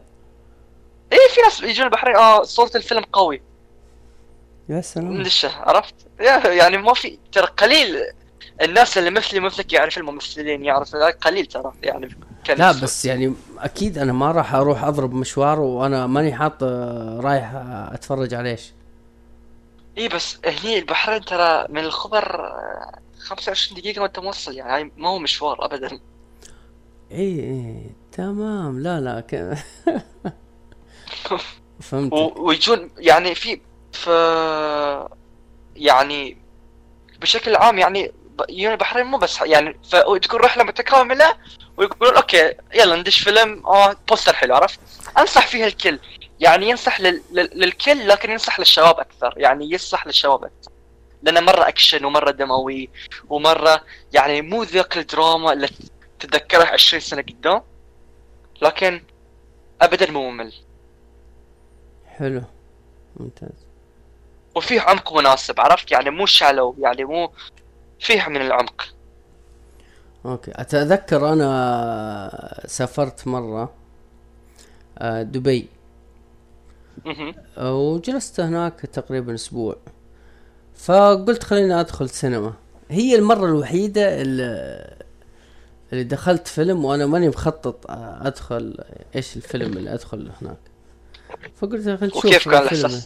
إيه 1.12 1.28
في 1.34 1.42
ناس 1.42 1.62
يجون 1.62 1.86
البحرين 1.86 2.16
آه 2.16 2.44
صورة 2.44 2.72
الفيلم 2.76 3.04
قوي. 3.14 3.42
يا 4.70 4.82
سلام. 4.82 5.18
ندشه 5.18 5.52
عرفت؟ 5.56 5.96
يعني 6.46 6.78
ما 6.78 6.94
في 6.94 7.18
ترى 7.32 7.46
قليل 7.46 8.06
الناس 8.62 8.98
اللي 8.98 9.10
مثلي 9.10 9.40
مثلك 9.40 9.74
يعرف 9.74 9.98
الممثلين 9.98 10.66
يعرف 10.66 10.96
قليل 10.96 11.46
ترى 11.46 11.72
يعني 11.84 12.10
لا 12.50 12.72
بس 12.72 13.06
يعني 13.06 13.34
أكيد 13.60 13.98
أنا 13.98 14.14
ما 14.14 14.32
راح 14.32 14.56
أروح 14.56 14.84
أضرب 14.84 15.14
مشوار 15.14 15.60
وأنا 15.60 16.08
ماني 16.08 16.34
حاط 16.34 16.64
آه، 16.64 17.20
رايح 17.24 17.52
آه، 17.54 17.94
أتفرج 17.94 18.34
على 18.34 18.50
إيش. 18.50 18.72
اي 19.98 20.08
بس 20.08 20.38
هني 20.46 20.80
البحرين 20.80 21.22
ترى 21.26 21.66
من 21.70 21.82
الخبر 21.82 22.46
آه، 22.46 23.00
25 23.22 23.82
دقيقة 23.82 24.02
وأنت 24.02 24.20
موصل 24.20 24.54
يعني 24.56 24.92
ما 24.98 25.10
هو 25.10 25.20
مشوار 25.20 25.66
ابدا. 25.66 26.00
إي 27.12 27.40
إي 27.40 27.92
تمام. 28.12 28.80
لا 28.80 29.00
لا 29.00 29.20
ك... 29.20 29.36
فهمت 31.82 32.14
و- 32.14 32.34
ويجون 32.38 32.92
يعني 32.98 33.36
في 33.36 33.62
ف 33.94 34.10
يعني 35.76 36.38
بشكل 37.22 37.56
عام 37.56 37.78
يعني 37.78 38.12
يجون 38.50 38.72
البحرين 38.72 39.06
مو 39.06 39.18
بس 39.18 39.42
يعني 39.42 39.80
فتكون 39.92 40.40
رحلة 40.40 40.64
متكاملة 40.64 41.34
ويقولون 41.78 42.16
okay 42.16 42.54
يلا 42.74 42.96
ندش 42.96 43.20
فيلم 43.20 43.66
آه 43.68 43.96
بوستر 44.10 44.34
حلو 44.34 44.56
عرفت؟ 44.56 44.80
أنصح 45.18 45.48
فيها 45.48 45.68
الكل 45.68 46.00
يعني 46.40 46.70
ينصح 46.70 47.02
لل... 47.02 47.22
لل... 47.32 47.50
للكل 47.56 48.08
لكن 48.08 48.32
ينصح 48.32 48.60
للشباب 48.60 49.00
أكثر 49.00 49.34
يعني 49.38 49.72
ينصح 49.72 50.08
للشباب 50.08 50.44
أكثر. 50.44 50.71
لأنه 51.24 51.40
مرة 51.40 51.68
اكشن 51.68 52.06
ومرة 52.06 52.32
دموي 52.32 52.90
ومرة 53.30 53.84
يعني 54.14 54.42
مو 54.42 54.64
ذاك 54.64 54.98
الدراما 54.98 55.54
اللي 55.54 55.68
تتذكرها 56.20 56.68
20 56.68 57.02
سنة 57.02 57.22
قدام 57.22 57.62
لكن 58.62 59.04
ابدا 59.82 60.12
مو 60.12 60.30
ممل. 60.30 60.54
حلو. 62.06 62.42
ممتاز. 63.18 63.66
وفيه 64.56 64.82
عمق 64.82 65.14
مناسب 65.14 65.60
عرفت؟ 65.60 65.92
يعني 65.92 66.10
مو 66.10 66.26
شالو 66.26 66.76
يعني 66.80 67.04
مو 67.04 67.32
فيه 68.00 68.28
من 68.28 68.42
العمق. 68.42 68.94
أوكي. 70.26 70.52
أتذكر 70.56 71.34
أنا 71.34 72.64
سافرت 72.66 73.28
مرة 73.28 73.74
آه، 74.98 75.22
دبي. 75.22 75.68
وجلست 77.58 78.40
هناك 78.40 78.80
تقريبا 78.80 79.34
أسبوع. 79.34 79.76
فقلت 80.86 81.44
خليني 81.44 81.80
أدخل 81.80 82.10
سينما 82.10 82.54
هي 82.90 83.16
المرة 83.16 83.46
الوحيدة 83.46 84.22
اللي, 84.22 84.88
اللي 85.94 86.04
دخلت 86.04 86.48
فيلم 86.48 86.86
وأنا 86.86 87.06
ماني 87.06 87.30
مخطط 87.30 87.86
أدخل 88.22 88.78
إيش 89.16 89.36
الفيلم 89.38 89.78
اللي 89.78 89.94
أدخل 89.94 90.32
هناك. 90.42 90.58
فقلت 91.56 91.82
خلينا 91.84 92.06
نشوف 92.06 92.26
وكيف 92.26 92.50
كان؟ 92.50 93.02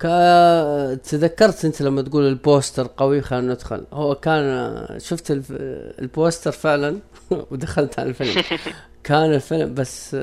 كا 0.00 0.94
تذكرت 0.94 1.64
أنت 1.64 1.82
لما 1.82 2.02
تقول 2.02 2.26
البوستر 2.28 2.90
قوي 2.96 3.22
خلينا 3.22 3.52
ندخل. 3.52 3.84
هو 3.92 4.14
كان 4.14 4.86
شفت 4.98 5.30
الف- 5.30 5.52
البوستر 5.98 6.52
فعلا؟ 6.52 6.98
ودخلت 7.50 7.98
على 7.98 8.08
الفيلم. 8.08 8.42
كان 9.04 9.34
الفيلم 9.34 9.74
بس 9.74 10.14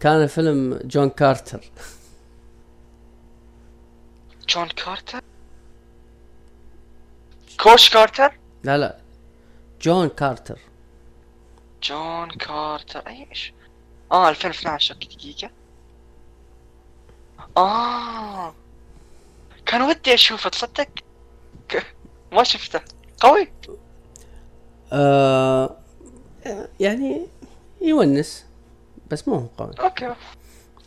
كان 0.00 0.22
الفيلم 0.22 0.78
جون 0.84 1.08
كارتر. 1.10 1.60
جون 4.48 4.68
كارتر 4.68 5.20
Coach 7.60 7.90
Carter 7.90 8.38
لا 8.64 8.78
لا. 8.78 8.98
جون 9.82 10.08
كارتر 10.08 10.58
جون 11.82 12.30
كارتر 12.30 13.08
إيش؟ 13.08 13.52
آه 14.12 14.28
2012 14.28 14.94
okay 14.94 15.08
دقيقة. 15.16 15.50
آه. 17.56 18.54
كان 19.66 19.82
ودي 19.82 20.14
أشوفه 20.14 20.50
تصدق؟ 20.50 20.88
ما 22.32 22.42
شفته. 22.44 22.80
قوي. 23.20 23.52
آه 24.92 25.76
يعني 26.80 27.26
يونس 27.82 28.46
بس 29.10 29.28
مو 29.28 29.34
هو 29.34 29.46
قوي. 29.58 29.72
okay. 29.80 30.14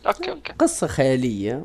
okay 0.06 0.30
okay. 0.30 0.52
قصة 0.52 0.86
خيالية. 0.86 1.64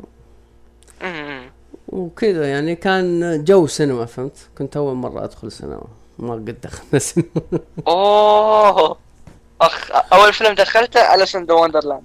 وكذا 1.91 2.49
يعني 2.49 2.75
كان 2.75 3.43
جو 3.43 3.67
سينما 3.67 4.05
فهمت؟ 4.05 4.49
كنت 4.57 4.77
أول 4.77 4.95
مرة 4.95 5.23
أدخل 5.23 5.51
سينما. 5.51 5.87
ما 6.19 6.33
قد 6.33 6.61
دخلنا 6.61 6.99
سينما. 6.99 7.29
أوه! 7.87 8.97
أخ 9.61 9.91
أول 10.13 10.33
فيلم 10.33 10.55
دخلته 10.55 11.15
Alice 11.15 11.36
in 11.36 11.45
the 11.45 11.53
Wonderland. 11.53 12.03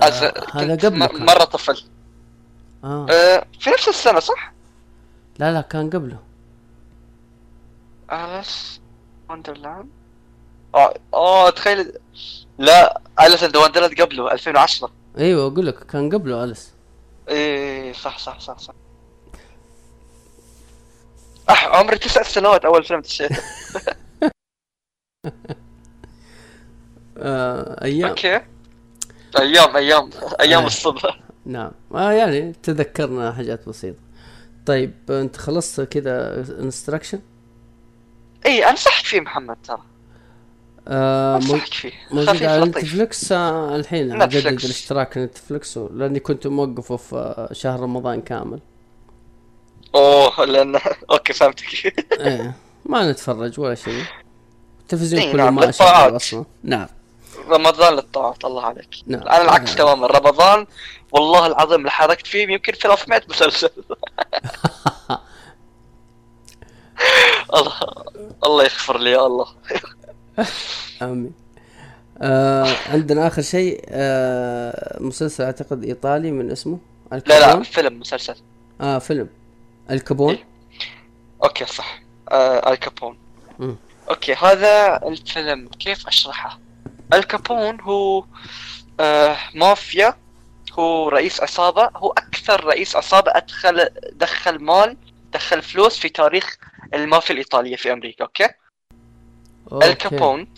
آه، 0.00 0.04
هذا 0.52 0.76
قبله 0.88 1.06
كان. 1.06 1.24
مرة 1.26 1.44
طفل. 1.44 1.84
آه. 2.84 3.06
آه 3.10 3.46
في 3.60 3.70
نفس 3.70 3.88
السنة 3.88 4.20
صح؟ 4.20 4.52
لا 5.38 5.52
لا 5.52 5.60
كان 5.60 5.90
قبله. 5.90 6.18
Alice 8.12 8.80
Wonderland؟ 9.30 9.88
آه 10.74 10.94
آه 11.14 11.50
تخيل. 11.50 11.92
لا 12.58 13.00
Alice 13.20 13.42
in 13.42 13.50
the 13.50 13.58
Wonderland 13.58 14.00
قبله 14.00 14.32
2010 14.32 14.90
أيوه 15.18 15.46
أقول 15.46 15.66
لك 15.66 15.78
كان 15.86 16.10
قبله 16.14 16.44
Alice. 16.44 16.72
إيه 17.28 17.92
صح 17.92 18.18
صح 18.18 18.40
صح 18.40 18.58
صح. 18.58 18.74
أح 21.50 21.66
عمري 21.66 21.98
تسع 21.98 22.22
سنوات 22.22 22.64
أول 22.64 22.84
فيلم 22.84 23.00
دشيته 23.00 23.36
آه 27.18 27.84
أيام. 27.84 28.08
okay. 28.08 28.40
أيام 29.38 29.76
أيام 29.76 30.10
أيام 30.40 30.62
آه. 30.62 30.66
الصبح 30.66 31.20
نعم. 31.46 31.70
آه 31.94 32.12
يعني 32.12 32.52
تذكرنا 32.52 33.32
حاجات 33.32 33.68
بسيطة. 33.68 33.98
طيب 34.66 34.94
أنت 35.10 35.36
خلصت 35.36 35.80
كذا 35.80 36.40
Extraction 36.60 37.20
اي 38.46 38.70
أنصحك 38.70 39.04
فيه 39.06 39.20
محمد 39.20 39.56
ترى. 39.64 39.82
آه 40.88 41.38
موجود 42.10 42.42
على 42.42 42.64
Netflix 42.64 43.32
آه 43.32 43.76
الحين 43.76 44.16
Netflix. 44.16 44.46
اجدد 44.46 44.64
الاشتراك 44.64 45.18
Netflix 45.18 45.78
لاني 45.78 46.20
كنت 46.20 46.46
موقفه 46.46 46.96
في 46.96 47.16
آه، 47.16 47.52
شهر 47.52 47.80
رمضان 47.80 48.20
كامل. 48.20 48.60
أوه 49.94 50.44
لأن 50.44 50.80
okay 51.10 51.32
فهمتك. 51.32 51.64
إيه 52.20 52.54
ما 52.86 53.10
نتفرج 53.10 53.60
ولا 53.60 53.74
شيء. 53.74 54.04
التلفزيون 54.80 55.22
إيه، 55.22 55.32
كله 55.32 55.44
نعم، 55.44 55.54
ما. 55.54 55.70
شغال 55.70 56.16
أصلا. 56.16 56.44
نعم. 56.62 56.86
رمضان 57.48 57.94
للطاعات 57.94 58.44
الله 58.44 58.64
عليك. 58.64 58.88
نعم 59.06 59.22
أنا 59.22 59.42
العكس 59.42 59.72
آه. 59.72 59.76
تماما. 59.76 60.06
رمضان 60.06 60.66
والله 61.12 61.46
العظيم 61.46 61.78
اللي 61.80 61.90
حركت 61.90 62.26
فيه 62.26 62.48
يمكن 62.48 62.72
300 62.72 63.22
مسلسل. 63.28 63.70
الله 67.54 67.72
الله 68.46 68.64
يغفر 68.64 68.98
لي 68.98 69.10
يا 69.10 69.26
الله. 69.26 69.46
امين. 71.02 71.32
آه 72.22 72.76
عندنا 72.88 73.26
آخر 73.26 73.42
شيء 73.42 73.84
آه 73.88 74.98
مسلسل 75.00 75.44
أعتقد 75.44 75.84
إيطالي 75.84 76.30
من 76.30 76.50
اسمه؟ 76.50 76.78
لا 77.12 77.16
الكابون؟ 77.16 77.58
لا 77.58 77.62
فيلم 77.62 78.00
مسلسل. 78.00 78.34
آه 78.80 78.98
فيلم. 78.98 79.28
الكابون؟ 79.90 80.34
إيه. 80.34 80.44
okay 81.44 81.64
صح. 81.64 82.02
آه 82.32 82.72
الكابون. 82.72 83.18
okay 84.10 84.34
هذا 84.34 85.00
الفيلم 85.08 85.68
كيف 85.68 86.06
أشرحه؟ 86.06 86.58
الكابون 87.12 87.80
هو 87.80 88.24
آه 89.00 89.36
مافيا. 89.54 90.14
هو 90.72 91.08
رئيس 91.08 91.40
عصابة. 91.40 91.90
هو 91.96 92.10
أكثر 92.10 92.64
رئيس 92.64 92.96
عصابة 92.96 93.32
أدخل 93.34 93.88
دخل 94.12 94.58
مال 94.64 94.96
دخل 95.32 95.62
فلوس 95.62 95.98
في 95.98 96.08
تاريخ 96.08 96.56
المافيا 96.94 97.34
الإيطالية 97.34 97.76
في 97.76 97.92
أمريكا 97.92 98.24
okay. 98.24 98.48
الكابون 99.72 100.54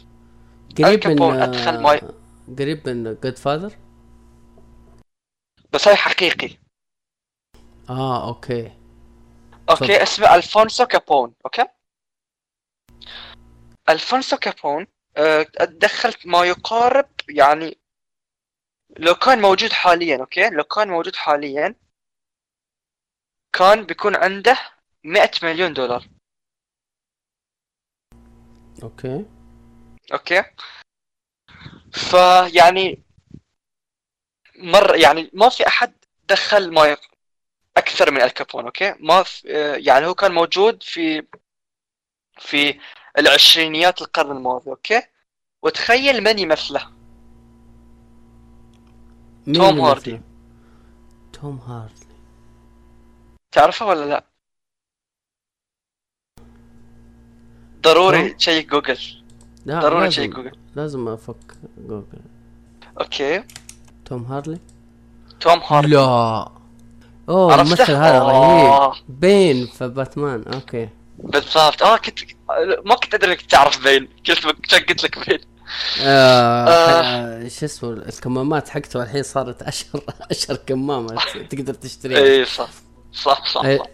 قريب 0.79 1.07
من 1.07 1.41
أدخل 1.43 1.83
ماي- 1.83 2.01
قريب 2.59 2.89
من 2.89 3.05
Godfather 3.25 3.77
بس 5.73 5.89
هاي 5.89 5.97
حقيقي. 5.97 6.57
آه 7.91 8.29
okay. 8.29 8.73
okay 9.71 10.03
اسمه 10.03 10.35
ألفونسو 10.35 10.87
كابون 10.87 11.35
okay؟ 11.45 11.65
ألفونسو 13.89 14.37
كابون 14.37 14.87
آه، 15.17 15.47
دخلت 15.61 16.27
ما 16.27 16.45
يقارب 16.45 17.09
يعني 17.29 17.79
لو 18.97 19.15
كان 19.15 19.41
موجود 19.41 19.73
حاليا 19.73 20.17
okay؟ 20.21 20.51
لو 20.51 20.65
كان 20.65 20.89
موجود 20.89 21.17
حاليا 21.17 21.75
كان 23.53 23.87
بيكون 23.87 24.17
عنده 24.17 24.59
100 25.05 25.31
مليون 25.43 25.73
دولار. 25.73 26.05
Okay. 28.83 29.25
Okay. 30.13 30.45
فيعني 31.93 33.03
مر 34.59 34.97
يعني 34.97 35.31
ما 35.33 35.49
في 35.49 35.67
أحد 35.67 35.93
دخل 36.29 36.73
ما 36.73 36.85
يق... 36.85 37.01
أكثر 37.77 38.11
من 38.11 38.23
الكابون 38.23 38.65
okay؟ 38.65 38.95
ما 39.01 39.23
في... 39.23 39.49
يعني 39.77 40.07
هو 40.07 40.15
كان 40.15 40.33
موجود 40.33 40.83
في 40.83 41.27
في 42.39 42.81
العشرينيات 43.19 44.03
القرن 44.03 44.37
الماضي 44.37 44.71
أوكي؟ 44.71 45.03
وتخيل 45.63 46.25
من 46.25 46.39
يمثله؟ 46.39 46.93
توم 49.55 49.81
هاردي. 49.81 50.21
توم 51.33 51.59
هاردي. 51.59 52.07
تعرفه 53.53 53.87
ولا 53.87 54.05
لا؟ 54.05 54.36
ضروري؟ 57.87 58.29
check 58.31 58.71
Google. 58.71 58.99
لا 59.67 59.81
ضروري 59.81 60.09
check 60.09 60.31
لازم. 60.31 60.43
جوجل. 60.43 60.57
لازم 60.77 61.09
أشيك 61.09 61.37
Google. 61.89 62.05
Okay. 63.01 63.43
توم 64.05 64.25
هارلي؟ 64.25 64.59
توم 65.41 65.61
هاردي 65.67 65.95
لا. 65.95 66.49
أوه؟ 67.29 67.55
الممثل 67.55 67.93
هذا 67.93 68.21
آه. 68.21 68.89
رهيب 68.89 69.03
بين 69.09 69.67
في 69.67 69.89
باتمان. 69.89 70.45
Okay. 70.55 70.89
بالضبط. 71.19 71.83
آه 71.83 71.97
كنت 71.97 72.19
ما 72.85 72.95
كنت 72.95 73.15
أدري 73.15 73.33
إنك 73.33 73.41
تعرف 73.43 73.85
بين. 73.85 74.09
قلت 74.29 74.47
قلت 74.73 75.05
لك 75.05 75.29
بين؟ 75.29 75.39
آه 76.01 76.65
آه. 76.69 77.03
آه. 77.45 77.49
شو 77.49 77.67
اسمه 77.67 77.91
الكمامات 77.91 78.69
حقته 78.69 79.03
الحين 79.03 79.23
صارت 79.23 79.63
اشهر 79.63 80.01
أشهر 80.31 80.57
كمامة. 80.57 81.15
تقدر 81.51 81.75
تشتريها. 81.75 82.19
اي 82.19 82.45
صح. 82.45 82.69
صح 83.13 83.47
صح, 83.55 83.65
إيه، 83.65 83.79
صح. 83.79 83.85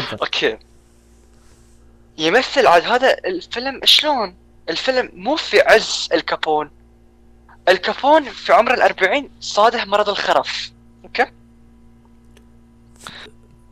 تفضل. 0.00 0.18
Okay. 0.18 0.58
يمثل 2.18 2.66
عاد 2.66 2.84
هذا 2.84 3.16
الفيلم 3.26 3.80
شلون؟ 3.84 4.36
الفيلم 4.68 5.10
مو 5.14 5.36
في 5.36 5.60
عز 5.60 6.08
الكابون. 6.12 6.70
الكابون 7.68 8.24
في 8.24 8.52
عمر 8.52 8.74
الأربعين 8.74 9.30
صاده 9.40 9.84
مرض 9.84 10.08
الخرف. 10.08 10.72
Okay؟ 11.04 11.32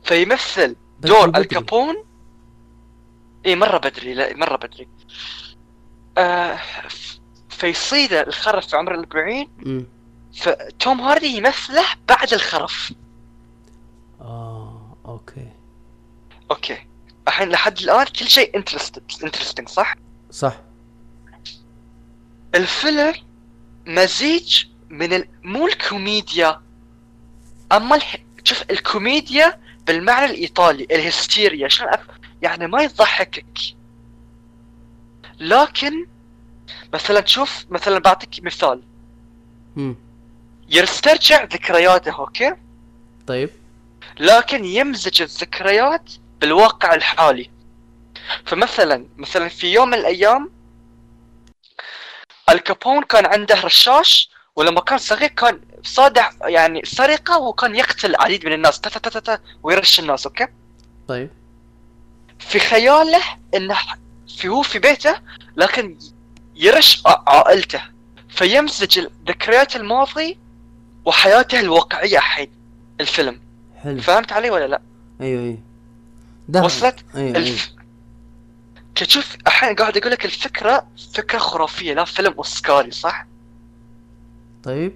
فيمثل 0.04 0.76
دور. 1.00 1.28
الكابون. 1.28 2.04
اي 3.46 3.56
مرة 3.56 3.78
بدري 3.78 4.14
لا 4.14 4.36
مرة 4.36 4.56
بدري. 4.56 4.88
آه 6.18 6.58
فيصيده 7.48 8.20
الخرف 8.20 8.66
في 8.66 8.76
عمر 8.76 8.94
الأربعين. 8.94 9.48
فتوم 10.34 11.00
هاردي 11.00 11.36
يمثله 11.36 11.84
بعد 12.08 12.32
الخرف. 12.32 12.92
آه 14.20 14.96
okay. 15.06 15.48
Okay. 16.50 16.86
الحين 17.28 17.48
لحد 17.48 17.78
الآن 17.78 18.04
كل 18.04 18.28
شيء 18.28 18.56
interesting 19.24 19.68
صح؟ 19.68 19.96
صح. 20.30 20.56
الفيلم 22.54 23.14
مزيج 23.86 24.64
من 24.90 25.12
ال... 25.12 25.28
مو 25.44 25.66
الكوميديا 25.66 26.60
أما 27.72 27.96
الح... 27.96 28.16
شوف 28.44 28.64
الكوميديا 28.70 29.60
بالمعنى 29.86 30.24
الإيطالي 30.24 30.86
الهستيريا 30.90 31.68
شلون 31.68 31.88
أف... 31.90 32.00
يعني 32.42 32.66
ما 32.66 32.82
يضحكك. 32.82 33.58
لكن 35.40 36.06
مثلا 36.94 37.20
تشوف 37.20 37.66
مثلا 37.70 37.98
بعطيك 37.98 38.44
مثال. 38.44 38.82
مم. 39.76 39.96
يسترجع 40.68 41.44
ذكرياته 41.44 42.18
okay؟ 42.18 42.54
طيب. 43.26 43.50
لكن 44.20 44.64
يمزج 44.64 45.22
الذكريات 45.22 46.12
بالواقع 46.40 46.94
الحالي. 46.94 47.50
فمثلا 48.46 49.06
مثلا 49.16 49.48
في 49.48 49.72
يوم 49.72 49.88
من 49.88 49.94
الأيام 49.94 50.50
الكابون 52.50 53.02
كان 53.02 53.26
عنده 53.26 53.60
رشاش 53.64 54.30
ولما 54.56 54.80
كان 54.80 54.98
صغير 54.98 55.28
كان 55.28 55.60
صادع 55.82 56.30
يعني 56.42 56.82
سرقة 56.84 57.38
وكان 57.38 57.76
يقتل 57.76 58.10
العديد 58.10 58.46
من 58.46 58.52
الناس 58.52 58.80
تا 58.80 58.90
تا 58.90 59.10
تا 59.10 59.20
تا 59.20 59.38
ويرش 59.62 60.00
الناس 60.00 60.26
okay؟ 60.26 60.46
طيب. 61.08 61.30
في 62.38 62.58
خياله 62.58 63.22
إنه 63.54 63.78
في 64.38 64.48
هو 64.48 64.62
في 64.62 64.78
بيته 64.78 65.14
لكن 65.56 65.98
يرش 66.54 67.02
عائلته. 67.06 67.82
فيمزج 68.28 69.06
ذكريات 69.28 69.76
الماضي 69.76 70.38
وحياته 71.04 71.60
الواقعية 71.60 72.18
الحين 72.18 72.52
الفيلم. 73.00 73.40
حلو. 73.82 74.00
فهمت 74.00 74.32
علي 74.32 74.50
ولا 74.50 74.66
لا؟ 74.66 74.82
أيوه 75.20 75.42
أيوه. 75.42 75.69
ده 76.50 76.62
وصلت؟ 76.62 77.04
أيوه 77.14 77.26
أيوه 77.26 77.36
الف... 77.36 77.70
تشوف 78.94 79.36
الحين 79.46 79.74
قاعد 79.74 79.96
أقول 79.96 80.12
لك 80.12 80.24
الفكرة 80.24 80.86
فكرة 81.14 81.38
خرافية 81.38 81.94
لا 81.94 82.04
فيلم 82.04 82.32
أوسكاري 82.32 82.90
صح؟ 82.90 83.26
طيب. 84.62 84.94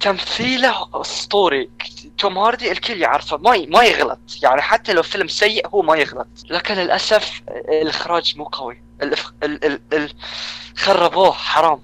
تمثيله 0.00 1.00
أسطوري. 1.00 1.70
توم 2.18 2.38
هاردي 2.38 2.72
الكل 2.72 3.00
يعرفه. 3.00 3.36
ما 3.36 3.54
ي... 3.54 3.66
ما 3.66 3.84
يغلط. 3.84 4.18
يعني 4.42 4.62
حتى 4.62 4.92
لو 4.92 5.02
فيلم 5.02 5.28
سيء 5.28 5.68
هو 5.68 5.82
ما 5.82 5.96
يغلط. 5.96 6.28
لكن 6.50 6.74
للأسف 6.74 7.42
الإخراج 7.48 8.38
مو 8.38 8.44
قوي. 8.44 8.82
ال... 9.02 9.14
ال... 9.42 9.80
ال... 9.92 10.12
خربوه. 10.76 11.32
حرام. 11.32 11.80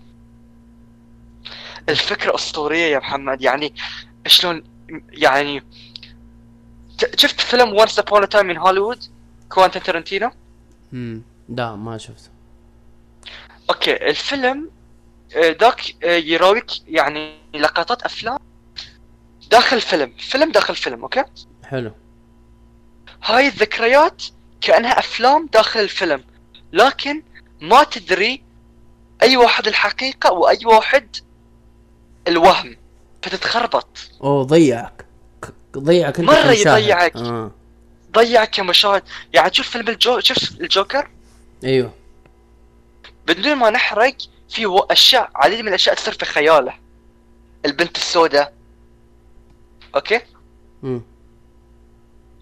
الفكرة 1.88 2.34
أسطورية 2.34 2.86
يا 2.86 2.98
محمد. 2.98 3.42
يعني 3.42 3.74
شلون؟ 4.26 4.62
يعني 5.08 5.62
شفت 7.16 7.40
فيلم 7.40 7.74
Once 7.74 8.00
a 8.00 8.02
time 8.02 8.50
in 8.54 8.58
Hollywood 8.58 9.04
Quentin 9.48 9.82
Tarantino 9.82 10.30
امم 10.92 11.22
لا 11.48 11.76
ما 11.76 11.98
شفته. 11.98 12.30
okay 13.70 14.08
الفيلم 14.10 14.70
آه، 15.36 15.56
ذاك 15.60 16.04
آه، 16.04 16.16
يراويك 16.16 16.66
يعني 16.88 17.38
لقطات 17.54 18.02
أفلام 18.02 18.38
داخل 19.50 19.80
فيلم 19.80 20.12
فيلم 20.18 20.52
داخل 20.52 20.76
فيلم 20.76 21.02
okay؟ 21.02 21.24
حلو. 21.64 21.92
هاي 23.24 23.46
الذكريات 23.46 24.22
كأنها 24.60 24.98
أفلام 24.98 25.48
داخل 25.52 25.80
الفيلم 25.80 26.24
لكن 26.72 27.22
ما 27.60 27.84
تدري 27.84 28.42
أي 29.22 29.36
واحد 29.36 29.66
الحقيقة 29.66 30.32
وأي 30.32 30.58
واحد 30.66 31.16
الوهم 32.28 32.76
فتتخربط 33.22 34.10
أوه 34.22 34.42
ضيعك. 34.42 35.05
ضيعك 35.78 36.20
انت 36.20 36.30
كمشاهد. 36.30 36.58
يضيعك. 36.58 37.16
آه. 37.16 37.50
ضيعك 38.12 38.50
كمشاهد. 38.50 39.02
يعني 39.32 39.50
تشوف 39.50 39.68
فيلم 39.68 39.88
الجو 39.88 40.20
شفت 40.20 40.60
الجوكر؟ 40.60 41.10
أيوه. 41.64 41.92
بدون 43.26 43.54
ما 43.54 43.70
نحرق 43.70 44.16
في 44.48 44.84
أشياء 44.90 45.30
عديد 45.34 45.60
من 45.60 45.68
الأشياء 45.68 45.94
تصير 45.94 46.14
في 46.14 46.24
خياله. 46.24 46.74
البنت 47.66 47.96
السوداء. 47.96 48.52
أوكي؟ 49.94 50.20
امم 50.84 51.02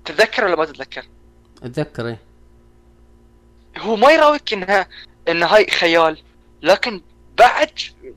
تتذكر 0.05 0.45
ولا 0.45 0.57
ما 0.57 0.65
تتذكر؟ 0.65 1.05
أتذكر 1.63 2.09
إيه. 2.09 2.19
هو 3.79 3.97
ما 3.97 4.13
يراويك 4.13 4.53
انها 4.53 4.89
إن 5.29 5.43
هاي 5.43 5.67
خيال. 5.67 6.23
لكن 6.63 7.01
بعد 7.39 7.71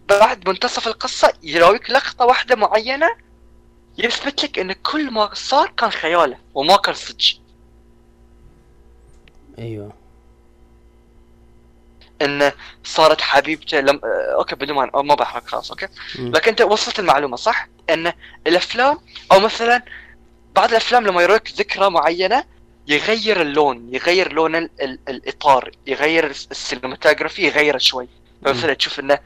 بعد 0.09 0.49
منتصف 0.49 0.87
القصة 0.87 1.33
يراويك 1.43 1.89
لقطة 1.89 2.25
واحدة 2.25 2.55
معينة 2.55 3.07
يثبت 3.97 4.43
لك 4.43 4.59
إن 4.59 4.73
كل 4.73 5.11
ما 5.11 5.33
صار 5.33 5.71
كان 5.77 5.89
خياله 5.91 6.37
وما 6.53 6.77
كان 6.77 6.93
صدق 6.95 7.39
أيوه 9.59 9.93
إن 12.21 12.51
صارت 12.83 13.21
حبيبته 13.21 13.79
لم... 13.79 13.99
آه، 14.03 14.35
okay 14.37 14.55
بدون 14.55 14.75
ما 14.75 15.01
ما 15.01 15.15
بحرق 15.15 15.47
خلاص 15.47 15.69
okay 15.71 15.87
مم. 16.19 16.31
لكن 16.31 16.49
أنت 16.49 16.61
وصلت 16.61 16.99
المعلومة 16.99 17.35
صح؟ 17.35 17.67
إن 17.89 18.13
الأفلام 18.47 18.97
أو 19.31 19.39
مثلا 19.39 19.83
بعض 20.55 20.69
الأفلام 20.69 21.07
لما 21.07 21.21
يرويك 21.21 21.51
ذكرى 21.55 21.89
معينة 21.89 22.43
يغير 22.87 23.41
اللون 23.41 23.89
يغير 23.93 24.33
لون 24.33 24.55
ال... 24.55 24.69
ال... 24.81 24.99
الإطار 25.09 25.71
يغير 25.87 26.27
الس- 26.29 26.47
ال 26.51 26.57
cinematography 26.57 27.41
يغيره 27.47 27.77
شوي 27.77 28.07
فمثلا 28.45 28.73
تشوف 28.73 28.99
إنه 28.99 29.19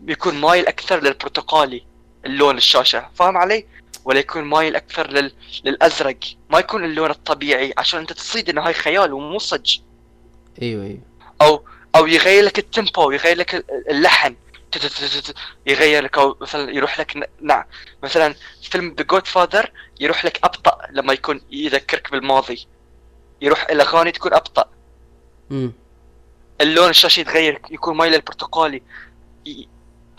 بيكون 0.00 0.40
مايل 0.40 0.66
أكثر 0.66 1.00
للبرتقالي 1.00 1.84
اللون 2.24 2.56
الشاشة 2.56 3.08
فاهم 3.14 3.36
علي؟ 3.36 3.66
ولا 4.04 4.18
يكون 4.18 4.42
مايل 4.44 4.76
أكثر 4.76 5.10
لل... 5.10 5.32
للأزرق 5.64 6.18
ما 6.50 6.58
يكون 6.58 6.84
اللون 6.84 7.10
الطبيعي 7.10 7.74
عشان 7.78 8.00
أنت 8.00 8.12
تصيد 8.12 8.48
إنه 8.48 8.62
هاي 8.66 8.72
خيال 8.74 9.12
ومو 9.12 9.38
صج. 9.38 9.78
أيوه 10.62 10.84
أيوه. 10.84 11.00
أو 11.42 11.64
أو 11.96 12.06
يغير 12.06 12.44
لك 12.44 12.58
ال 12.58 12.67
tempo 12.67 13.10
يغير 13.10 13.36
لك 13.36 13.54
ال- 13.54 13.90
اللحن. 13.90 14.36
يغير 15.66 16.02
لك 16.04 16.18
أو 16.18 16.36
مثلا 16.40 16.70
يروح 16.70 17.00
لك 17.00 17.30
نعم 17.40 17.64
مثلا 18.02 18.34
فيلم 18.62 18.94
The 18.98 19.04
Godfather 19.04 19.72
يروح 20.00 20.24
لك 20.24 20.40
أبطأ 20.44 20.78
لما 20.90 21.12
يكون 21.12 21.40
يذكرك 21.50 22.10
بالماضي. 22.12 22.66
يروح 23.40 23.66
الاغاني 23.70 24.12
تكون 24.12 24.34
أبطأ. 24.34 24.64
امم 25.50 25.72
اللون 26.60 26.88
الشاشة 26.90 27.20
يتغير 27.20 27.60
يكون 27.70 27.96
مايل 27.96 28.14
البرتقالي 28.14 28.82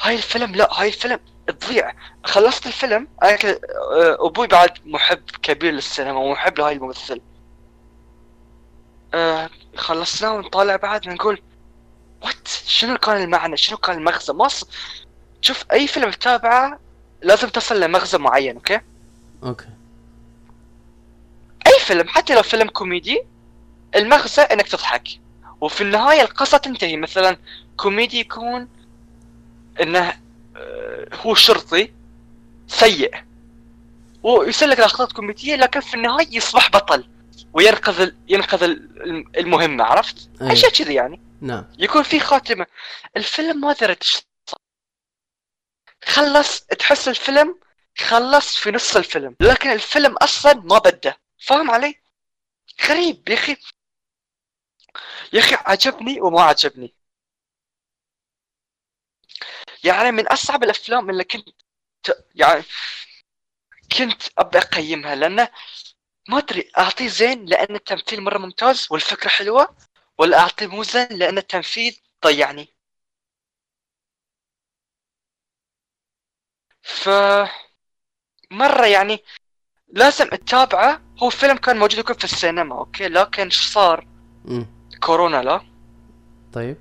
هاي 0.02 0.16
الفيلم 0.16 0.56
لا 0.56 0.82
هاي 0.82 0.88
الفيلم 0.88 1.20
تضيع. 1.48 1.94
خلصت 2.24 2.68
الفيلم 2.68 3.08
أنا 3.24 3.36
كده- 3.36 3.60
آه، 3.94 4.28
أبوي 4.28 4.48
بعد 4.48 4.72
محب 4.86 5.22
كبير 5.42 5.72
للسينما 5.74 6.20
ومحب 6.20 6.60
لهاي 6.60 6.74
الممثل. 6.74 7.22
آه، 9.14 9.50
خلصناه 9.76 10.34
ونطالع 10.34 10.76
بعد 10.76 11.08
نقول 11.10 11.42
what 12.24 12.48
شنو 12.48 12.98
كان 12.98 13.24
المعنى؟ 13.24 13.58
شنو 13.58 13.78
كان 13.78 13.98
المغزى؟ 13.98 14.34
ما 14.34 14.48
ص... 14.48 14.66
شوف 15.42 15.66
أي 15.72 15.88
فيلم 15.88 16.12
تتابعه 16.12 16.80
لازم 17.22 17.50
تصل 17.50 17.80
لمغزى 17.80 18.18
معين 18.18 18.56
okay؟ 18.56 18.80
Okay. 19.44 19.66
أي 21.68 21.80
فيلم 21.80 22.08
حتى 22.08 22.36
لو 22.36 22.44
فيلم 22.44 22.68
كوميدي 22.70 23.24
المغزى 23.96 24.42
إنك 24.42 24.68
تضحك. 24.68 25.08
وفي 25.62 25.82
النهاية 25.82 26.22
القصة 26.22 26.58
تنتهي. 26.58 26.98
مثلا 26.98 27.38
كوميدي 27.78 28.20
يكون 28.20 28.68
إنه 29.82 30.14
هو 31.14 31.34
شرطي 31.36 31.94
سيء 32.68 33.24
ويصير 34.24 34.68
لك 34.68 34.80
لقطات 34.80 35.12
كوميدية 35.12 35.56
لكن 35.56 35.80
في 35.80 35.94
النهاية 35.94 36.28
يصبح 36.32 36.70
بطل 36.70 37.10
وينقذ 37.54 38.02
ال- 38.02 38.18
ينقذ 38.28 38.64
ال- 38.64 39.38
المهمة 39.40 39.84
عرفت؟ 39.84 40.30
أيوة. 40.42 40.54
أشياء 40.54 40.72
كذي 40.72 40.94
يعني 40.94 41.22
نعم 41.42 41.66
يكون 41.80 42.04
في 42.04 42.20
خاتمة 42.20 42.66
الفيلم 43.18 43.62
ما 43.62 43.74
درت. 43.74 44.26
خلص 46.06 46.60
تحس 46.62 47.08
الفيلم 47.08 47.60
خلص 47.98 48.56
في 48.58 48.72
نص 48.72 48.96
الفيلم 48.96 49.36
لكن 49.40 49.72
الفيلم 49.72 50.18
أصلا 50.18 50.54
ما 50.54 50.78
بده 50.80 51.18
فاهم 51.38 51.72
علي؟ 51.72 51.96
غريب 52.90 53.30
يا 53.30 53.34
أخي 53.34 53.58
يا 55.34 55.40
أخي 55.40 55.56
عجبني 55.56 56.22
وما 56.22 56.42
عجبني 56.42 56.94
يعني 59.84 60.12
من 60.12 60.28
أصعب 60.28 60.64
الأفلام 60.64 61.10
اللي 61.10 61.24
كنت 61.24 61.50
يعني 62.36 62.64
كنت 63.98 64.22
أبي 64.38 64.58
أقيمها 64.58 65.16
لأنه 65.16 65.50
ما 66.30 66.38
أدري 66.38 66.72
أعطيه 66.78 67.08
زين 67.08 67.46
لأن 67.46 67.76
التمثيل 67.76 68.22
مرة 68.22 68.38
ممتاز 68.38 68.88
والفكرة 68.92 69.30
حلوة 69.30 69.76
ولا 70.18 70.40
أعطيه 70.40 70.68
مو 70.68 70.84
زين 70.84 71.08
لأن 71.12 71.38
التنفيذ 71.38 72.00
ضيعني. 72.26 72.74
ف 76.82 77.10
مرة 78.52 78.86
يعني 78.86 79.20
لازم 79.88 80.30
تتابعه 80.30 81.02
هو 81.24 81.30
فيلم 81.30 81.58
كان 81.58 81.78
موجود 81.78 82.00
يكون 82.00 82.16
في 82.16 82.24
السينما 82.24 82.78
okay؟ 82.78 83.08
لكن 83.08 83.44
إيش 83.44 83.72
صار؟ 83.72 84.08
كورونا 85.04 85.42
لا؟ 85.44 85.62
طيب. 86.54 86.78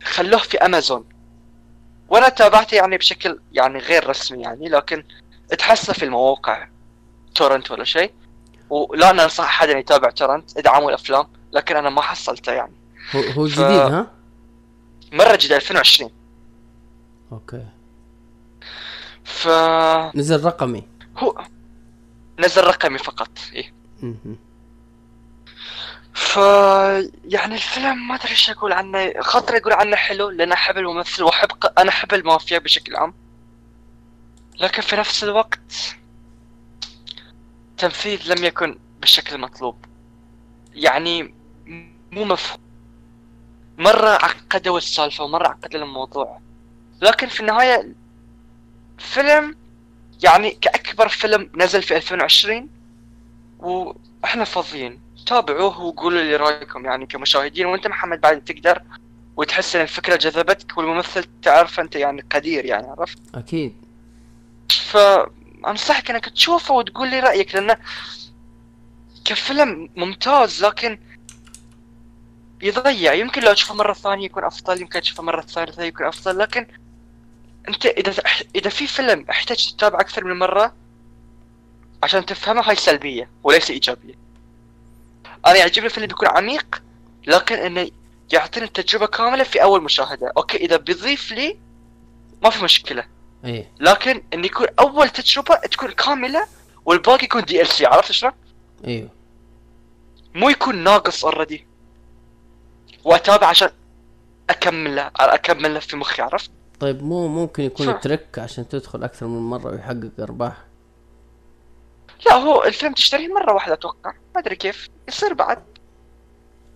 فخلوه 0.00 0.40
في 0.40 0.58
أمازون. 0.58 1.04
وأنا 2.08 2.28
تابعته 2.28 2.74
يعني 2.74 2.96
بشكل 2.98 3.40
يعني 3.52 3.78
غير 3.78 4.08
رسمي 4.10 4.42
يعني 4.42 4.68
لكن 4.68 5.04
تحصل 5.58 5.94
في 5.94 6.04
المواقع 6.04 6.68
torrent 7.34 7.70
ولا 7.70 7.84
شيء. 7.84 8.12
ولا 8.70 9.10
أنا 9.10 9.24
أنصح 9.24 9.44
أحد 9.44 9.68
ان 9.68 9.78
يتابع 9.78 10.10
torrent 10.10 10.58
إدعموا 10.58 10.88
الأفلام 10.88 11.26
لكن 11.52 11.76
أنا 11.76 11.90
ما 11.90 12.02
حصلته 12.02 12.52
يعني. 12.52 12.72
هو 13.14 13.20
هو 13.20 13.46
ف- 13.48 13.52
جديد 13.52 13.62
ها؟ 13.92 14.10
مرة 15.12 15.36
جديد 15.36 15.52
2020 15.52 16.10
أوكي. 17.32 17.66
ف 19.24 19.48
نزل 20.14 20.44
رقمي. 20.44 20.88
هو 21.18 21.44
نزل 22.38 22.64
رقمي 22.64 22.98
فقط 22.98 23.30
إيه. 23.52 23.72
ف 26.20 26.36
يعني 27.24 27.54
الفيلم 27.54 28.08
ما 28.08 28.14
أدري 28.14 28.30
إيش 28.30 28.50
أقول 28.50 28.72
عنه. 28.72 29.12
خاطر 29.20 29.56
أقول 29.56 29.72
عنه 29.72 29.96
حلو 29.96 30.30
لأن 30.30 30.52
أحب 30.52 30.78
الممثل 30.78 31.22
وأحب. 31.22 31.48
أنا 31.78 31.88
أحب 31.88 32.14
المافيا 32.14 32.58
بشكل 32.58 32.96
عام. 32.96 33.14
لكن 34.60 34.82
في 34.82 34.96
نفس 34.96 35.24
الوقت 35.24 35.96
تنفيذ 37.78 38.32
لم 38.32 38.44
يكن 38.44 38.78
بالشكل 39.00 39.34
المطلوب 39.34 39.84
يعني 40.74 41.34
مو 42.12 42.24
مفهوم. 42.24 42.60
مرة 43.78 44.08
عقدوا 44.08 44.78
السالفة 44.78 45.24
ومرة 45.24 45.48
عقدوا 45.48 45.80
الموضوع. 45.80 46.40
لكن 47.02 47.26
في 47.26 47.40
النهاية 47.40 47.94
فيلم 48.98 49.56
يعني 50.22 50.50
كأكبر 50.50 51.08
فيلم 51.08 51.50
نزل 51.54 51.82
في 51.82 51.96
2020 51.96 52.68
وإحنا 53.58 54.44
فاضيين. 54.44 55.09
تابعوه 55.30 55.80
وقولوا 55.80 56.22
لي 56.22 56.36
رأيكم 56.36 56.84
يعني 56.84 57.06
كمشاهدين 57.06 57.66
وأنت 57.66 57.86
محمد 57.86 58.20
بعد 58.20 58.44
تقدر 58.44 58.82
وتحس 59.36 59.76
إن 59.76 59.82
الفكرة 59.82 60.16
جذبتك 60.16 60.78
والممثل 60.78 61.24
تعرف 61.42 61.80
أنت 61.80 61.96
يعني 61.96 62.24
قدير 62.30 62.64
يعني 62.64 62.86
عرفت؟ 62.86 63.18
أكيد. 63.34 63.76
فانصحك 64.70 66.10
إنك 66.10 66.28
تشوفه 66.28 66.74
وتقول 66.74 67.10
لي 67.10 67.20
رأيك 67.20 67.54
لأنه 67.54 67.76
كفيلم 69.24 69.88
ممتاز 69.96 70.64
لكن 70.64 70.98
يضيع. 72.62 73.12
يمكن 73.12 73.42
لو 73.42 73.52
تشوفه 73.52 73.74
مرة 73.74 73.92
ثانية 73.92 74.24
يكون 74.24 74.44
أفضل 74.44 74.80
يمكن 74.80 75.00
تشوفه 75.00 75.22
مرة 75.22 75.40
ثالثة 75.40 75.82
يكون 75.82 76.06
أفضل 76.06 76.38
لكن 76.38 76.66
أنت 77.68 77.86
إذا 77.86 78.14
إذا 78.56 78.70
في 78.70 78.86
فيلم 78.86 79.26
احتاج 79.30 79.72
تتابع 79.72 80.00
أكثر 80.00 80.24
من 80.24 80.38
مرة 80.38 80.74
عشان 82.02 82.26
تفهمه 82.26 82.62
هاي 82.68 82.76
سلبية 82.76 83.30
وليس 83.42 83.70
إيجابية. 83.70 84.29
أنا 85.46 85.56
يعجبني 85.56 85.86
الفيلم 85.86 86.10
يكون 86.10 86.28
عميق 86.28 86.82
لكن 87.26 87.54
إنه 87.54 87.90
يعطيني 88.32 88.66
التجربه 88.66 89.06
كاملة 89.06 89.44
في 89.44 89.62
أول 89.62 89.82
مشاهدة 89.82 90.32
أوكي 90.36 90.56
إذا 90.56 90.76
بيضيف 90.76 91.32
لي 91.32 91.58
ما 92.42 92.50
في 92.50 92.64
مشكلة 92.64 93.04
إيه 93.44 93.72
لكن 93.80 94.22
إنه 94.34 94.46
يكون 94.46 94.66
أول 94.78 95.08
تجربة 95.08 95.54
تكون 95.54 95.90
كاملة 95.90 96.46
والباقي 96.84 97.24
يكون 97.24 97.42
DLC 97.42 97.86
عرفت 97.86 98.12
شلون؟ 98.12 98.32
أيوه 98.86 99.08
مو 100.34 100.48
يكون 100.48 100.76
ناقص 100.76 101.24
already 101.24 101.66
وأتابع 103.04 103.46
عشان 103.46 103.68
اكمله 104.50 105.10
اكمله 105.16 105.78
في 105.80 105.96
مخي 105.96 106.22
عرفت؟ 106.22 106.50
طيب 106.80 107.02
مو 107.02 107.28
ممكن 107.28 107.62
يكون 107.62 107.86
صح. 107.86 108.00
ترك 108.00 108.38
عشان 108.38 108.68
تدخل 108.68 109.04
أكثر 109.04 109.26
من 109.26 109.50
مرة 109.50 109.70
ويحقق 109.70 110.10
أرباح 110.20 110.56
لا 112.26 112.34
هو 112.34 112.64
الفيلم 112.64 112.92
تشتريه 112.92 113.28
مرة 113.28 113.52
واحدة 113.52 113.74
أتوقع. 113.74 114.12
ما 114.34 114.40
أدري 114.40 114.56
كيف. 114.56 114.88
يصير 115.08 115.34
بعد. 115.34 115.62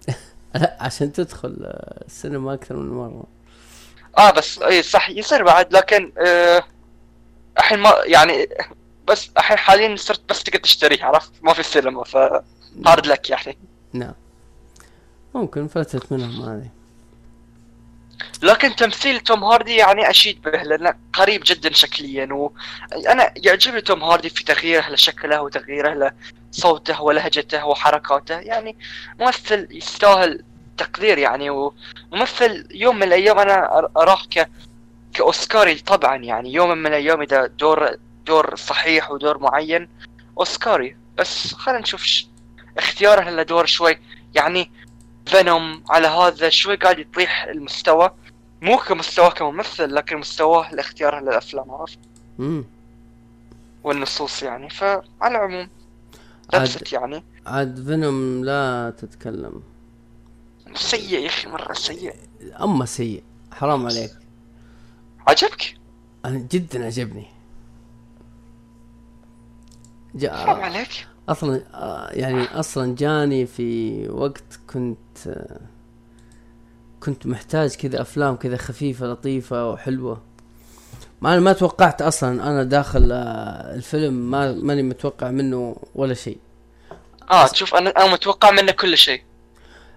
لا 0.55 0.77
عشان 0.81 1.13
تدخل 1.13 1.57
آه، 1.65 2.05
السينما 2.07 2.55
أكثر 2.55 2.77
من 2.77 2.89
مرة. 2.89 3.25
آه 4.19 4.31
بس 4.31 4.59
اي 4.59 4.83
صح 4.83 5.11
يصير 5.11 5.43
بعد. 5.43 5.73
لكن 5.73 6.13
آه 6.19 6.65
الحين 7.59 7.79
ما 7.79 7.95
يعني 8.05 8.49
بس 9.09 9.31
الحين 9.37 9.59
حاليا 9.59 9.97
صرت 9.97 10.21
بس 10.29 10.43
تقدر 10.43 10.59
تشتريه 10.59 11.05
عرفت؟ 11.05 11.33
ما 11.43 11.53
في 11.53 11.61
السينما 11.61 12.05
ف 12.05 12.17
hard 12.87 13.07
luck 13.07 13.31
يعني. 13.31 13.59
نعم. 13.93 14.15
ممكن 15.35 15.69
فلتت 15.69 16.13
منهم 16.13 16.43
هذه. 16.49 16.69
لكن 18.43 18.77
تمثيل 18.77 19.21
توم 19.21 19.45
هاردي 19.45 19.77
يعني 19.77 20.11
أشيد 20.11 20.43
به 20.43 20.63
لأنه 20.63 20.95
قريب 21.13 21.43
جدا 21.47 21.73
شكليا 21.73 22.29
وأنا 22.33 23.33
يعجبني 23.37 23.81
توم 23.81 24.05
هاردي 24.05 24.29
في 24.29 24.45
تغييره 24.45 24.91
لشكله 24.91 25.43
وتغييره 25.43 26.13
لصوته 26.53 27.03
ولهجته 27.03 27.67
وحركاته. 27.67 28.39
يعني 28.39 28.77
ممثل 29.21 29.69
يستاهل 29.71 30.45
تقدير 30.79 31.19
يعني 31.19 31.51
وممثل 31.51 32.69
يوم 32.71 32.97
من 32.97 33.03
الأيام 33.03 33.39
أنا 33.39 33.89
اراه 33.97 34.23
ك 34.35 34.49
كأوسكاري 35.15 35.75
طبعا 35.75 36.17
يعني 36.17 36.53
يوم 36.53 36.79
من 36.79 36.87
الأيام 36.87 37.23
إذا 37.23 37.47
دور 37.47 37.97
دور 38.27 38.57
صحيح 38.57 39.11
ودور 39.11 39.39
معين 39.39 39.89
أوسكاري. 40.39 40.97
بس 41.19 41.55
خلينا 41.55 41.81
نشوف 41.81 42.07
اختياره 42.79 43.31
لدور 43.31 43.67
شوي. 43.67 43.99
يعني 44.35 44.71
فينوم 45.27 45.85
على 45.91 46.09
هذا 46.09 46.49
شوي 46.49 46.77
قاعد 46.77 46.99
يطيح 46.99 47.45
المستوى. 47.45 48.15
مو 48.63 48.77
كمستواه 48.77 49.31
كممثل 49.31 49.95
لكن 49.95 50.17
مستواه 50.17 50.75
لاختياره 50.75 51.21
للأفلام 51.21 51.71
عرفت؟ 51.71 51.99
امم 52.41 52.65
والنصوص 53.85 54.43
يعني. 54.43 54.71
فعلى 54.71 55.03
العموم 55.23 55.69
it 56.55 56.93
يعني. 56.93 57.25
عاد 57.47 57.85
فينوم 57.87 58.45
لا 58.45 58.95
تتكلم. 58.99 59.63
سيء 60.75 61.21
يا 61.21 61.27
أخي 61.27 61.49
مرة 61.49 61.73
سيء. 61.73 62.15
اما 62.61 62.87
سيء. 62.87 63.23
حرام 63.53 63.87
عليك. 63.87 64.11
عجبك؟ 65.27 65.79
أنا 66.25 66.39
جدا 66.51 66.87
عجبني. 66.87 67.27
حرام 70.21 70.21
جاء 70.21 70.61
عليك. 70.61 71.07
أصلا 71.29 71.63
يعني 72.13 72.45
أصلا 72.45 72.95
جاني 72.95 73.47
في 73.47 74.09
وقت 74.09 74.61
كنت 74.73 75.19
كنت 77.01 77.27
محتاج 77.27 77.75
كذا 77.75 78.01
أفلام 78.01 78.37
كذا 78.37 78.57
خفيفة 78.57 79.07
لطيفة 79.07 79.71
وحلوة. 79.71 80.23
ما 81.23 81.33
أنا 81.33 81.41
ما 81.41 81.53
توقعت 81.53 82.03
أصلا 82.03 82.51
أنا 82.51 82.65
داخل 82.65 83.13
آه، 83.13 83.75
الفيلم 83.75 84.31
ما 84.31 84.53
ماني 84.53 84.83
متوقع 84.83 85.31
منه 85.31 85.77
ولا 85.95 86.15
شيء. 86.15 86.39
آه 87.31 87.47
تشوف 87.47 87.75
أنا 87.75 87.91
أنا 87.91 88.13
متوقع 88.13 88.51
منه 88.51 88.73
كل 88.73 88.99
شيء. 88.99 89.23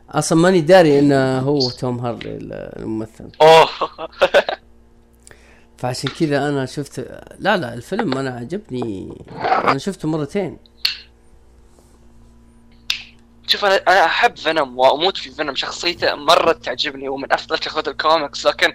أصلا 0.09 0.37
ماني 0.37 0.61
داري 0.61 0.99
إنه 0.99 1.39
هو 1.39 1.69
توم 1.69 1.99
هاردي 1.99 2.37
الممثل. 2.79 3.29
أوه. 3.41 3.69
فعشان 5.77 6.09
كذا 6.19 6.49
أنا 6.49 6.65
شفت 6.65 6.99
لا 7.39 7.57
لا 7.57 7.73
الفيلم 7.73 8.17
أنا 8.17 8.29
عجبني. 8.29 9.17
أنا 9.41 9.77
شفته 9.77 10.07
مرتين. 10.07 10.57
شوف 13.47 13.65
أنا 13.65 13.75
أنا 13.75 14.05
أحب 14.05 14.37
فينوم 14.37 14.77
وأموت 14.77 15.17
في 15.17 15.31
فينوم 15.31 15.55
شخصيته 15.55 16.15
مرة 16.15 16.51
تعجبني 16.51 17.09
ومن 17.09 17.33
أفضل 17.33 17.63
شخصيات 17.63 17.87
الكوميكس 17.87 18.47
لكن 18.47 18.73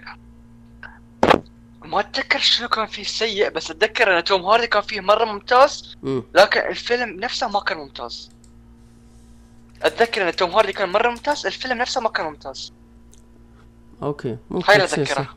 ما 1.85 1.99
أتذكر 1.99 2.39
شنو 2.39 2.67
كان 2.67 2.85
فيه 2.85 3.03
سيء 3.03 3.49
بس 3.49 3.71
أتذكر 3.71 4.17
إن 4.17 4.23
توم 4.23 4.45
هاردي 4.45 4.67
كان 4.67 4.81
فيه 4.81 5.01
مرة 5.01 5.25
ممتاز 5.25 5.95
لكن 6.33 6.59
الفيلم 6.59 7.19
نفسه 7.19 7.47
ما 7.47 7.59
كان 7.59 7.77
ممتاز. 7.77 8.31
أتذكر 9.81 10.29
إن 10.29 10.35
توم 10.35 10.51
هاردي 10.51 10.73
كان 10.73 10.89
مرة 10.89 11.09
ممتاز 11.09 11.45
الفيلم 11.45 11.77
نفسه 11.77 12.01
ما 12.01 12.09
كان 12.09 12.25
ممتاز. 12.25 12.73
okay 14.03 14.37
ممكن 14.49 14.71
هاي 14.71 14.83
أتذكره. 14.83 15.35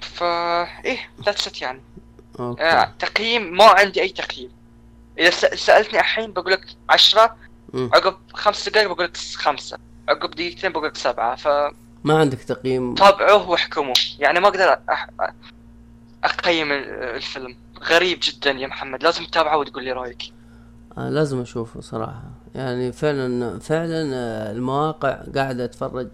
فا 0.00 0.62
إيه 0.84 1.10
that's 1.26 1.46
it 1.46 1.62
يعني. 1.62 1.80
okay. 2.48 2.62
آه 2.62 2.92
تقييم 2.98 3.56
ما 3.56 3.64
عندي 3.64 4.00
أي 4.02 4.08
تقييم. 4.08 4.50
إذا 5.18 5.30
سألتني 5.54 6.00
الحين 6.00 6.32
بقول 6.32 6.52
لك 6.52 6.66
10 6.88 7.36
مم. 7.72 7.90
عقب 7.94 8.14
خمس 8.34 8.68
دقائق 8.68 8.92
بقول 8.92 9.04
لك 9.04 9.16
خمسة. 9.16 9.78
عقب 10.08 10.30
دقيقتين 10.30 10.72
بقول 10.72 10.86
لك 10.86 10.96
سبعة 10.96 11.36
فتابعوه 11.36 11.74
ما 12.04 12.18
عندك 12.18 12.38
تقييم؟ 12.38 12.94
واحكموا 13.48 13.94
يعني 14.18 14.40
ما 14.40 14.48
أقدر 14.48 14.78
أح... 14.90 15.08
أقيم 16.24 16.72
ال- 16.72 16.88
الفيلم. 17.16 17.56
غريب 17.82 18.18
جدا 18.22 18.50
يا 18.50 18.66
محمد. 18.66 19.02
لازم 19.02 19.24
تتابعه 19.24 19.56
وتقول 19.58 19.84
لي 19.84 19.92
رأيك. 19.92 20.22
آه 20.98 21.08
لازم 21.08 21.40
أشوفه 21.40 21.80
صراحة. 21.80 22.22
يعني 22.54 22.92
فعلا 22.92 23.58
فعلا 23.58 24.10
آه، 24.14 24.52
المواقع 24.52 25.10
قاعدة 25.34 25.64
أتفرج 25.64 26.08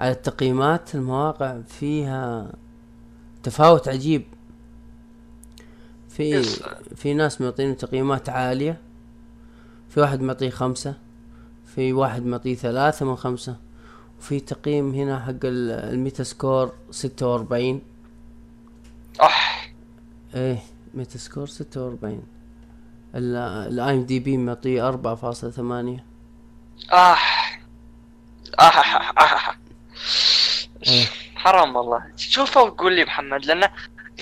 على 0.00 0.10
التقييمات 0.10 0.94
المواقع 0.94 1.60
فيها 1.68 2.52
تفاوت 3.42 3.88
عجيب. 3.88 4.24
في. 6.20 6.62
في 6.96 7.14
ناس 7.14 7.40
معطينه 7.40 7.74
تقييمات 7.74 8.28
عالية. 8.28 8.80
في 9.88 10.00
واحد 10.00 10.20
معطيه 10.20 10.50
خمسة 10.50 10.94
في 11.74 11.92
واحد 11.92 12.26
معطيه 12.26 12.54
ثلاثة 12.54 13.06
من 13.06 13.16
خمسة. 13.16 13.56
وفي 14.18 14.40
تقييم 14.40 14.94
هنا 14.94 15.20
حق 15.20 15.30
ال- 15.44 15.70
ال 15.94 16.22
Metascore 16.24 16.72
ستة 16.90 17.26
وأربعين. 17.28 17.82
أح. 19.20 19.72
إيه 20.34 20.58
Metascore 20.94 21.46
ستة 21.46 21.84
وأربعين. 21.84 22.22
ال 23.14 23.94
IMDb 23.94 24.36
معطيه 24.36 24.88
أربعة 24.88 25.14
فاصلة 25.14 25.50
ثمانية. 25.50 26.04
أح. 26.92 27.60
أح. 28.60 28.78
أح. 28.96 29.12
أح. 29.18 29.58
إيه. 30.86 31.04
حرام 31.34 31.76
والله. 31.76 32.02
شوفه 32.16 32.62
وقول 32.62 32.96
لي 32.96 33.04
محمد 33.04 33.44
لأنه 33.46 33.70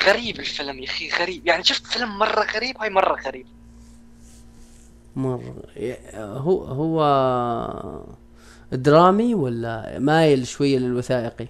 غريب 0.06 0.40
الفيلم 0.40 0.78
يا 0.78 0.84
أخي 0.84 1.08
غريب. 1.10 1.46
يعني 1.46 1.64
شفت 1.64 1.86
فيلم 1.86 2.18
مرة 2.18 2.46
غريب 2.54 2.78
هاي 2.80 2.90
مرة 2.90 3.20
غريب. 3.26 3.46
مرة. 5.16 5.54
ي- 5.76 5.96
هو 6.14 6.64
هو 6.64 8.04
درامي 8.72 9.34
ولا 9.34 9.98
مايل 9.98 10.46
شوية 10.46 10.78
للوثائقي؟ 10.78 11.46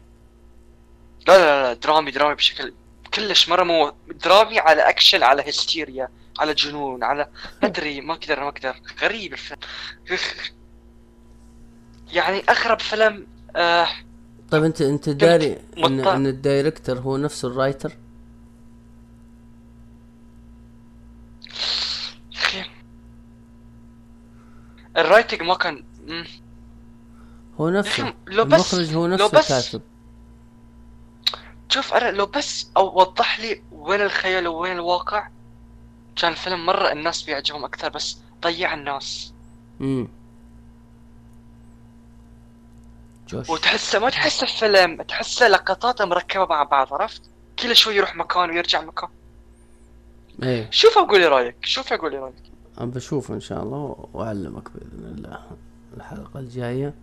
لا 1.29 1.39
لا 1.39 1.63
لا 1.63 1.73
درامي 1.81 2.11
درامي 2.11 2.35
بشكل 2.35 2.75
كلش 3.15 3.49
مرة 3.49 3.63
مو 3.65 3.93
درامي 4.25 4.59
على 4.59 4.89
أكشن 4.89 5.23
على 5.23 5.49
هستيريا 5.51 6.09
على 6.39 6.55
جنون 6.55 7.05
على 7.05 7.29
ما 7.63 7.69
أدري 7.69 8.01
ما 8.01 8.13
أقدر 8.15 8.41
ما 8.41 8.49
أقدر. 8.49 8.77
غريب 9.03 9.33
الفيلم. 9.33 9.61
يعني 12.13 12.43
أغرب 12.49 12.81
فيلم 12.81 13.27
آه 13.57 13.89
طيب 14.51 14.65
أنت 14.65 14.81
أنت 14.83 15.09
داري 15.09 15.57
إن. 15.79 16.01
إن 16.01 16.27
ال 16.27 16.35
director 16.35 16.99
هو 16.99 17.17
نفس 17.17 17.45
ال 17.45 17.51
writer؟ 17.51 17.97
ال 24.97 25.03
writing 25.03 25.43
ما 25.43 25.55
كان 25.55 25.85
مم. 26.07 26.27
هو 27.61 27.71
نفسه. 27.71 28.15
لو 28.27 28.45
بس- 28.45 28.75
المخرج 28.75 28.95
هو 28.95 29.07
لو 29.07 29.15
نفسه 29.15 29.39
بس- 29.39 29.53
الكاتب 29.53 29.83
شوف 31.69 31.95
أنا 31.95 32.11
لو 32.11 32.27
بس 32.27 32.71
أو 32.77 33.01
وضح 33.01 33.41
لي 33.41 33.63
وين 33.73 34.01
الخيال 34.01 34.49
ووين 34.49 34.73
الواقع 34.73 35.29
كان 36.17 36.31
الفيلم 36.33 36.67
مرة 36.67 36.93
الناس 36.93 37.23
بيعجبهم 37.23 37.65
أكثر 37.65 37.89
بس 37.89 38.19
ضيع 38.43 38.75
الناس. 38.75 39.33
امم 39.81 40.09
وتحسه 43.49 43.99
ما 43.99 44.11
تحسه 44.11 44.47
فيلم 44.47 45.03
تحسه 45.03 45.49
لقطات 45.49 46.03
مركبة 46.03 46.47
مع 46.47 46.63
بعض 46.63 46.95
عرفت؟ 46.95 47.23
كل 47.59 47.77
شوي 47.77 47.97
يروح 47.97 48.17
مكان 48.17 48.51
ويرجع 48.51 48.81
مكان. 48.81 49.09
إيه. 50.43 50.69
شوف 50.71 50.99
أقول 50.99 51.21
لي 51.21 51.27
رأيك 51.27 51.57
شوف 51.63 51.93
أقول 51.93 52.13
لي 52.13 52.19
رايك 52.19 52.35
بشوف 52.81 53.33
إن 53.33 53.41
شاء 53.41 53.63
الله 53.63 54.09
وأعلمك 54.13 54.69
بإذن 54.75 55.15
الله 55.17 55.39
الحلقة 55.97 56.41
الجاية. 56.41 56.95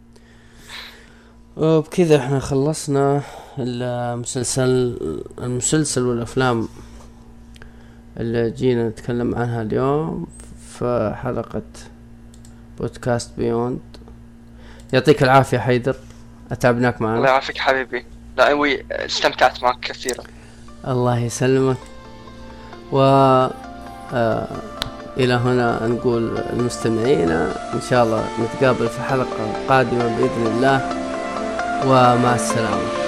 وبكذا 1.57 2.17
إحنا 2.17 2.39
خلصنا 2.39 3.21
المسلسل 3.59 4.99
المسلسل 5.37 6.05
والأفلام 6.05 6.67
اللي 8.17 8.51
جينا 8.51 8.89
نتكلم 8.89 9.35
عنها 9.35 9.61
اليوم 9.61 10.27
في 10.79 11.15
حلقة 11.23 11.61
بودكاست 12.79 13.31
بيوند 13.37 13.79
يعطيك 14.93 15.23
العافية 15.23 15.57
حيدر 15.57 15.95
أتعبناك 16.51 17.01
الله 17.01 17.09
معنا 17.09 17.27
يعافيك 17.27 17.57
حبيبي. 17.57 18.05
لا 18.37 18.81
استمتعت 18.91 19.63
معك 19.63 19.79
كثيرا. 19.79 20.23
الله 20.87 21.19
يسلمك. 21.19 21.77
و 22.91 22.99
آه، 24.13 24.47
إلى 25.17 25.33
هنا 25.33 25.87
نقول 25.87 26.37
المستمعين 26.37 27.31
إن 27.31 27.81
شاء 27.89 28.03
الله 28.03 28.23
نتقابل 28.43 28.87
في 28.87 29.01
حلقة 29.01 29.53
قادمة 29.69 30.17
بإذن 30.17 30.47
الله 30.47 30.81
ومع 31.87 32.35
السلامة. 32.35 33.04